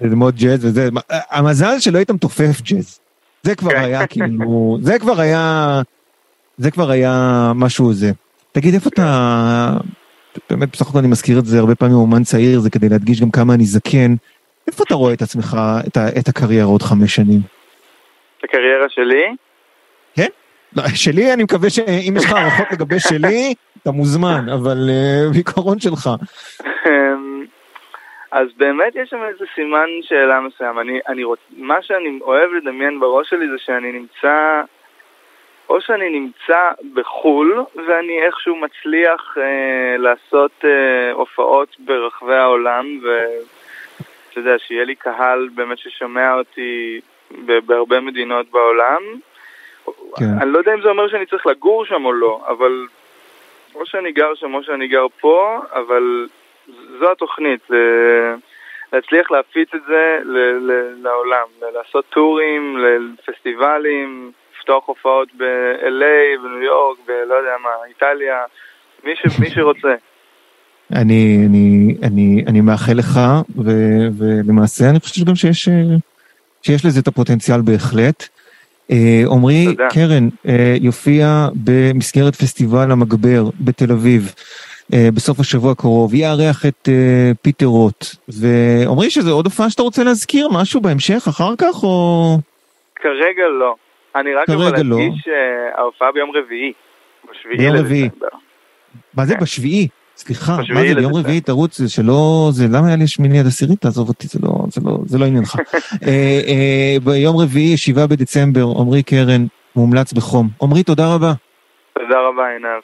זה 0.00 0.16
מאוד 0.16 0.36
ג'אז 0.36 0.64
וזה, 0.64 0.88
המזל 1.30 1.78
שלא 1.78 1.98
היית 1.98 2.10
מתופף 2.10 2.60
ג'אז. 2.62 3.00
זה 3.42 3.54
כבר 3.54 3.70
כן. 3.70 3.76
היה 3.76 4.06
כאילו, 4.06 4.78
זה 4.82 4.98
כבר 4.98 5.20
היה, 5.20 5.82
זה 6.58 6.70
כבר 6.70 6.90
היה 6.90 7.52
משהו 7.54 7.92
זה. 7.92 8.10
תגיד, 8.52 8.74
איפה 8.74 8.90
אתה... 8.94 9.76
באמת, 10.50 10.72
בסך 10.72 10.88
הכל 10.88 10.98
אני 10.98 11.08
מזכיר 11.08 11.38
את 11.38 11.46
זה 11.46 11.58
הרבה 11.58 11.74
פעמים, 11.74 11.96
אומן 11.96 12.24
צעיר, 12.24 12.60
זה 12.60 12.70
כדי 12.70 12.88
להדגיש 12.88 13.20
גם 13.20 13.30
כמה 13.30 13.54
אני 13.54 13.64
זקן. 13.64 14.14
איפה 14.66 14.84
אתה 14.86 14.94
רואה 14.94 15.12
את 15.12 15.22
עצמך, 15.22 15.56
את, 15.86 15.96
ה, 15.96 16.08
את 16.18 16.28
הקריירה 16.28 16.64
עוד 16.64 16.82
חמש 16.82 17.14
שנים? 17.14 17.40
את 18.38 18.44
הקריירה 18.44 18.86
שלי? 18.88 19.36
כן. 20.76 20.94
שלי, 20.94 21.32
אני 21.32 21.42
מקווה 21.42 21.70
שאם 21.70 22.14
יש 22.16 22.24
לך 22.24 22.32
הערכות 22.32 22.66
לגבי 22.72 23.00
שלי, 23.00 23.54
אתה 23.82 23.90
מוזמן, 23.90 24.48
אבל 24.48 24.78
בעיקרון 25.32 25.80
שלך. 25.80 26.10
אמ, 26.86 27.44
אז 28.30 28.48
באמת 28.56 28.96
יש 28.96 29.10
שם 29.10 29.22
איזה 29.28 29.44
סימן 29.54 29.88
שאלה 30.02 30.40
מסוים. 30.40 30.78
אני, 30.78 31.00
אני 31.08 31.24
רוצ... 31.24 31.38
מה 31.56 31.82
שאני 31.82 32.18
אוהב 32.22 32.52
לדמיין 32.52 33.00
בראש 33.00 33.30
שלי 33.30 33.48
זה 33.48 33.58
שאני 33.58 33.92
נמצא, 33.92 34.62
או 35.68 35.80
שאני 35.80 36.10
נמצא 36.10 36.70
בחו"ל 36.94 37.64
ואני 37.88 38.22
איכשהו 38.26 38.56
מצליח 38.56 39.38
אה, 39.38 39.96
לעשות 39.98 40.52
אה, 40.64 41.12
הופעות 41.12 41.76
ברחבי 41.78 42.34
העולם, 42.34 42.86
ואתה 43.02 44.40
יודע, 44.40 44.58
שיהיה 44.58 44.84
לי 44.84 44.94
קהל 44.94 45.48
באמת 45.54 45.78
ששומע 45.78 46.34
אותי 46.34 47.00
בהרבה 47.66 48.00
מדינות 48.00 48.50
בעולם. 48.50 49.02
כן. 50.16 50.24
אני 50.40 50.50
לא 50.52 50.58
יודע 50.58 50.74
אם 50.74 50.82
זה 50.82 50.88
אומר 50.88 51.08
שאני 51.08 51.26
צריך 51.26 51.46
לגור 51.46 51.86
שם 51.86 52.04
או 52.04 52.12
לא, 52.12 52.44
אבל 52.48 52.86
או 53.74 53.86
שאני 53.86 54.12
גר 54.12 54.34
שם 54.34 54.54
או 54.54 54.62
שאני 54.62 54.88
גר 54.88 55.06
פה, 55.20 55.58
אבל 55.72 56.26
זו 56.98 57.12
התוכנית, 57.12 57.60
להצליח 58.92 59.30
להפיץ 59.30 59.68
את 59.74 59.80
זה 59.88 60.18
לעולם, 61.02 61.46
לעשות 61.74 62.04
טורים, 62.10 62.76
לפסטיבלים, 62.78 64.32
לפתוח 64.58 64.84
הופעות 64.86 65.28
ב-LA, 65.36 66.42
בניו 66.42 66.62
יורק, 66.62 66.98
בלא 67.06 67.34
יודע 67.34 67.56
מה, 67.62 67.70
איטליה, 67.88 68.42
מי, 69.04 69.16
ש, 69.16 69.40
מי 69.40 69.50
שרוצה. 69.50 69.94
אני, 71.02 71.38
אני, 71.48 71.94
אני, 72.02 72.44
אני 72.48 72.60
מאחל 72.60 72.92
לך, 72.92 73.20
ו, 73.64 73.70
ולמעשה 74.18 74.90
אני 74.90 75.00
חושב 75.00 75.24
גם 75.26 75.34
שיש, 75.34 75.68
שיש 76.62 76.84
לזה 76.84 77.00
את 77.00 77.08
הפוטנציאל 77.08 77.60
בהחלט. 77.60 78.28
עמרי 79.30 79.66
קרן 79.90 80.28
יופיע 80.80 81.48
במסגרת 81.64 82.34
פסטיבל 82.34 82.90
המגבר 82.90 83.44
בתל 83.60 83.92
אביב. 83.92 84.34
אה, 84.94 85.08
בסוף 85.14 85.40
השבוע 85.40 85.72
הקרוב, 85.72 86.14
יארח 86.14 86.66
את 86.66 86.88
אה, 86.88 87.32
פיטר 87.42 87.66
רוט, 87.66 88.04
ואומרים 88.28 89.10
שזה 89.10 89.30
עוד 89.30 89.44
הופעה 89.44 89.70
שאתה 89.70 89.82
רוצה 89.82 90.04
להזכיר, 90.04 90.48
משהו 90.52 90.80
בהמשך, 90.80 91.24
אחר 91.28 91.56
כך, 91.58 91.82
או... 91.82 92.36
כרגע 92.94 93.48
לא. 93.60 93.74
אני 94.16 94.34
רק 94.34 94.48
יכול 94.48 94.64
להדגיש 94.64 94.84
לא. 94.84 94.98
שההופעה 95.24 96.12
ביום 96.12 96.30
רביעי, 96.36 96.72
ביום 97.58 97.76
רביעי. 97.76 98.08
מה 99.14 99.24
זה, 99.24 99.34
כן. 99.34 99.40
בשביעי? 99.40 99.88
סליחה, 100.16 100.56
מה 100.56 100.88
זה 100.88 100.94
ביום 100.94 101.14
רביעי 101.14 101.40
תרוץ, 101.40 101.78
זה 101.78 101.88
שלא, 101.88 102.48
זה 102.52 102.68
למה 102.68 102.86
היה 102.86 102.96
לי 102.96 103.06
שמיני 103.06 103.40
עד 103.40 103.46
עשירית, 103.46 103.80
תעזוב 103.80 104.08
אותי, 104.08 104.26
זה 104.26 104.38
לא, 104.42 104.50
זה 104.68 104.80
לא, 104.84 104.98
זה 105.06 105.18
לא 105.18 105.24
עניינך. 105.24 105.56
אה, 106.06 106.40
אה, 106.46 106.96
ביום 107.04 107.36
רביעי, 107.36 107.76
שבעה 107.76 108.06
בדצמבר, 108.06 108.72
עמרי 108.78 109.02
קרן, 109.02 109.46
מומלץ 109.76 110.12
בחום. 110.12 110.48
עמרי, 110.62 110.82
תודה 110.82 111.14
רבה. 111.14 111.32
תודה 111.94 112.16
רבה, 112.28 112.42
עינב. 112.48 112.82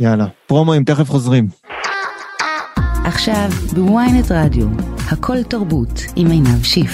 יאללה, 0.00 0.26
פרומואים 0.46 0.84
תכף 0.84 1.08
חוזרים. 1.10 1.46
עכשיו 3.04 3.48
בוויינט 3.74 4.26
רדיו, 4.30 4.66
הכל 5.12 5.42
תרבות 5.42 6.00
עם 6.16 6.26
עינב 6.26 6.64
שיף. 6.64 6.90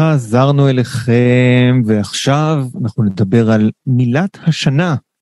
חזרנו 0.00 0.68
אליכם, 0.68 1.82
ועכשיו 1.86 2.66
אנחנו 2.82 3.04
נדבר 3.04 3.50
על 3.50 3.70
מילת 3.86 4.38
השנה 4.46 4.94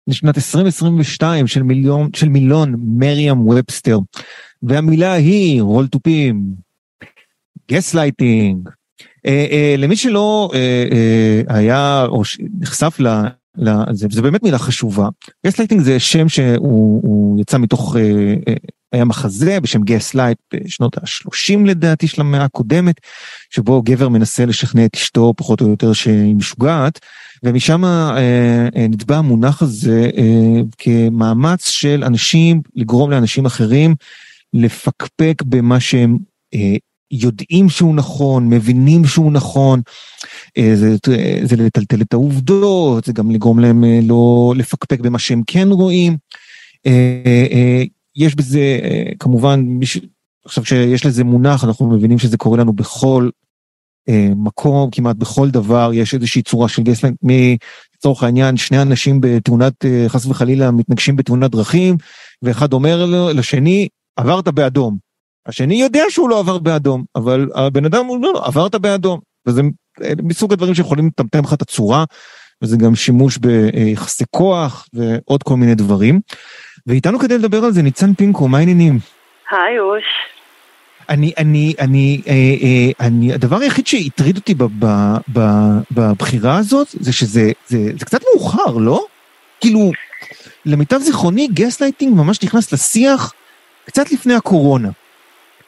לשנת 0.08 0.38
2022 0.38 1.48
של, 1.48 1.64
מיליון, 1.64 2.10
של 2.16 2.30
מילון 2.30 2.76
מריאם 2.80 3.48
ובסטר. 3.48 4.00
והמילה 4.64 5.14
היא 5.14 5.62
רול 5.62 5.88
תופים, 5.88 6.44
גסלייטינג, 7.72 8.70
אה, 9.26 9.46
אה, 9.52 9.76
למי 9.78 9.96
שלא 9.96 10.50
אה, 10.54 11.42
היה 11.48 12.06
או 12.06 12.22
נחשף 12.60 13.00
ל... 13.00 13.08
לזה, 13.58 14.08
וזה 14.12 14.22
באמת 14.22 14.44
מילה 14.44 14.58
חשובה. 14.58 15.10
גסלייטינג 15.46 15.82
זה 15.82 16.00
שם 16.00 16.30
שהוא 16.30 17.42
יצא 17.42 17.58
מתוך, 17.58 17.96
היה 18.94 19.06
מחזה 19.06 19.60
בשם 19.60 19.84
Gaslight 19.84 20.38
בשנות 20.54 20.98
ה-30 20.98 21.66
לדעתי 21.66 22.08
של 22.08 22.22
המאה 22.22 22.44
הקודמת, 22.44 22.96
שבו 23.50 23.82
גבר 23.82 24.10
מנסה 24.10 24.46
לשכנע 24.46 24.86
את 24.86 24.96
אשתו 24.96 25.34
פחות 25.38 25.62
או 25.62 25.70
יותר 25.70 25.94
שהיא 25.94 26.36
משוגעת, 26.36 27.00
ומשם 27.44 27.84
נתבע 28.90 29.18
המונח 29.18 29.62
הזה 29.62 30.10
כמאמץ 30.78 31.70
של 31.70 32.04
אנשים 32.04 32.62
לגרום 32.76 33.12
לאנשים 33.12 33.46
אחרים 33.46 33.96
לפקפק 34.54 35.42
במה 35.46 35.80
שהם 35.80 36.18
יודעים 37.14 37.70
שהוא 37.70 37.96
נכון, 37.96 38.50
מבינים 38.50 39.06
שהוא 39.06 39.32
נכון, 39.32 39.82
אה, 40.58 40.72
זה, 40.76 40.96
זה 41.44 41.56
לטלטל 41.56 42.02
את 42.02 42.14
העובדות, 42.14 43.06
זה 43.06 43.14
גם 43.14 43.32
לגרום 43.32 43.60
להם 43.60 43.84
אה, 43.84 44.00
לא 44.04 44.54
לפקפק 44.58 45.00
במה 45.00 45.20
שהם 45.20 45.42
כן 45.48 45.68
רואים. 45.72 46.18
אה, 48.20 48.26
יש 48.26 48.36
בזה, 48.36 48.80
כמובן, 49.20 49.66
עכשיו 50.46 50.66
שיש 50.66 51.06
לזה 51.06 51.24
מונח, 51.24 51.64
אנחנו 51.64 51.90
מבינים 51.90 52.20
שזה 52.20 52.38
קורה 52.38 52.58
לנו 52.58 52.74
בכל 52.74 53.30
מקום, 54.36 54.90
כמעט 54.92 55.16
בכל 55.16 55.50
דבר, 55.50 55.92
יש 55.94 56.14
איזושהי 56.14 56.42
צורה 56.42 56.70
של 56.70 56.84
גסלנד, 56.84 57.16
לצורך 57.96 58.24
העניין, 58.24 58.58
שני 58.58 58.82
אנשים 58.82 59.22
בתאונת, 59.22 59.86
חס 60.08 60.26
וחלילה, 60.26 60.72
מתנגשים 60.72 61.16
בתאונת 61.16 61.52
דרכים, 61.52 61.98
ואחד 62.42 62.74
אומר 62.74 63.06
לשני, 63.34 63.88
עברת 64.16 64.48
באדום. 64.48 64.98
השני 65.46 65.76
יודע 65.76 66.04
שהוא 66.10 66.30
לא 66.30 66.40
עבר 66.40 66.58
באדום, 66.58 67.04
אבל 67.16 67.50
הבן 67.56 67.86
אדם 67.86 68.10
אומר 68.10 68.32
לו, 68.32 68.44
עברת 68.44 68.76
באדום. 68.76 69.20
וזה 69.48 69.62
מסוג 70.24 70.54
הדברים 70.54 70.76
שיכולים 70.76 71.08
לטמטם 71.08 71.44
לך 71.44 71.54
את 71.54 71.62
הצורה, 71.62 72.06
וזה 72.62 72.78
גם 72.78 72.96
שימוש 72.96 73.38
ביחסי 73.38 74.24
כוח 74.32 74.88
ועוד 74.94 75.44
כל 75.44 75.56
מיני 75.56 75.76
דברים. 75.76 76.22
ואיתנו 76.88 77.20
כדי 77.20 77.38
לדבר 77.38 77.58
על 77.58 77.72
זה 77.72 77.82
ניצן 77.82 78.14
פינקו, 78.14 78.48
מה 78.48 78.58
העניינים? 78.58 78.94
היי 79.52 79.80
אוש. 79.80 80.04
אני, 81.10 81.34
אני, 81.38 81.74
אני, 81.80 82.22
אה, 82.28 82.34
אה, 82.34 83.08
אני, 83.08 83.34
הדבר 83.34 83.58
היחיד 83.58 83.88
שהטריד 83.88 84.38
אותי 84.38 84.54
בבחירה 85.92 86.58
הזאת, 86.58 86.88
זה 86.88 87.14
שזה 87.14 87.42
זה, 87.66 87.78
זה 88.00 88.06
קצת 88.06 88.20
מאוחר, 88.24 88.78
לא? 88.80 89.06
כאילו, 89.62 89.92
למיטב 90.66 90.98
זיכרוני, 90.98 91.48
גסלייטינג 91.54 92.18
ממש 92.18 92.44
נכנס 92.44 92.74
לשיח 92.74 93.34
קצת 93.86 94.12
לפני 94.12 94.34
הקורונה. 94.34 94.90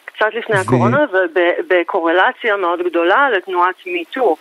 קצת 0.06 0.34
לפני 0.34 0.56
ו... 0.56 0.60
הקורונה 0.60 1.06
ובקורלציה 1.14 2.58
מאוד 2.58 2.80
גדולה 2.90 3.30
לתנועת 3.30 3.76
MeToo. 3.86 4.36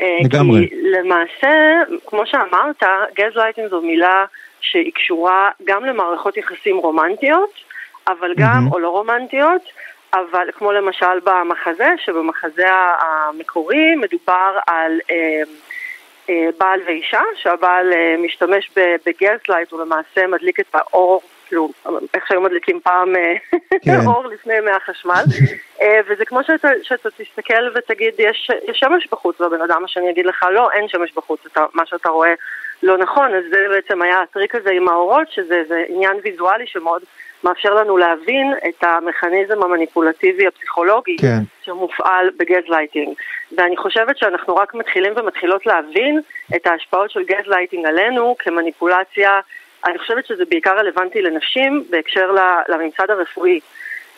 אה, 0.00 0.18
לגמרי. 0.24 0.68
כי 0.68 0.74
למעשה, 0.82 1.82
כמו 2.06 2.22
שאמרת, 2.26 2.82
גזלייטינג 3.18 3.68
זו 3.70 3.80
מילה 3.80 4.24
שהיא 4.60 4.92
קשורה 4.92 5.50
גם 5.64 5.84
למערכות 5.84 6.36
יחסים 6.36 6.76
רומנטיות, 6.76 7.50
אבל 8.08 8.34
גם, 8.36 8.66
mm-hmm. 8.68 8.72
או 8.72 8.78
לא 8.78 8.88
רומנטיות, 8.88 9.62
אבל 10.14 10.48
כמו 10.52 10.72
למשל 10.72 11.20
במחזה, 11.24 11.88
שבמחזה 12.04 12.68
המקורי 13.00 13.96
מדובר 13.96 14.58
על 14.66 15.00
אה, 15.10 15.42
אה, 16.30 16.48
בעל 16.58 16.80
ואישה, 16.86 17.22
שהבעל 17.42 17.92
אה, 17.92 18.14
משתמש 18.18 18.70
ב 19.06 19.12
gaslight, 19.12 19.70
הוא 19.70 19.80
למעשה 19.80 20.26
מדליק 20.26 20.60
את 20.60 20.74
האור 20.74 21.22
כאילו, 21.48 21.68
איך 22.14 22.26
שהיו 22.28 22.40
מדליקים 22.40 22.80
פעם 22.80 23.16
אה, 23.16 23.34
כן. 23.84 24.00
אור 24.06 24.26
לפני 24.26 24.60
מהחשמל. 24.60 25.24
אה, 25.82 26.00
וזה 26.08 26.24
כמו 26.24 26.44
שאתה, 26.44 26.68
שאתה 26.82 27.08
תסתכל 27.10 27.68
ותגיד, 27.74 28.14
יש, 28.18 28.50
יש 28.68 28.78
שמש 28.78 29.08
בחוץ, 29.12 29.40
והבן 29.40 29.62
אדם 29.62 29.84
השני 29.84 30.08
יגיד 30.08 30.26
לך, 30.26 30.46
לא, 30.52 30.70
אין 30.72 30.88
שמש 30.88 31.12
בחוץ, 31.16 31.40
אתה, 31.46 31.64
מה 31.74 31.86
שאתה 31.86 32.08
רואה 32.08 32.34
לא 32.82 32.98
נכון. 32.98 33.34
אז 33.34 33.44
זה 33.50 33.58
בעצם 33.68 34.02
היה 34.02 34.22
הטריק 34.22 34.54
הזה 34.54 34.70
עם 34.70 34.88
האורות, 34.88 35.30
שזה 35.30 35.84
עניין 35.88 36.16
ויזואלי 36.24 36.66
שמאוד 36.66 37.02
מאפשר 37.44 37.74
לנו 37.74 37.96
להבין 37.96 38.52
את 38.68 38.84
המכניזם 38.84 39.62
המניפולטיבי 39.62 40.46
הפסיכולוגי 40.46 41.16
כן. 41.16 41.38
שמופעל 41.62 42.30
בגזלייטינג. 42.36 43.14
ואני 43.56 43.76
חושבת 43.76 44.18
שאנחנו 44.18 44.56
רק 44.56 44.74
מתחילים 44.74 45.12
ומתחילות 45.16 45.66
להבין 45.66 46.20
את 46.56 46.66
ההשפעות 46.66 47.10
של 47.10 47.24
גזלייטינג 47.24 47.86
עלינו 47.86 48.36
כמניפולציה 48.38 49.40
אני 49.86 49.98
חושבת 49.98 50.26
שזה 50.26 50.44
בעיקר 50.50 50.78
רלוונטי 50.78 51.22
לנשים 51.22 51.84
בהקשר 51.90 52.30
לממסד 52.68 53.10
הרפואי. 53.10 53.60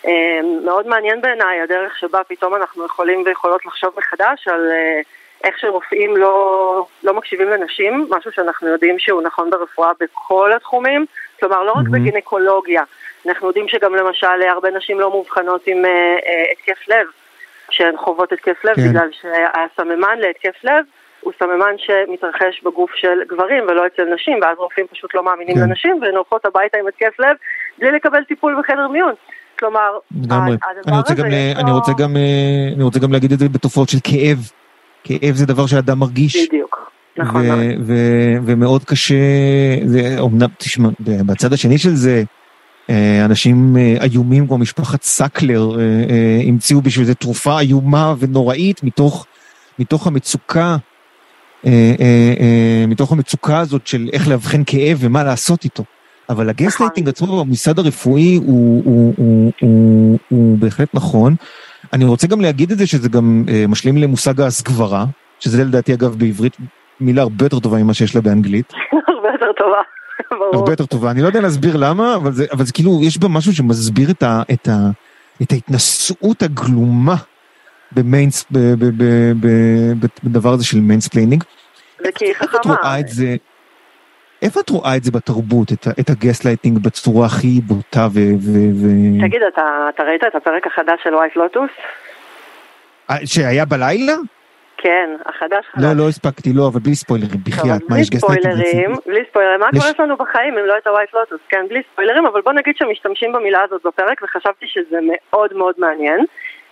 אמ, 0.05 0.61
מאוד 0.65 0.87
מעניין 0.87 1.21
בעיניי 1.21 1.61
הדרך 1.61 1.99
שבה 1.99 2.25
פתאום 2.25 2.55
אנחנו 2.55 2.87
יכולים 2.87 3.23
ויכולות 3.27 3.67
לחשוב 3.67 3.95
מחדש 3.97 4.49
על 4.49 4.71
אה, 4.71 5.01
איך 5.45 5.59
שרופאים 5.59 6.17
לא, 6.17 6.87
לא 7.03 7.15
מקשיבים 7.15 7.49
לנשים, 7.49 8.07
משהו 8.11 8.33
שאנחנו 8.33 8.69
יודעים 8.69 8.99
שהוא 8.99 9.23
נכון 9.23 9.51
ברפואה 9.51 9.91
בכל 10.01 10.53
התחומים, 10.53 11.07
כלומר 11.41 11.63
לא 11.63 11.73
רק 11.73 11.87
mm-hmm. 11.87 11.91
בגינקולוגיה, 11.91 12.83
אנחנו 13.27 13.47
יודעים 13.49 13.69
שגם 13.69 13.95
למשל 13.95 14.43
הרבה 14.49 14.71
נשים 14.71 15.01
לא 15.01 15.11
מאובחנות 15.11 15.67
עם 15.67 15.85
אה, 15.85 15.91
אה, 15.91 16.45
התקף 16.53 16.89
לב, 16.89 17.07
שהן 17.71 17.97
חוות 17.97 18.33
התקף 18.33 18.65
לב 18.65 18.77
כן. 18.77 18.89
בגלל 18.89 19.09
שהסממן 19.13 20.19
להתקף 20.19 20.65
לב 20.65 20.85
הוא 21.21 21.33
סממן 21.39 21.75
שמתרחש 21.79 22.63
בגוף 22.65 22.91
של 22.95 23.19
גברים 23.29 23.65
ולא 23.69 23.87
אצל 23.87 24.05
נשים, 24.15 24.39
ואז 24.43 24.57
רופאים 24.59 24.87
פשוט 24.87 25.15
לא 25.15 25.25
מאמינים 25.25 25.55
כן. 25.55 25.61
לנשים 25.61 25.99
והן 26.03 26.15
הולכות 26.15 26.47
הביתה 26.47 26.79
עם 26.79 26.87
התקף 26.87 27.21
לב 27.21 27.37
בלי 27.79 27.91
לקבל 27.91 28.25
טיפול 28.25 28.63
בחדר 28.63 28.89
מיון. 28.89 29.15
כלומר, 29.59 29.99
הדבר 30.23 30.37
אני 30.87 30.97
רוצה 30.97 31.13
הזה... 31.13 31.23
גם, 31.23 31.29
יש 31.31 31.57
אני, 31.57 31.71
רוצה 31.71 31.93
גם, 31.99 32.17
אה, 32.17 32.75
אני 32.75 32.83
רוצה 32.83 32.99
גם 32.99 33.13
להגיד 33.13 33.33
את 33.33 33.39
זה 33.39 33.49
בתופעות 33.49 33.89
של 33.89 33.99
כאב. 34.05 34.39
כאב 35.05 35.35
זה 35.35 35.47
דבר 35.47 35.67
שאדם 35.67 35.99
מרגיש. 35.99 36.49
בדיוק. 36.49 36.91
נכון. 37.17 37.43
ומאוד 38.47 38.85
קשה, 38.85 39.15
זה 39.85 40.01
אומנם, 40.19 40.49
תשמע, 40.59 40.89
בצד 41.01 41.53
השני 41.53 41.79
של 41.79 41.91
זה, 41.91 42.23
אה, 42.91 43.25
אנשים 43.25 43.77
אה, 43.77 43.97
איומים 44.05 44.47
כמו 44.47 44.59
משפחת 44.59 45.03
סקלר 45.03 45.81
אה, 45.81 46.41
המציאו 46.49 46.81
בשביל 46.81 47.07
זה 47.07 47.15
תרופה 47.15 47.61
איומה 47.61 48.15
ונוראית 48.19 48.85
מתוך, 48.85 49.27
מתוך 49.79 50.07
המצוקה, 50.07 50.77
מתוך 52.89 53.13
המצוקה 53.13 53.59
הזאת 53.59 53.87
של 53.87 54.09
איך 54.13 54.29
לאבחן 54.29 54.63
כאב 54.67 54.99
ומה 55.01 55.25
לעשות 55.25 55.65
איתו. 55.65 55.85
אבל 56.29 56.49
הגסלייטינג 56.49 57.09
נכון. 57.09 57.27
עצמו 57.27 57.45
בממסד 57.45 57.79
הרפואי 57.79 58.35
הוא, 58.35 58.83
הוא, 58.85 59.15
הוא, 59.17 59.53
הוא, 59.61 60.19
הוא 60.29 60.59
בהחלט 60.59 60.89
נכון. 60.95 61.35
אני 61.93 62.05
רוצה 62.05 62.27
גם 62.27 62.41
להגיד 62.41 62.73
את 62.73 62.79
זה 62.79 62.87
שזה 62.87 63.09
גם 63.09 63.45
משלים 63.69 63.97
למושג 63.97 64.41
ההסגברה, 64.41 65.05
שזה 65.41 65.65
לדעתי 65.65 65.95
אגב 65.95 66.15
בעברית 66.19 66.57
מילה 67.01 67.23
הרבה 67.23 67.45
יותר 67.45 67.61
טובה 67.61 67.79
ממה 67.79 67.95
שיש 67.95 68.15
לה 68.15 68.21
באנגלית. 68.21 68.73
הרבה 69.09 69.29
יותר 69.33 69.53
טובה. 69.57 69.81
הרבה 70.59 70.73
יותר 70.73 70.87
טובה. 70.87 71.11
אני 71.11 71.23
לא 71.23 71.27
יודע 71.27 71.41
להסביר 71.41 71.77
למה, 71.77 72.17
אבל 72.17 72.33
זה, 72.33 72.47
אבל 72.53 72.65
זה 72.65 72.73
כאילו, 72.73 73.01
יש 73.03 73.19
בה 73.19 73.29
משהו 73.29 73.53
שמסביר 73.55 74.11
את, 74.11 74.23
ה, 74.23 74.43
את, 74.53 74.69
ה, 74.69 74.91
את 75.43 75.53
ההתנשאות 75.53 76.43
הגלומה 76.43 77.17
ב 77.93 78.02
mans, 78.02 78.47
ב, 78.51 78.59
ב, 78.59 78.85
ב, 78.85 79.05
ב, 79.41 79.47
ב, 80.01 80.07
בדבר 80.25 80.51
הזה 80.51 80.65
של 80.65 80.81
mansplaining. 80.81 81.45
זה 82.05 82.13
כי 82.15 82.25
היא 82.25 82.35
חכמה. 82.35 82.59
איפה 82.59 82.75
את 82.75 82.81
רואה 82.83 83.01
את 83.01 83.09
זה, 83.09 83.37
איפה 84.43 84.61
את 84.61 84.71
רואה 84.71 84.97
את 84.97 85.05
זה 85.05 85.11
בתרבות, 85.13 85.73
את, 85.73 85.87
את 86.01 86.11
הגסלייטינג 86.11 86.79
בצורה 86.79 87.27
הכי 87.27 87.61
בוטה 87.67 88.07
ו... 88.15 88.19
ו, 88.39 88.53
ו... 88.81 88.87
תגיד, 89.27 89.43
אתה, 89.43 89.89
אתה 89.95 90.03
ראית 90.03 90.25
את 90.25 90.35
הפרק 90.35 90.67
החדש 90.67 91.01
של 91.05 91.15
White 91.15 91.37
Lotus? 91.37 91.71
אה, 93.11 93.17
שהיה 93.27 93.65
בלילה? 93.65 94.15
כן, 94.83 95.11
החדש 95.27 95.65
חדש. 95.73 95.85
לא, 95.85 95.93
לא 95.93 96.09
הספקתי, 96.09 96.53
לא, 96.53 96.69
אבל 96.69 96.81
בלי 96.81 96.95
ספוילרים, 96.95 97.41
בחייאת, 97.45 97.83
מה 97.89 98.01
יש 98.01 98.11
גסטייטינג 98.11 98.53
רציני? 98.53 98.95
בלי 99.07 99.21
ספוילרים, 99.31 99.61
מה 99.61 99.67
קורה 99.71 99.91
לנו 99.99 100.17
בחיים 100.17 100.59
אם 100.59 100.65
לא 100.67 100.75
את 100.79 100.87
ה 100.87 100.91
White 100.91 101.15
Lotus, 101.15 101.41
כן, 101.49 101.67
בלי 101.69 101.81
ספוילרים, 101.93 102.27
אבל 102.27 102.41
בוא 102.41 102.53
נגיד 102.53 102.75
שמשתמשים 102.77 103.33
במילה 103.33 103.63
הזאת 103.63 103.81
בפרק, 103.87 104.23
וחשבתי 104.23 104.67
שזה 104.69 104.99
מאוד 105.03 105.51
מאוד 105.55 105.75
מעניין. 105.79 106.25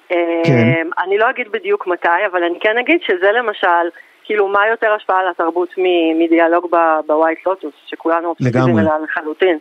כן. 0.09 0.15
אמ, 0.17 0.91
אני 1.05 1.19
לא 1.19 1.31
אגיד 1.31 1.53
בדיוק 1.53 1.87
מתי, 1.87 2.27
אבל 2.33 2.45
אני 2.45 2.61
כן 2.61 2.79
אגיד 2.79 3.01
שזה 3.03 3.33
למשל, 3.33 3.89
כאילו, 4.25 4.49
מה 4.49 4.69
יותר 4.69 4.93
השפעה 4.93 5.21
על 5.21 5.29
התרבות 5.29 5.69
מדיאלוג 6.15 6.77
ב 7.07 7.14
White 7.14 7.47
Lotus, 7.47 7.75
שכולנו 7.87 8.29
אובססיביים 8.29 8.79
אליה 8.79 8.99
לחלוטין. 9.05 9.59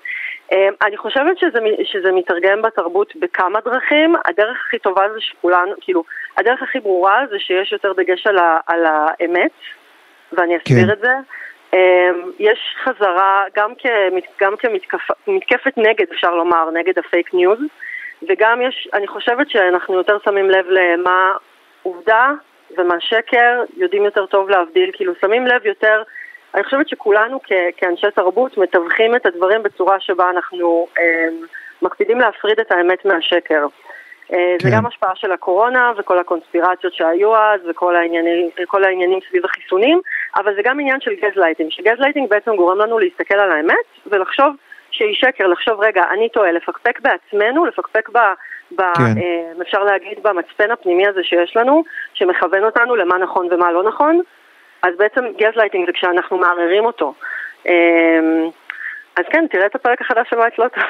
אמ, 0.52 0.74
אני 0.82 0.98
חושבת 0.98 1.38
שזה, 1.38 1.60
שזה 1.84 2.12
מתרגם 2.12 2.62
בתרבות 2.62 3.16
בכמה 3.16 3.60
דרכים. 3.66 4.16
הדרך 4.26 4.58
הכי 4.68 4.80
טובה 4.80 5.10
זה 5.14 5.22
שכולנו, 5.22 5.72
כאילו, 5.82 6.04
הדרך 6.38 6.64
הכי 6.64 6.80
ברורה 6.80 7.22
זה 7.30 7.40
שיש 7.40 7.72
יותר 7.72 7.94
דגש 7.94 8.28
על, 8.28 8.38
ה, 8.38 8.60
על 8.68 8.86
האמת, 8.86 9.52
ואני 10.32 10.58
אסביר 10.58 10.86
כן. 10.86 10.94
את 10.94 11.00
זה. 11.00 11.14
אמ, 11.74 12.32
יש 12.40 12.60
חזרה 12.84 13.44
גם, 13.56 13.74
כמת, 13.76 14.24
גם 14.42 14.54
כמתקפת 14.58 15.78
נגד, 15.78 16.06
אפשר 16.12 16.36
לומר, 16.36 16.70
נגד 16.74 17.00
ה 17.00 17.07
fake 17.07 17.34
news, 17.34 17.60
וגם 18.30 18.62
יש, 18.62 18.88
אני 18.94 19.08
חושבת 19.08 19.50
שאנחנו 19.50 19.94
יותר 19.94 20.18
שמים 20.26 20.50
לב 20.50 20.66
למה 20.70 21.34
עובדה 21.84 22.32
ומה 22.78 22.96
שקר, 23.00 23.64
יודעים 23.78 24.06
יותר 24.06 24.26
טוב 24.26 24.50
להבדיל, 24.50 24.90
כאילו 24.94 25.14
שמים 25.22 25.48
לב 25.48 25.66
יותר 25.66 26.04
אני 26.56 26.64
חושבת 26.64 26.90
שכולנו 26.90 27.40
כ- 27.44 27.78
כאנשי 27.78 28.08
תרבות 28.16 28.58
מתווכים 28.58 29.16
את 29.16 29.26
הדברים 29.26 29.64
בצורה 29.64 30.00
שבה 30.00 30.30
אנחנו 30.30 30.88
אה, 31.00 31.28
מקפידים 31.82 32.20
להפריד 32.20 32.60
את 32.60 32.72
האמת 32.72 33.06
מהשקר. 33.06 33.66
אה, 34.34 34.56
כן. 34.60 34.70
זה 34.70 34.70
גם 34.76 34.86
השפעה 34.86 35.16
של 35.16 35.32
הקורונה 35.32 35.92
וכל 35.98 36.20
הקונספירציות 36.20 36.94
שהיו 36.94 37.36
אז 37.36 37.62
וכל 37.70 37.96
העניינים, 37.96 38.50
העניינים 38.84 39.20
סביב 39.30 39.46
החיסונים, 39.46 40.02
אבל 40.36 40.56
זה 40.56 40.62
גם 40.64 40.80
עניין 40.80 41.02
של 41.02 41.12
gaslighting, 41.14 41.72
ש 41.72 41.81
gaslighting 41.81 42.30
בעצם 42.30 42.56
גורם 42.56 42.78
לנו 42.78 43.00
להסתכל 43.00 43.36
על 43.36 43.52
האמת 43.52 43.86
ולחשוב 44.08 44.56
שהיא 44.98 45.16
שקר, 45.16 45.48
לחשוב 45.48 45.82
רגע, 45.82 46.04
אני 46.14 46.30
טועה, 46.30 46.52
לפקפק 46.52 47.00
בעצמנו, 47.02 47.66
לפקפק 47.66 48.10
ב... 48.10 48.18
ב 48.76 48.82
כן. 48.98 49.04
אה, 49.04 49.62
אפשר 49.62 49.84
להגיד 49.84 50.18
במצפן 50.24 50.72
הפנימי 50.72 51.08
הזה 51.08 51.24
שיש 51.24 51.58
לנו, 51.58 51.84
שמכוון 52.14 52.64
אותנו 52.64 52.96
למה 52.96 53.18
נכון 53.18 53.48
ומה 53.52 53.72
לא 53.72 53.84
נכון, 53.84 54.22
אז 54.82 54.94
בעצם 54.98 55.22
גזלייטינג 55.40 55.86
זה 55.86 55.92
כשאנחנו 55.94 56.38
מערערים 56.38 56.86
אותו. 56.86 57.14
אמ, 57.66 58.50
אז 59.18 59.24
כן, 59.32 59.46
תראה 59.52 59.66
את 59.66 59.76
הפרק 59.76 60.02
החדש 60.02 60.28
של 60.30 60.40
White 60.40 60.60
Lotus. 60.60 60.84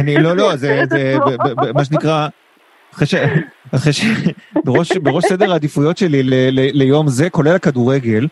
אני, 0.00 0.16
לא, 0.16 0.36
לא, 0.36 0.56
זה, 0.56 0.82
זה, 0.90 1.16
מה 1.74 1.84
שנקרא, 1.84 2.28
אחרי 2.94 3.92
ש... 3.92 4.00
בראש, 4.64 4.96
בראש 4.96 5.24
סדר 5.24 5.52
העדיפויות 5.52 5.98
שלי 5.98 6.22
ל, 6.22 6.34
ל, 6.34 6.60
ליום 6.72 7.08
זה, 7.08 7.30
כולל 7.30 7.54
הכדורגל, 7.54 8.26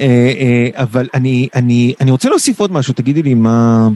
אה, 0.00 0.04
אה, 0.40 0.82
אבל 0.82 1.06
אני, 1.14 1.48
אני, 1.54 1.94
אני 2.00 2.10
רוצה 2.10 2.28
להוסיף 2.28 2.60
עוד 2.60 2.72
משהו, 2.72 2.94
תגידי 2.94 3.22
לי 3.22 3.34
מה, 3.34 3.88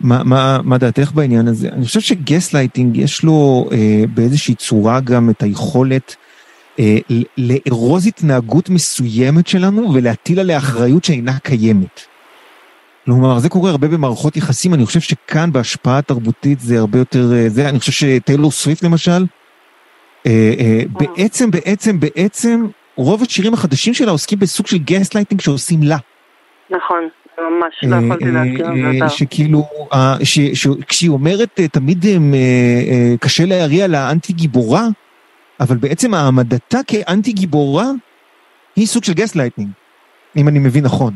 מה, 0.00 0.24
מה, 0.24 0.58
מה 0.64 0.78
דעתך 0.78 1.12
בעניין 1.12 1.48
הזה. 1.48 1.68
אני 1.68 1.84
חושב 1.84 2.00
שגסלייטינג 2.00 2.96
יש 2.96 3.22
לו 3.22 3.68
אה, 3.72 4.04
באיזושהי 4.14 4.54
צורה 4.54 5.00
גם 5.00 5.30
את 5.30 5.42
היכולת 5.42 6.16
אה, 6.78 6.96
לארוז 7.38 8.06
התנהגות 8.06 8.70
מסוימת 8.70 9.46
שלנו 9.46 9.94
ולהטיל 9.94 10.40
עליה 10.40 10.58
אחריות 10.58 11.04
שאינה 11.04 11.38
קיימת. 11.38 12.00
כלומר, 13.04 13.38
זה 13.38 13.48
קורה 13.48 13.70
הרבה 13.70 13.88
במערכות 13.88 14.36
יחסים, 14.36 14.74
אני 14.74 14.86
חושב 14.86 15.00
שכאן 15.00 15.52
בהשפעה 15.52 16.02
תרבותית 16.02 16.60
זה 16.60 16.78
הרבה 16.78 16.98
יותר, 16.98 17.32
אה, 17.32 17.48
זה, 17.48 17.68
אני 17.68 17.78
חושב 17.78 17.92
שטיילור 17.92 18.50
סוויפט 18.50 18.82
למשל, 18.82 19.26
אה, 20.26 20.82
בעצם, 20.88 21.50
בעצם, 21.50 22.00
בעצם, 22.00 22.66
רוב 22.96 23.22
השירים 23.22 23.54
החדשים 23.54 23.94
שלה 23.94 24.10
עוסקים 24.10 24.38
בסוג 24.38 24.66
של 24.66 24.78
גסט 24.78 25.14
לייטינג 25.14 25.40
שעושים 25.40 25.82
לה. 25.82 25.96
נכון, 26.70 27.08
ממש 27.38 27.74
לא 27.82 27.96
יכולתי 27.96 28.24
להכיר 28.24 28.66
את 28.66 29.08
זה. 29.08 29.08
שכאילו, 29.08 29.62
כשהיא 30.88 31.10
אומרת 31.10 31.60
תמיד 31.72 32.04
קשה 33.20 33.42
להריע 33.46 33.86
לאנטי 33.88 34.32
גיבורה, 34.32 34.82
אבל 35.60 35.76
בעצם 35.76 36.14
העמדתה 36.14 36.78
כאנטי 36.86 37.32
גיבורה 37.32 37.84
היא 38.76 38.86
סוג 38.86 39.04
של 39.04 39.12
גסט 39.12 39.36
לייטנינג, 39.36 39.70
אם 40.36 40.48
אני 40.48 40.58
מבין 40.58 40.84
נכון. 40.84 41.12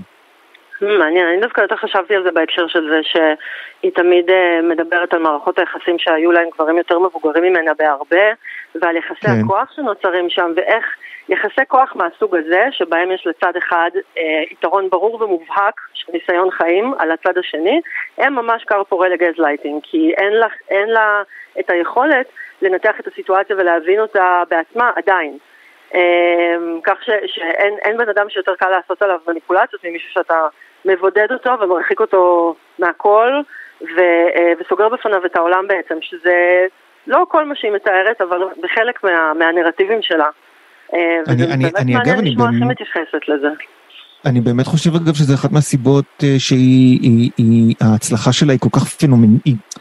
מעניין, 0.83 1.27
אני 1.33 1.41
דווקא 1.41 1.61
יותר 1.61 1.77
חשבתי 1.77 2.14
על 2.14 2.23
זה 2.23 2.31
בהקשר 2.31 2.66
של 2.69 2.89
זה 2.91 3.01
שהיא 3.03 3.93
תמיד 3.95 4.25
מדברת 4.71 5.14
על 5.14 5.21
מערכות 5.21 5.59
היחסים 5.59 5.97
שהיו 5.99 6.33
להם 6.33 6.47
גברים 6.55 6.79
יותר 6.79 6.99
מבוגרים 6.99 7.45
ממנה 7.45 7.71
בהרבה 7.79 8.27
ועל 8.83 8.97
יחסי 8.97 9.21
כן. 9.21 9.41
הכוח 9.45 9.73
שנוצרים 9.77 10.31
שם 10.31 10.51
ואיך 10.57 10.85
יחסי 11.29 11.66
כוח 11.68 11.97
מהסוג 11.97 12.37
הזה 12.37 12.66
שבהם 12.70 13.11
יש 13.11 13.26
לצד 13.26 13.57
אחד 13.57 13.91
אה, 13.95 14.20
יתרון 14.51 14.91
ברור 14.91 15.22
ומובהק 15.22 15.81
של 15.95 16.12
ניסיון 16.12 16.51
חיים 16.51 16.95
על 16.99 17.11
הצד 17.11 17.39
השני 17.39 17.81
הם 18.18 18.35
ממש 18.35 18.64
כר 18.64 18.85
פורה 18.85 19.09
לגז 19.09 19.35
לייטינג 19.39 19.83
כי 19.83 20.12
אין 20.16 20.33
לה, 20.33 20.47
אין 20.70 20.89
לה 20.89 21.22
את 21.61 21.70
היכולת 21.70 22.26
לנתח 22.62 23.01
את 23.01 23.07
הסיטואציה 23.07 23.57
ולהבין 23.57 24.01
אותה 24.01 24.43
בעצמה 24.51 24.91
עדיין. 24.97 25.39
אמ, 25.95 26.81
כך 26.85 27.05
ש, 27.05 27.11
שאין 27.26 27.97
בן 27.97 28.09
אדם 28.09 28.29
שיותר 28.29 28.55
קל 28.57 28.70
לעשות 28.70 29.03
עליו 29.03 29.18
מניפולציות 29.29 29.85
ממישהו 29.85 30.12
שאתה 30.12 30.47
מבודד 30.85 31.33
אותו 31.33 31.51
ומרחיק 31.61 32.01
אותו 32.01 32.55
מהכל 32.79 33.33
ו, 33.81 34.01
אה, 34.37 34.53
וסוגר 34.59 34.89
בפניו 34.89 35.26
את 35.26 35.37
העולם 35.37 35.68
בעצם, 35.68 35.99
שזה 36.01 36.66
לא 37.07 37.24
כל 37.29 37.45
מה 37.45 37.55
שהיא 37.55 37.72
מתארת, 37.72 38.20
אבל 38.20 38.43
בחלק 38.62 39.05
מה, 39.05 39.33
מהנרטיבים 39.35 40.03
שלה. 40.03 40.29
אה, 40.95 41.32
אני, 41.32 41.45
אני, 41.45 41.64
באמת 41.64 42.18
אני, 42.18 42.30
היא 42.30 42.66
מתייחסת 42.66 43.28
לזה. 43.28 43.49
אני 44.24 44.41
באמת 44.41 44.66
חושב 44.66 44.95
אגב 44.95 45.14
שזה 45.14 45.34
אחת 45.34 45.53
מהסיבות 45.53 46.05
אה, 46.22 46.34
שהיא, 46.39 47.01
היא, 47.03 47.30
היא, 47.36 47.74
ההצלחה 47.80 48.32
שלה 48.32 48.53
היא 48.53 48.61
כל 48.61 48.68
כך 48.72 48.84
פנומנית, 48.84 49.78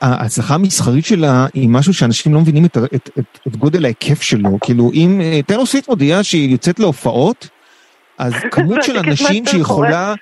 ההצלחה 0.00 0.54
המסחרית 0.54 1.04
שלה 1.04 1.46
היא 1.54 1.68
משהו 1.68 1.94
שאנשים 1.94 2.34
לא 2.34 2.40
מבינים 2.40 2.64
את, 2.64 2.76
את, 2.76 3.10
את, 3.18 3.38
את 3.48 3.56
גודל 3.56 3.84
ההיקף 3.84 4.22
שלו. 4.22 4.58
כאילו, 4.60 4.90
אם 4.94 5.20
אה, 5.20 5.40
טיילור 5.46 5.66
סוויפט 5.66 5.88
מודיעה 5.88 6.22
שהיא 6.22 6.50
יוצאת 6.50 6.80
להופעות, 6.80 7.48
אז 8.18 8.34
כמות 8.52 8.82
של 8.82 8.98
אנשים 8.98 9.46
שיכולה, 9.46 10.14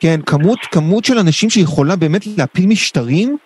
כן, 0.00 0.20
כמות, 0.26 0.58
כמות 0.70 1.04
של 1.04 1.18
אנשים 1.18 1.50
שיכולה 1.50 1.96
באמת 1.96 2.26
להפיל 2.38 2.66
משטרים, 2.66 3.36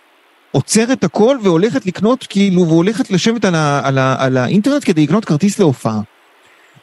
עוצרת 0.52 1.04
הכל 1.04 1.36
והולכת 1.42 1.86
לקנות, 1.86 2.26
כאילו, 2.30 2.66
והולכת 2.66 3.10
לשבת 3.10 3.44
על, 3.44 3.54
ה, 3.54 3.80
על, 3.84 3.98
ה, 3.98 4.16
על 4.18 4.36
האינטרנט 4.36 4.82
כדי 4.84 5.02
לקנות 5.02 5.24
כרטיס 5.24 5.58
להופעה. 5.58 6.00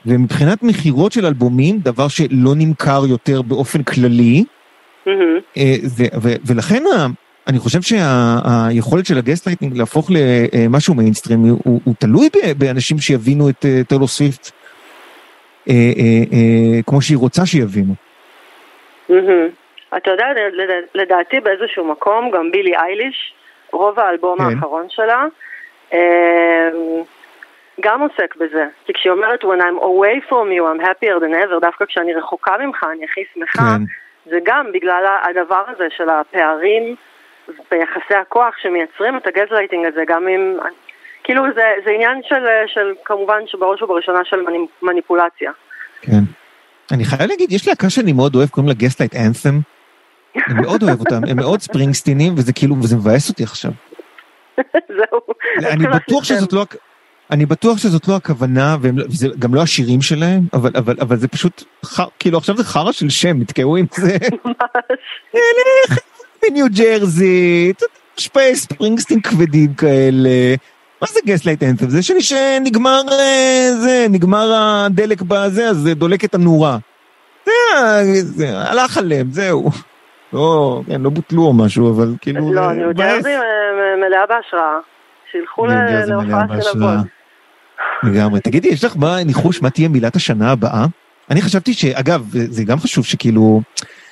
ומבחינת 0.08 0.64
מכירות 0.64 1.12
של 1.12 1.26
אלבומים, 1.26 1.78
דבר 1.78 2.08
שלא 2.08 2.52
נמכר 2.56 3.02
יותר 3.10 3.42
באופן 3.42 3.84
כללי, 3.84 4.44
mm-hmm. 5.08 5.60
ו, 6.24 6.30
ולכן 6.46 6.84
אני 7.48 7.60
חושב 7.60 7.80
שהיכולת 7.82 9.06
של 9.06 9.18
הגסט 9.18 9.48
לייטינג 9.48 9.78
להפוך 9.78 10.12
למשהו 10.12 10.94
מיינסטרים 10.94 11.40
הוא, 11.40 11.82
הוא 11.84 11.94
תלוי 12.00 12.30
באנשים 12.58 12.98
שיבינו 12.98 13.50
את 13.50 13.66
טיילור 13.88 14.08
סוויפט 14.08 14.52
אה, 15.70 15.74
אה, 15.74 16.24
אה, 16.34 16.82
כמו 16.88 17.02
שהיא 17.02 17.18
רוצה 17.18 17.46
שיבינו. 17.46 17.94
אתה 19.98 20.12
יודע, 20.12 20.26
לדעתי 20.96 21.40
באיזשהו 21.40 21.86
מקום 21.86 22.32
גם 22.32 22.52
בילי 22.52 22.76
אייליש, 22.76 23.34
רוב 23.72 24.00
האלבום 24.00 24.38
כן. 24.38 24.44
האחרון 24.44 24.86
שלה, 24.90 25.26
גם 27.82 28.02
עוסק 28.02 28.36
בזה. 28.36 28.66
כי 28.86 28.94
כשהיא 28.94 29.12
אומרת 29.12 29.44
When 29.44 29.62
I'm 29.62 29.80
away 29.82 30.30
from 30.30 30.48
you 30.56 30.64
I'm 30.72 30.86
happier 30.86 31.20
than 31.20 31.34
ever, 31.44 31.60
דווקא 31.62 31.86
כשאני 31.86 32.14
רחוקה 32.14 32.52
ממך 32.58 32.86
אני 32.92 33.06
הכי 33.06 33.22
שמחה, 33.34 33.78
כן. 33.78 33.84
זה 34.32 34.40
גם 34.44 34.66
בגלל 34.74 35.06
הדבר 35.30 35.64
הזה 35.68 35.88
של 35.98 36.10
הפערים 36.10 36.96
ביחסי 37.72 38.16
הכוח 38.22 38.54
שמייצרים 38.62 39.18
את 39.18 39.28
הגזלייטינג 39.28 39.86
הזה, 39.86 40.04
גם 40.08 40.28
אם... 40.28 40.58
כאילו 41.24 41.44
זה, 41.56 41.64
זה 41.86 41.92
עניין 41.92 42.22
של, 42.24 42.46
של 42.68 42.94
כמובן 43.06 43.40
שבראש 43.46 43.82
ובראשונה 43.82 44.20
של 44.24 44.38
מניפולציה. 44.82 45.52
כן. 46.02 46.24
אני 46.92 47.06
חייב 47.06 47.30
להגיד, 47.30 47.52
יש 47.52 47.68
להקה 47.68 47.90
שאני 47.90 48.14
מאוד 48.14 48.36
אוהב, 48.36 48.50
קוראים 48.50 48.70
לה 48.70 48.74
Gaslight 48.74 49.16
Anthem. 49.16 49.60
אני 50.48 50.62
מאוד 50.62 50.84
אוהב 50.84 51.00
אותם, 51.00 51.22
הם 51.30 51.38
מאוד 51.38 51.60
ספרינגסטינים, 51.60 52.34
וזה 52.34 52.54
כאילו, 52.54 52.76
וזה 52.76 52.96
מבאס 52.96 53.30
אותי 53.30 53.44
עכשיו. 53.44 53.72
זהו. 54.98 55.22
אני 55.74 55.88
בטוח 55.88 56.24
שזאת 56.24 56.54
לא... 56.54 56.64
אני 57.32 57.46
בטוח 57.46 57.78
שזאת 57.78 58.08
לא 58.08 58.16
הכוונה, 58.16 58.78
וזה 58.82 59.28
גם 59.40 59.56
לא 59.56 59.62
השירים 59.62 60.02
שלהם, 60.02 60.42
אבל, 60.54 60.72
אבל, 60.76 60.96
אבל 61.02 61.18
זה 61.18 61.28
פשוט, 61.28 61.64
ח, 61.86 62.00
כאילו 62.20 62.38
עכשיו 62.38 62.58
זה 62.58 62.64
חרא 62.64 62.92
של 62.92 63.10
שם, 63.10 63.40
נתקעו 63.40 63.78
עם 63.78 63.86
זה. 63.96 64.18
ממש. 64.46 66.00
בניו 66.42 66.66
ג'רזי, 66.78 67.74
מושפעי 68.18 68.56
ספרינגסטין 68.56 69.22
כבדים 69.22 69.74
כאלה. 69.74 70.56
מה 71.02 71.08
זה 71.08 71.20
Gaslight 71.26 71.64
Anthem? 71.64 71.90
זה 71.90 72.00
שנגמר, 72.02 73.02
אה, 73.12 73.70
זה, 73.82 74.06
נגמר 74.10 74.54
הדלק 74.56 75.22
בזה, 75.22 75.70
אז 75.70 75.78
זה 75.78 75.94
דולק 75.94 76.26
את 76.26 76.36
הנורה. 76.36 76.78
זה, 77.46 77.52
זה, 78.24 78.58
הלך 78.58 78.98
עליהם, 78.98 79.28
זהו. 79.32 79.70
לא, 80.34 80.82
כן, 80.88 81.02
לא 81.02 81.10
בוטלו 81.10 81.44
או 81.44 81.54
משהו, 81.54 81.90
אבל 81.96 82.14
כאילו... 82.22 82.54
לא, 82.54 82.72
ניו 82.72 82.94
ג'רזי 82.94 83.30
מלאה 84.02 84.26
בהשראה. 84.30 84.80
שילכו 85.32 85.66
להופעה 85.66 86.62
של 86.62 86.78
הבוס. 86.78 87.17
לגמרי. 88.04 88.42
תגידי, 88.42 88.68
יש 88.68 88.84
לך 88.84 88.98
מה, 88.98 89.24
ניחוש 89.24 89.62
מה 89.62 89.70
תהיה 89.70 89.90
מילת 89.90 90.16
השנה 90.16 90.52
הבאה? 90.52 90.86
אני 91.32 91.42
חשבתי 91.42 91.74
שאגב, 91.74 92.34
זה 92.50 92.64
גם 92.64 92.80
חשוב 92.80 93.06
שכאילו, 93.06 93.62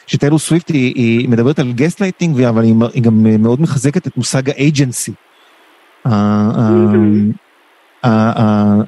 שטיילור 0.08 0.40
סוויפט 0.40 0.70
היא, 0.70 0.94
היא 0.96 1.30
מדברת 1.30 1.60
על 1.60 1.74
גסט 1.74 2.02
לייטינג, 2.02 2.42
אבל 2.42 2.64
היא, 2.64 2.76
היא 2.94 3.04
גם 3.04 3.24
מאוד 3.44 3.62
מחזקת 3.62 4.08
את 4.08 4.18
מושג 4.18 4.50
ה 4.50 4.58
agency. 4.58 5.14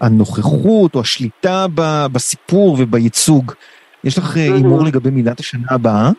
הנוכחות 0.01 0.95
או 0.95 1.01
השליטה 1.01 1.65
בסיפור 2.11 2.77
ובייצוג. 2.79 3.51
יש 4.03 4.17
לך 4.17 4.35
הימור 4.35 4.83
לגבי 4.83 5.09
מילת 5.09 5.39
השנה 5.39 5.67
הבאה? 5.69 6.11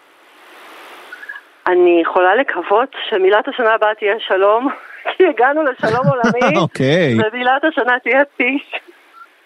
אני 1.69 2.03
יכולה 2.03 2.35
לקוות 2.37 2.89
שמילת 3.09 3.49
השנה 3.49 3.75
הבאה 3.75 3.95
תהיה 3.95 4.15
שלום. 4.19 4.69
כי 5.17 5.27
הגענו 5.27 5.63
לשלום 5.63 6.07
עולמי, 6.07 6.57
אוקיי. 6.63 7.15
ומילת 7.15 7.65
השנה 7.65 7.99
תהיה 8.03 8.23
פיס. 8.37 8.63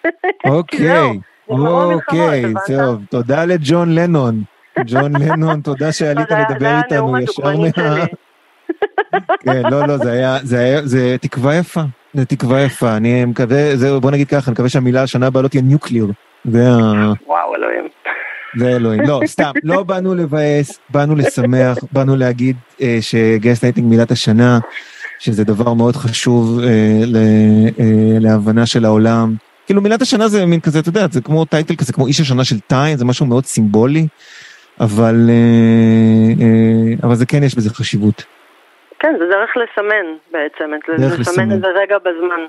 אוקיי, 0.57 1.19
אוקיי, 1.49 2.43
טוב, 2.67 3.01
תודה 3.09 3.45
לג'ון 3.45 3.95
לנון. 3.95 4.35
ג'ון 4.85 5.11
לנון, 5.21 5.61
תודה 5.61 5.91
שעלית 5.91 6.27
לדבר 6.31 6.77
איתנו 6.77 7.19
ישר 7.19 7.43
מה... 7.43 8.05
כן, 9.39 9.61
לא, 9.71 9.87
לא, 9.87 9.97
זה 9.97 10.11
היה, 10.11 10.37
זה 10.43 10.59
היה, 10.59 10.81
זה 10.81 11.15
תקווה 11.21 11.55
יפה, 11.55 11.81
זה 12.13 12.25
תקווה 12.25 12.61
יפה, 12.61 12.97
אני 12.97 13.25
מקווה, 13.25 13.75
זה, 13.75 13.99
בוא 13.99 14.11
נגיד 14.11 14.27
ככה, 14.27 14.47
אני 14.47 14.53
מקווה 14.53 14.69
שהמילה 14.69 15.03
השנה 15.03 15.27
הבאה 15.27 15.43
לא 15.43 15.47
תהיה 15.47 15.63
nuclear. 15.63 16.05
זה 16.45 16.59
ה... 16.59 17.13
וואו, 17.27 17.55
אלוהים. 17.55 17.87
זה 18.57 18.75
אלוהים. 18.75 19.01
לא, 19.01 19.19
סתם, 19.25 19.51
לא 19.63 19.83
באנו 19.83 20.15
לבאס, 20.15 20.79
באנו 20.89 21.15
לשמח, 21.15 21.77
באנו 21.91 22.15
להגיד 22.15 22.55
אה, 22.81 22.97
שגייס 23.01 23.63
לייטינג 23.63 23.87
מילת 23.89 24.11
השנה, 24.11 24.59
שזה 25.19 25.43
דבר 25.43 25.73
מאוד 25.73 25.95
חשוב 25.95 26.59
אה, 26.59 27.01
ל, 27.05 27.15
אה, 27.79 28.19
להבנה 28.19 28.65
של 28.65 28.85
העולם. 28.85 29.35
כאילו 29.65 29.81
מילת 29.81 30.01
השנה 30.01 30.27
זה 30.27 30.45
מין 30.45 30.59
כזה, 30.59 30.79
אתה 30.79 30.89
יודע, 30.89 31.05
זה 31.11 31.21
כמו 31.21 31.45
title 31.45 31.75
כזה, 31.75 31.93
כמו 31.93 32.07
איש 32.07 32.19
השנה 32.21 32.43
של 32.43 32.59
Time, 32.59 32.97
זה 32.97 33.05
משהו 33.05 33.25
מאוד 33.25 33.45
סימבולי, 33.45 34.07
אבל, 34.79 35.29
אה, 35.29 36.45
אה, 36.45 36.93
אבל 37.03 37.15
זה 37.15 37.25
כן 37.25 37.43
יש 37.43 37.55
בזה 37.55 37.69
חשיבות. 37.69 38.23
כן, 38.99 39.13
זה 39.19 39.25
דרך 39.31 39.49
לסמן 39.57 40.05
בעצם, 40.31 40.71
דרך 40.97 41.19
לסמן 41.19 41.51
איזה 41.51 41.67
רגע 41.67 41.97
בזמן. 41.97 42.41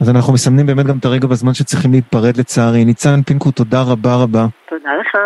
אז 0.00 0.10
אנחנו 0.10 0.32
מסמנים 0.32 0.66
באמת 0.66 0.86
גם 0.86 0.98
את 0.98 1.04
הרגע 1.04 1.26
בזמן 1.26 1.54
שצריכים 1.54 1.90
להיפרד 1.92 2.36
לצערי. 2.36 2.84
ניצן 2.84 3.22
פינקו, 3.22 3.50
תודה 3.50 3.82
רבה 3.82 4.14
רבה. 4.14 4.46
תודה 4.68 4.90
לך. 5.00 5.16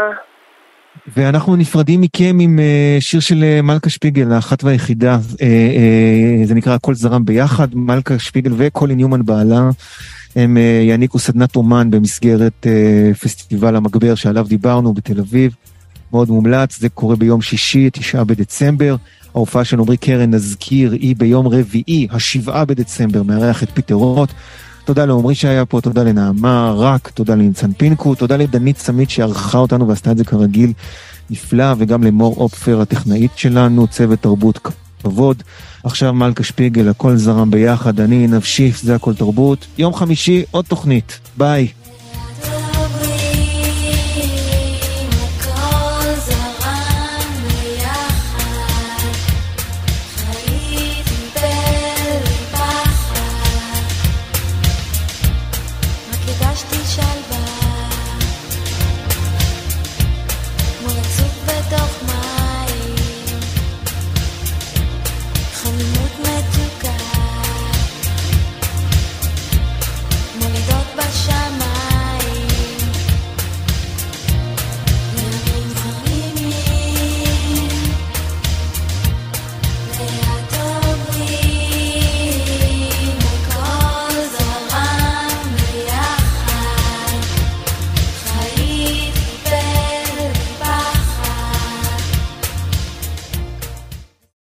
ואנחנו 1.17 1.57
נפרדים 1.57 2.01
מכם 2.01 2.37
עם 2.41 2.59
uh, 2.59 3.01
שיר 3.01 3.21
של 3.21 3.45
uh, 3.59 3.63
מלכה 3.63 3.91
שפיגל, 3.91 4.33
האחת 4.33 4.65
והיחידה, 4.65 5.19
uh, 5.33 6.45
זה 6.45 6.55
נקרא 6.55 6.75
הכל 6.75 6.95
זרם 6.95 7.25
ביחד, 7.25 7.69
מלכה 7.75 8.19
שפיגל 8.19 8.53
וקולי 8.57 8.95
ניומן 8.95 9.23
בעלה, 9.23 9.71
הם 10.37 10.57
יעניקו 10.83 11.19
סדנת 11.19 11.57
אומן 11.57 11.91
במסגרת 11.91 12.67
פסטיבל 13.21 13.77
המגבר 13.77 14.15
שעליו 14.15 14.47
דיברנו 14.49 14.93
בתל 14.95 15.21
אביב, 15.21 15.55
מאוד 16.13 16.31
מומלץ, 16.31 16.79
זה 16.79 16.89
קורה 16.89 17.17
ביום 17.17 17.43
שישי, 17.43 17.91
תשעה 17.93 18.25
בדצמבר. 18.25 18.97
ההופעה 19.35 19.65
של 19.65 19.81
עמרי 19.81 19.97
קרן, 19.97 20.31
נזכיר, 20.35 20.93
היא 20.93 21.17
ביום 21.17 21.49
רביעי, 21.49 22.09
השבעה 22.11 22.65
בדצמבר, 22.65 23.23
מארח 23.23 23.63
את 23.63 23.69
פיטר 23.75 23.95
רוט. 23.95 24.31
תודה 24.85 25.05
לעמרי 25.05 25.35
שהיה 25.35 25.65
פה, 25.65 25.81
תודה 25.81 26.03
לנעמה 26.03 26.75
רק, 26.77 27.09
תודה 27.09 27.35
לניצן 27.35 27.73
פינקו, 27.73 28.15
תודה 28.15 28.37
לדנית 28.37 28.79
סמית 28.79 29.11
שערכה 29.11 29.59
אותנו 29.59 29.89
ועשתה 29.89 30.11
את 30.13 30.19
זה 30.19 30.25
כרגיל 30.25 30.73
נפלא, 31.31 31.75
וגם 31.79 32.05
למור 32.05 32.37
אופפר 32.37 32.81
הטכנאית 32.81 33.31
שלנו, 33.37 33.87
צוות 33.87 34.21
תרבות 34.21 34.59
כבוד. 35.03 35.43
עכשיו 35.85 36.13
מלכה 36.13 36.43
שפיגל, 36.43 36.89
הכל 36.89 37.17
זרם 37.17 37.51
ביחד, 37.51 38.01
אני 38.01 38.27
נפשיף, 38.27 38.83
זה 38.83 38.95
הכל 38.95 39.15
תרבות. 39.15 39.67
יום 39.79 39.95
חמישי, 39.95 40.43
עוד 40.51 40.65
תוכנית. 40.65 41.21
ביי. 41.37 41.69